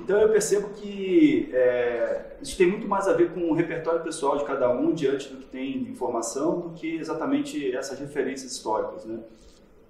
então 0.00 0.20
eu 0.20 0.28
percebo 0.28 0.68
que 0.70 1.50
é, 1.52 2.36
isso 2.40 2.56
tem 2.56 2.68
muito 2.68 2.86
mais 2.86 3.08
a 3.08 3.12
ver 3.12 3.32
com 3.32 3.50
o 3.50 3.54
repertório 3.54 4.02
pessoal 4.02 4.38
de 4.38 4.44
cada 4.44 4.70
um 4.70 4.92
diante 4.92 5.28
do 5.28 5.38
que 5.38 5.46
tem 5.46 5.82
de 5.82 5.90
informação 5.90 6.60
do 6.60 6.70
que 6.70 6.96
exatamente 6.96 7.74
essas 7.74 7.98
referências 7.98 8.52
históricas, 8.52 9.04
né? 9.04 9.18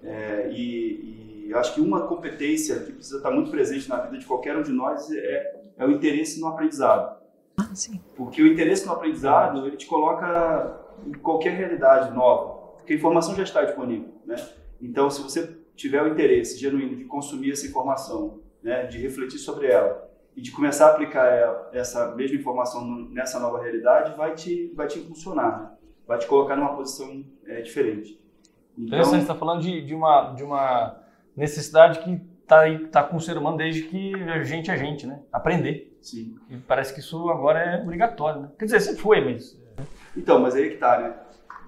É, 0.03 0.51
e, 0.53 1.47
e 1.49 1.55
acho 1.55 1.75
que 1.75 1.81
uma 1.81 2.07
competência 2.07 2.81
que 2.81 2.93
precisa 2.93 3.19
estar 3.19 3.31
muito 3.31 3.51
presente 3.51 3.89
na 3.89 4.01
vida 4.01 4.19
de 4.19 4.27
qualquer 4.27 4.57
um 4.57 4.63
de 4.63 4.73
nós 4.73 5.11
é, 5.11 5.61
é 5.79 5.87
o 5.87 5.91
interesse 5.91 6.41
no 6.41 6.49
aprendizado. 6.49 7.17
Ah, 7.57 7.75
sim. 7.75 8.01
Porque 8.15 8.43
o 8.43 8.47
interesse 8.47 8.87
no 8.87 8.93
aprendizado, 8.93 9.67
ele 9.67 9.77
te 9.77 9.87
coloca 9.87 10.81
em 11.07 11.13
qualquer 11.13 11.51
realidade 11.51 12.15
nova, 12.15 12.75
porque 12.77 12.93
a 12.93 12.97
informação 12.97 13.35
já 13.35 13.43
está 13.43 13.65
disponível, 13.65 14.09
né? 14.25 14.37
Então, 14.81 15.11
se 15.11 15.23
você 15.23 15.57
tiver 15.75 16.03
o 16.03 16.09
interesse 16.09 16.59
genuíno 16.59 16.97
de 16.97 17.05
consumir 17.05 17.53
essa 17.53 17.67
informação, 17.67 18.41
né, 18.67 18.87
de 18.87 18.99
refletir 18.99 19.39
sobre 19.39 19.69
ela 19.69 20.11
e 20.37 20.43
de 20.43 20.51
começar 20.51 20.89
a 20.89 20.91
aplicar 20.91 21.25
ela, 21.27 21.71
essa 21.73 22.15
mesma 22.15 22.37
informação 22.37 22.85
no- 22.85 23.09
nessa 23.11 23.39
nova 23.39 23.63
realidade, 23.63 24.15
vai 24.17 24.35
te 24.35 24.73
vai 24.75 24.87
te 24.89 24.99
impulsionar, 24.99 25.63
né? 25.63 25.71
vai 26.07 26.19
te 26.19 26.27
colocar 26.27 26.57
numa 26.57 26.75
posição 26.77 27.25
é, 27.47 27.61
diferente. 27.61 28.21
Então, 28.77 28.87
Interessante, 28.87 29.17
você 29.17 29.23
está 29.23 29.35
falando 29.35 29.63
de, 29.63 29.81
de, 29.87 29.95
uma, 29.95 30.33
de 30.35 30.43
uma 30.45 31.01
necessidade 31.37 32.01
que 32.01 32.21
está 32.43 32.63
tá 32.91 33.03
com 33.03 33.17
o 33.17 33.21
ser 33.21 33.39
humano 33.39 33.57
desde 33.57 33.83
que 33.83 34.15
a 34.15 34.43
gente 34.43 34.71
é 34.71 34.77
gente, 34.77 35.07
né? 35.07 35.21
Aprender. 35.33 35.97
sim. 36.03 36.37
E 36.51 36.57
parece 36.59 36.93
que 36.93 37.01
isso 37.01 37.29
agora 37.31 37.59
é 37.59 37.83
obrigatório, 37.83 38.43
né? 38.43 38.49
Quer 38.59 38.67
dizer, 38.67 38.81
sempre 38.81 39.01
foi, 39.01 39.25
mas... 39.25 39.59
Então, 40.17 40.39
mas 40.41 40.55
aí 40.55 40.71
que 40.71 40.77
tá, 40.77 40.99
né? 41.01 41.15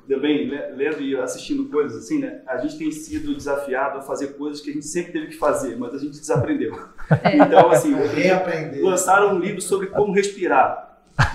Também, 0.09 0.49
le- 0.49 0.68
lendo 0.75 1.03
e 1.03 1.14
assistindo 1.16 1.68
coisas 1.68 2.05
assim, 2.05 2.18
né? 2.21 2.40
A 2.47 2.57
gente 2.57 2.79
tem 2.79 2.90
sido 2.90 3.35
desafiado 3.35 3.99
a 3.99 4.01
fazer 4.01 4.29
coisas 4.38 4.61
que 4.62 4.71
a 4.71 4.73
gente 4.73 4.87
sempre 4.87 5.12
teve 5.12 5.27
que 5.27 5.37
fazer, 5.37 5.77
mas 5.77 5.94
a 5.94 5.99
gente 5.99 6.18
desaprendeu. 6.18 6.73
Então, 7.35 7.71
assim, 7.71 7.94
Reaprender. 7.94 8.83
lançaram 8.85 9.35
um 9.35 9.38
livro 9.38 9.61
sobre 9.61 9.87
como 9.88 10.12
respirar. 10.12 10.87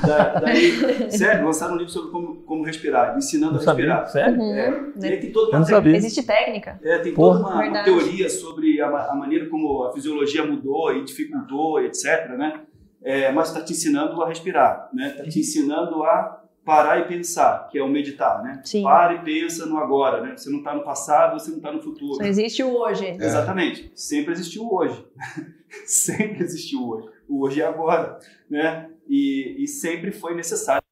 Da- 0.05 0.39
daí, 0.39 0.71
sério, 1.11 1.45
lançaram 1.45 1.73
um 1.73 1.77
livro 1.77 1.91
sobre 1.91 2.09
como, 2.11 2.35
como 2.43 2.63
respirar, 2.63 3.17
ensinando 3.17 3.53
Não 3.53 3.59
a 3.59 3.63
sabia. 3.63 3.85
respirar. 3.95 4.07
Sério? 4.11 4.39
Uhum. 4.39 4.53
É, 4.55 4.83
e 5.01 5.05
aí 5.07 5.19
tem 5.19 5.31
toda 5.31 5.49
uma, 5.49 5.59
não 5.59 5.65
sabia. 5.65 5.95
Existe 5.97 6.23
técnica. 6.23 6.79
é, 6.83 6.97
tem 6.99 7.13
Porra. 7.13 7.39
toda 7.39 7.49
uma, 7.55 7.63
uma 7.65 7.83
teoria 7.83 8.29
sobre 8.29 8.79
a, 8.81 8.87
a 8.87 9.15
maneira 9.15 9.47
como 9.49 9.83
a 9.83 9.93
fisiologia 9.93 10.45
mudou 10.45 10.95
e 10.95 11.03
dificultou, 11.03 11.81
etc. 11.81 12.29
Né? 12.37 12.61
É, 13.03 13.31
mas 13.31 13.49
está 13.49 13.61
te 13.61 13.73
ensinando 13.73 14.21
a 14.21 14.27
respirar, 14.29 14.89
né? 14.93 15.09
Está 15.09 15.23
te 15.23 15.39
ensinando 15.39 16.03
a 16.03 16.42
parar 16.65 16.99
e 16.99 17.07
pensar, 17.07 17.67
que 17.69 17.77
é 17.77 17.83
o 17.83 17.89
meditar, 17.89 18.41
né? 18.41 18.61
Sim. 18.63 18.83
Para 18.83 19.15
e 19.15 19.23
pensa 19.23 19.65
no 19.65 19.77
agora, 19.77 20.21
né? 20.21 20.37
Você 20.37 20.49
não 20.49 20.59
está 20.59 20.73
no 20.73 20.83
passado, 20.83 21.39
você 21.39 21.49
não 21.49 21.57
está 21.57 21.71
no 21.71 21.81
futuro. 21.81 22.15
Só 22.15 22.23
existe 22.23 22.63
o 22.63 22.73
hoje. 22.75 23.05
Exatamente. 23.05 23.91
Sempre 23.95 24.33
existiu 24.33 24.63
o 24.63 24.75
hoje. 24.75 25.05
sempre 25.85 26.43
existiu 26.43 26.79
o 26.79 26.89
hoje. 26.89 27.09
O 27.27 27.45
hoje 27.45 27.61
é 27.61 27.65
agora, 27.65 28.17
né? 28.49 28.89
E, 29.07 29.63
e 29.63 29.67
sempre 29.67 30.11
foi 30.11 30.35
necessário 30.35 30.83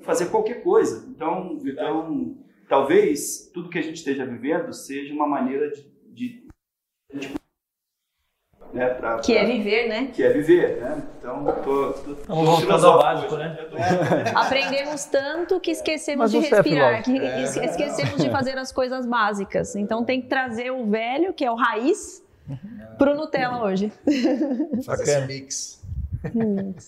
fazer 0.00 0.26
qualquer 0.26 0.62
coisa. 0.62 1.06
Então, 1.08 1.58
então, 1.62 2.36
talvez 2.68 3.50
tudo 3.52 3.68
que 3.68 3.78
a 3.78 3.82
gente 3.82 3.96
esteja 3.96 4.24
vivendo 4.24 4.72
seja 4.72 5.12
uma 5.12 5.26
maneira 5.26 5.70
de, 5.70 5.86
de 6.12 6.39
né, 8.72 8.86
pra, 8.90 9.18
Que 9.18 9.36
é 9.36 9.44
pra- 9.44 9.52
viver, 9.52 9.88
né? 9.88 10.10
que 10.12 10.22
é 10.22 10.28
viver, 10.30 10.80
né? 10.80 11.02
Então, 11.18 11.44
tô, 11.64 11.92
tô, 11.92 12.12
Estamos 12.12 12.48
voltando 12.48 12.86
ao 12.86 12.98
básico, 12.98 13.36
né? 13.36 13.58
Aprendemos 14.34 15.04
tanto 15.06 15.58
que 15.60 15.70
esquecemos 15.72 16.18
Mas 16.22 16.30
de 16.30 16.36
é 16.38 16.40
respirar, 16.56 17.02
que 17.02 17.16
esque- 17.16 17.64
esquecemos 17.64 18.22
de 18.22 18.30
fazer 18.30 18.56
as 18.58 18.72
coisas 18.72 19.04
básicas. 19.06 19.74
Então 19.76 20.04
tem 20.04 20.20
que 20.22 20.28
trazer 20.28 20.70
o 20.70 20.86
velho, 20.86 21.32
que 21.32 21.44
é 21.44 21.50
o 21.50 21.54
raiz, 21.56 22.22
pro 22.98 23.14
Nutella 23.14 23.62
hoje. 23.64 23.92
Bacana. 24.86 25.26
mix. 25.26 25.80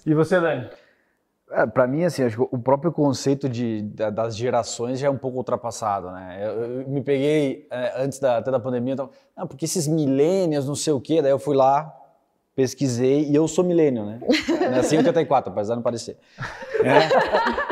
E 0.06 0.14
você, 0.14 0.40
Dani? 0.40 0.68
É, 1.52 1.66
para 1.66 1.86
mim, 1.86 2.04
assim, 2.04 2.22
acho 2.24 2.36
que 2.36 2.42
o 2.50 2.58
próprio 2.58 2.90
conceito 2.92 3.48
de, 3.48 3.82
da- 3.82 4.10
das 4.10 4.36
gerações 4.36 4.98
já 4.98 5.06
é 5.06 5.10
um 5.10 5.18
pouco 5.18 5.36
ultrapassado, 5.38 6.10
né? 6.10 6.38
Eu, 6.42 6.80
eu 6.80 6.88
me 6.88 7.02
peguei 7.02 7.66
é, 7.70 8.02
antes 8.02 8.18
da, 8.18 8.38
até 8.38 8.50
da 8.50 8.58
pandemia, 8.60 8.94
eu 8.94 8.96
tava, 8.96 9.10
ah, 9.36 9.46
porque 9.46 9.64
esses 9.66 9.86
millennials, 9.86 10.66
não 10.66 10.74
sei 10.74 10.92
o 10.92 11.00
quê, 11.00 11.20
daí 11.20 11.30
eu 11.30 11.38
fui 11.38 11.54
lá, 11.54 11.94
pesquisei 12.54 13.24
e 13.28 13.34
eu 13.34 13.46
sou 13.48 13.64
millennial, 13.64 14.06
né? 14.06 14.20
Nasci 14.70 14.94
em 14.94 14.98
84, 14.98 15.52
apesar 15.52 15.74
de 15.74 15.76
não 15.78 15.82
parecer. 15.82 16.16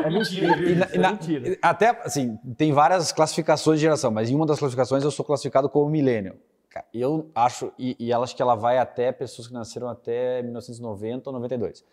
É 0.03 0.09
mentira, 0.09 0.55
viu? 0.55 0.69
E 0.69 0.75
na- 0.75 0.87
é 0.93 0.97
na- 0.97 1.11
mentira. 1.11 1.57
Até, 1.61 1.89
assim, 2.03 2.37
tem 2.57 2.71
várias 2.71 3.11
classificações 3.11 3.77
de 3.79 3.83
geração, 3.83 4.09
mas 4.09 4.29
em 4.29 4.35
uma 4.35 4.45
das 4.45 4.57
classificações 4.59 5.03
eu 5.03 5.11
sou 5.11 5.25
classificado 5.25 5.67
como. 5.69 5.91
Cara, 6.69 6.85
Eu 6.93 7.29
acho, 7.35 7.71
e, 7.77 7.95
e 7.99 8.11
ela 8.13 8.23
acho 8.23 8.33
que 8.35 8.41
ela 8.41 8.55
vai 8.55 8.77
até 8.77 9.11
pessoas 9.11 9.47
que 9.47 9.53
nasceram 9.53 9.89
até 9.89 10.41
1990 10.41 11.29
ou 11.29 11.33
92. 11.33 11.83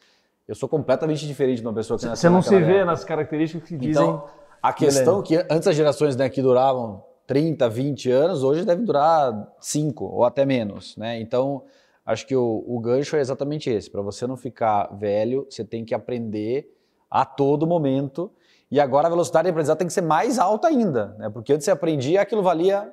Eu 0.48 0.54
sou 0.54 0.68
completamente 0.68 1.26
diferente 1.26 1.60
de 1.60 1.66
uma 1.66 1.74
pessoa 1.74 1.98
que 1.98 2.06
nasceu 2.06 2.30
Você 2.30 2.34
não 2.34 2.40
se 2.40 2.56
vê 2.56 2.76
época. 2.76 2.84
nas 2.86 3.04
características 3.04 3.68
que 3.68 3.76
dizem... 3.76 4.02
Então, 4.02 4.24
a 4.62 4.72
questão 4.72 5.22
que 5.22 5.36
antes 5.50 5.68
as 5.68 5.76
gerações 5.76 6.16
né, 6.16 6.28
que 6.28 6.42
duravam 6.42 7.04
30, 7.26 7.68
20 7.68 8.10
anos, 8.10 8.42
hoje 8.42 8.64
devem 8.64 8.84
durar 8.84 9.52
5 9.60 10.04
ou 10.04 10.24
até 10.24 10.46
menos, 10.46 10.96
né? 10.96 11.20
Então, 11.20 11.62
acho 12.04 12.26
que 12.26 12.34
o, 12.34 12.64
o 12.66 12.80
gancho 12.80 13.14
é 13.16 13.20
exatamente 13.20 13.68
esse. 13.68 13.90
Para 13.90 14.00
você 14.00 14.26
não 14.26 14.36
ficar 14.36 14.86
velho, 14.96 15.46
você 15.48 15.62
tem 15.62 15.84
que 15.84 15.94
aprender 15.94 16.74
a 17.10 17.24
todo 17.24 17.66
momento. 17.66 18.32
E 18.70 18.80
agora 18.80 19.06
a 19.06 19.10
velocidade 19.10 19.44
de 19.44 19.50
aprendizado 19.50 19.78
tem 19.78 19.86
que 19.86 19.92
ser 19.92 20.00
mais 20.00 20.38
alta 20.38 20.68
ainda, 20.68 21.14
né? 21.18 21.30
Porque 21.30 21.52
antes 21.52 21.66
você 21.66 21.70
aprendia, 21.70 22.22
aquilo 22.22 22.42
valia 22.42 22.92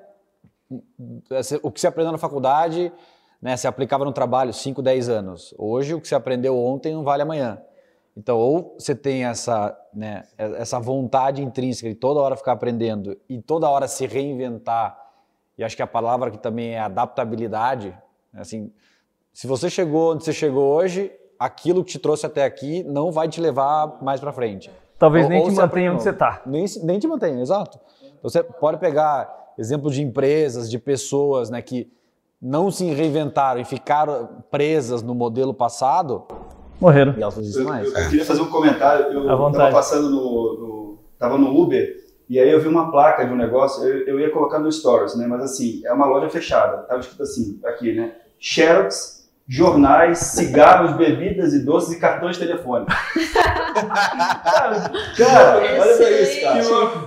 o 1.61 1.71
que 1.71 1.79
você 1.79 1.87
aprendeu 1.87 2.11
na 2.11 2.17
faculdade, 2.17 2.91
né, 3.45 3.55
você 3.55 3.67
aplicava 3.67 4.03
no 4.03 4.12
trabalho 4.12 4.51
5, 4.51 4.81
10 4.81 5.08
anos. 5.08 5.53
Hoje, 5.55 5.93
o 5.93 6.01
que 6.01 6.08
você 6.08 6.15
aprendeu 6.15 6.58
ontem 6.58 6.95
não 6.95 7.03
vale 7.03 7.21
amanhã. 7.21 7.62
Então, 8.17 8.39
ou 8.39 8.75
você 8.79 8.95
tem 8.95 9.23
essa, 9.23 9.77
né, 9.93 10.23
essa 10.36 10.79
vontade 10.79 11.43
intrínseca 11.43 11.88
de 11.88 11.93
toda 11.93 12.19
hora 12.19 12.36
ficar 12.36 12.53
aprendendo 12.53 13.15
e 13.29 13.39
toda 13.39 13.69
hora 13.69 13.88
se 13.88 14.08
reinventar, 14.08 14.99
e 15.60 15.63
acho 15.63 15.75
que 15.75 15.84
a 15.84 15.86
palavra 15.86 16.31
que 16.31 16.39
também 16.39 16.71
é 16.71 16.79
adaptabilidade, 16.79 17.89
né, 18.34 18.41
assim, 18.41 18.73
se 19.31 19.45
você 19.45 19.69
chegou 19.69 20.13
onde 20.13 20.23
você 20.23 20.34
chegou 20.34 20.63
hoje, 20.73 21.12
aquilo 21.38 21.84
que 21.84 21.91
te 21.91 21.99
trouxe 21.99 22.25
até 22.25 22.45
aqui 22.45 22.81
não 22.84 23.12
vai 23.12 23.29
te 23.29 23.39
levar 23.39 24.01
mais 24.01 24.19
para 24.19 24.34
frente. 24.34 24.71
Talvez 24.97 25.25
Ou- 25.25 25.29
nem 25.29 25.41
ou 25.43 25.49
te 25.49 25.55
mantenha 25.55 25.93
onde 25.93 26.01
você 26.01 26.10
está. 26.10 26.41
Nem, 26.47 26.65
nem 26.81 26.97
te 26.97 27.08
mantém, 27.08 27.39
exato. 27.39 27.79
Então, 28.01 28.17
Você 28.23 28.41
pode 28.41 28.79
pegar 28.79 29.53
exemplos 29.55 29.93
de 29.93 30.01
empresas, 30.01 30.67
de 30.67 30.79
pessoas 30.79 31.51
né, 31.51 31.62
que 31.62 31.93
não 32.45 32.69
se 32.69 32.86
reinventaram 32.86 33.60
e 33.60 33.65
ficaram 33.65 34.29
presas 34.51 35.01
no 35.01 35.15
modelo 35.15 35.51
passado, 35.51 36.23
Morreram. 36.79 37.15
e 37.17 37.23
elas 37.23 37.36
não 37.36 37.41
existem 37.41 37.63
Eu, 37.63 37.69
mais. 37.69 37.88
eu 37.88 38.10
queria 38.10 38.23
fazer 38.23 38.41
um 38.41 38.51
comentário. 38.51 39.05
Eu 39.12 39.47
estava 39.47 39.71
passando 39.71 40.12
no, 40.12 40.17
no. 40.60 40.99
Tava 41.17 41.39
no 41.39 41.60
Uber 41.60 41.95
e 42.29 42.39
aí 42.39 42.51
eu 42.51 42.62
vi 42.62 42.67
uma 42.67 42.91
placa 42.91 43.25
de 43.25 43.34
um 43.34 43.36
negócio. 43.36 43.84
Eu, 43.84 44.05
eu 44.08 44.19
ia 44.19 44.29
colocar 44.29 44.60
no 44.60 44.71
Stories, 44.71 45.17
né? 45.17 45.25
Mas 45.25 45.41
assim, 45.41 45.81
é 45.85 45.91
uma 45.91 46.06
loja 46.06 46.29
fechada. 46.29 46.83
Tava 46.83 47.00
escrito 47.00 47.23
assim, 47.23 47.60
aqui, 47.65 47.96
né? 47.96 48.13
Xerox, 48.39 49.27
jornais, 49.48 50.19
cigarros, 50.19 50.96
bebidas 50.96 51.52
e 51.52 51.65
doces 51.65 51.93
e 51.96 52.00
cartões 52.00 52.37
telefônicos. 52.37 52.93
cara, 55.17 55.58
olha 55.81 55.98
pra 55.98 56.12
isso, 56.12 56.41
cara. 56.41 56.60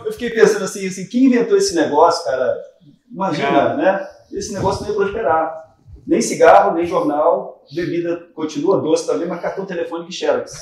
Eu 0.05 0.13
fiquei 0.13 0.31
pensando 0.31 0.65
assim, 0.65 0.85
assim, 0.85 1.07
quem 1.07 1.27
inventou 1.27 1.57
esse 1.57 1.77
negócio, 1.77 2.25
cara? 2.25 2.57
Imagina, 3.13 3.77
né? 3.77 4.18
Esse 4.33 4.53
negócio 4.53 4.83
não 4.83 4.91
ia 4.91 4.97
prosperar. 4.97 5.69
Nem 6.07 6.23
cigarro, 6.23 6.75
nem 6.75 6.87
jornal, 6.87 7.63
bebida 7.75 8.29
continua 8.35 8.81
doce 8.81 9.07
também, 9.07 9.29
mas 9.29 9.43
cartão 9.43 9.67
telefônico 9.67 10.09
e 10.09 10.13
Xerox. 10.13 10.53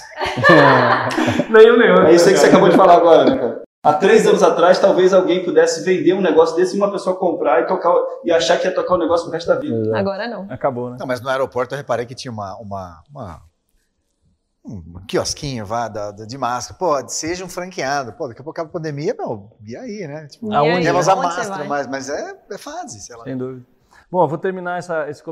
Nenhum, 1.48 1.76
nenhum. 1.76 2.02
É 2.02 2.12
isso 2.12 2.26
aí 2.26 2.34
que 2.34 2.40
você 2.40 2.46
acabou 2.46 2.68
de 2.68 2.76
falar 2.76 2.96
agora, 2.96 3.24
né, 3.24 3.36
cara? 3.36 3.62
Há 3.86 3.92
três 3.92 4.26
anos 4.26 4.42
atrás, 4.42 4.80
talvez 4.80 5.14
alguém 5.14 5.44
pudesse 5.44 5.84
vender 5.84 6.12
um 6.12 6.20
negócio 6.20 6.56
desse 6.56 6.74
e 6.74 6.76
uma 6.76 6.90
pessoa 6.90 7.14
comprar 7.14 7.62
e, 7.62 7.66
tocar, 7.68 7.94
e 8.24 8.32
achar 8.32 8.58
que 8.58 8.66
ia 8.66 8.74
tocar 8.74 8.94
o 8.94 8.98
negócio 8.98 9.26
pro 9.26 9.32
resto 9.32 9.46
da 9.46 9.54
vida. 9.54 9.96
Agora 9.96 10.26
não. 10.26 10.44
Acabou, 10.50 10.90
né? 10.90 10.96
Não, 10.98 11.06
mas 11.06 11.20
no 11.20 11.28
aeroporto 11.28 11.72
eu 11.72 11.78
reparei 11.78 12.04
que 12.04 12.14
tinha 12.16 12.32
uma, 12.32 12.56
uma, 12.56 13.00
uma, 13.08 13.40
um 14.66 15.00
quiosquinho, 15.06 15.64
vá, 15.64 15.88
da, 15.88 16.10
da- 16.10 16.24
de 16.24 16.36
máscara. 16.36 16.78
Pô, 16.78 17.08
seja 17.08 17.44
um 17.44 17.48
franqueado. 17.48 18.12
Pô, 18.12 18.28
daqui 18.28 18.40
a 18.40 18.44
pouco 18.44 18.58
acaba 18.58 18.68
a 18.68 18.72
pandemia, 18.72 19.14
meu, 19.18 19.50
e 19.64 19.76
aí, 19.76 20.06
né? 20.06 20.26
Tipo, 20.26 20.52
E 20.52 20.56
Aonde? 20.56 20.88
aí, 20.88 20.92
máscara, 20.92 21.64
mas, 21.64 21.86
mas 21.86 22.08
é, 22.08 22.36
é 22.50 22.58
fase, 22.58 23.00
sei 23.00 23.16
lá. 23.16 23.24
Sem 23.24 23.36
dúvida. 23.36 23.64
Bom, 24.10 24.22
eu 24.22 24.28
vou 24.28 24.38
terminar 24.38 24.78
essa- 24.78 25.08
esse, 25.10 25.22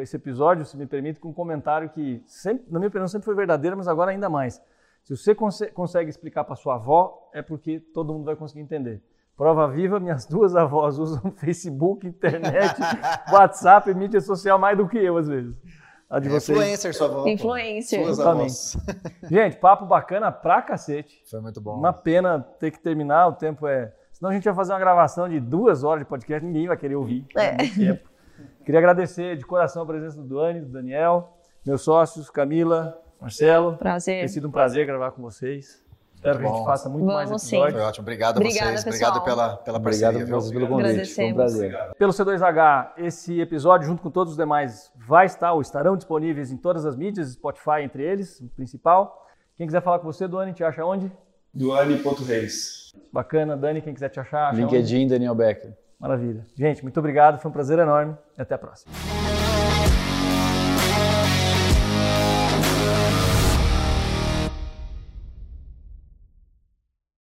esse 0.00 0.16
episódio, 0.16 0.64
se 0.66 0.76
me 0.76 0.86
permite, 0.86 1.18
com 1.20 1.28
um 1.30 1.32
comentário 1.32 1.88
que, 1.90 2.22
sempre, 2.26 2.64
na 2.70 2.78
minha 2.78 2.88
opinião, 2.88 3.08
sempre 3.08 3.24
foi 3.24 3.34
verdadeiro, 3.34 3.76
mas 3.76 3.88
agora 3.88 4.10
ainda 4.10 4.28
mais. 4.28 4.60
Se 5.04 5.16
você 5.16 5.34
conse- 5.34 5.68
consegue 5.68 6.10
explicar 6.10 6.44
para 6.44 6.54
sua 6.56 6.74
avó, 6.74 7.30
é 7.32 7.40
porque 7.40 7.80
todo 7.94 8.12
mundo 8.12 8.26
vai 8.26 8.36
conseguir 8.36 8.60
entender. 8.60 9.02
Prova 9.36 9.66
viva, 9.68 9.98
minhas 10.00 10.26
duas 10.28 10.54
avós 10.56 10.98
usam 10.98 11.30
Facebook, 11.38 12.06
internet, 12.06 12.74
WhatsApp 13.32 13.90
e 13.90 13.94
mídia 13.94 14.20
social 14.20 14.58
mais 14.58 14.76
do 14.76 14.86
que 14.88 14.98
eu, 14.98 15.16
às 15.16 15.28
vezes. 15.28 15.54
A 16.10 16.18
de 16.18 16.28
É 16.28 16.30
vocês. 16.30 16.56
influencer, 16.56 16.94
sua 16.94 17.06
avó. 17.06 17.26
Influencer. 17.26 18.00
Avós. 18.20 18.76
Gente, 19.30 19.56
papo 19.58 19.84
bacana 19.84 20.32
pra 20.32 20.62
cacete. 20.62 21.22
Foi 21.30 21.40
muito 21.40 21.60
bom. 21.60 21.74
Uma 21.74 21.92
pena 21.92 22.40
ter 22.58 22.70
que 22.70 22.80
terminar, 22.80 23.26
o 23.28 23.32
tempo 23.32 23.66
é. 23.66 23.92
Senão 24.12 24.30
a 24.30 24.34
gente 24.34 24.46
ia 24.46 24.54
fazer 24.54 24.72
uma 24.72 24.78
gravação 24.80 25.28
de 25.28 25.38
duas 25.38 25.84
horas 25.84 26.02
de 26.02 26.08
podcast, 26.08 26.44
ninguém 26.44 26.66
vai 26.66 26.76
querer 26.76 26.96
ouvir. 26.96 27.24
É. 27.36 27.56
tempo. 27.56 28.08
Queria 28.64 28.78
agradecer 28.80 29.36
de 29.36 29.44
coração 29.44 29.82
a 29.82 29.86
presença 29.86 30.16
do 30.16 30.24
Duane, 30.24 30.60
do 30.60 30.72
Daniel, 30.72 31.36
meus 31.64 31.82
sócios, 31.82 32.28
Camila, 32.28 33.00
Marcelo. 33.20 33.76
Prazer. 33.76 34.20
Tem 34.20 34.28
sido 34.28 34.48
um 34.48 34.50
prazer 34.50 34.86
gravar 34.86 35.12
com 35.12 35.22
vocês. 35.22 35.84
Espero 36.18 36.38
que 36.40 36.46
a 36.46 36.48
gente 36.48 36.64
faça 36.64 36.88
muito 36.88 37.06
mais 37.06 37.28
Vamos 37.28 37.42
sim. 37.42 37.56
episódios. 37.56 37.78
Foi 37.80 37.88
ótimo. 37.88 38.02
Obrigado 38.02 38.36
a 38.36 38.40
Obrigada, 38.40 38.70
vocês. 38.72 38.84
pessoal. 38.84 39.10
Obrigado 39.12 39.24
pela, 39.24 39.56
pela 39.58 39.78
Obrigado 39.78 40.02
parceria. 40.02 40.26
viu? 40.26 40.40
vocês 40.40 40.52
pelo 40.52 40.66
convite. 40.68 41.14
Foi 41.14 41.24
um 41.30 41.34
prazer. 41.34 41.78
Pelo 41.96 42.12
C2H, 42.12 42.90
esse 42.98 43.40
episódio, 43.40 43.86
junto 43.86 44.02
com 44.02 44.10
todos 44.10 44.32
os 44.32 44.36
demais, 44.36 44.90
vai 44.96 45.26
estar 45.26 45.52
ou 45.52 45.60
estarão 45.60 45.96
disponíveis 45.96 46.50
em 46.50 46.56
todas 46.56 46.84
as 46.84 46.96
mídias, 46.96 47.30
Spotify 47.32 47.82
entre 47.82 48.02
eles, 48.02 48.40
o 48.40 48.48
principal. 48.48 49.26
Quem 49.56 49.66
quiser 49.66 49.80
falar 49.80 50.00
com 50.00 50.06
você, 50.12 50.26
Duane, 50.26 50.52
te 50.52 50.64
acha 50.64 50.84
onde? 50.84 51.10
Duane.reis. 51.54 52.92
Bacana, 53.12 53.56
Dani, 53.56 53.80
quem 53.80 53.94
quiser 53.94 54.08
te 54.08 54.18
achar, 54.18 54.48
acha 54.48 54.52
onde? 54.60 54.62
LinkedIn, 54.62 55.06
Daniel 55.06 55.34
Becker. 55.36 55.72
Maravilha. 56.00 56.44
Gente, 56.56 56.82
muito 56.82 56.98
obrigado, 56.98 57.38
foi 57.40 57.48
um 57.48 57.52
prazer 57.54 57.78
enorme 57.78 58.16
e 58.36 58.42
até 58.42 58.54
a 58.54 58.58
próxima. 58.58 58.92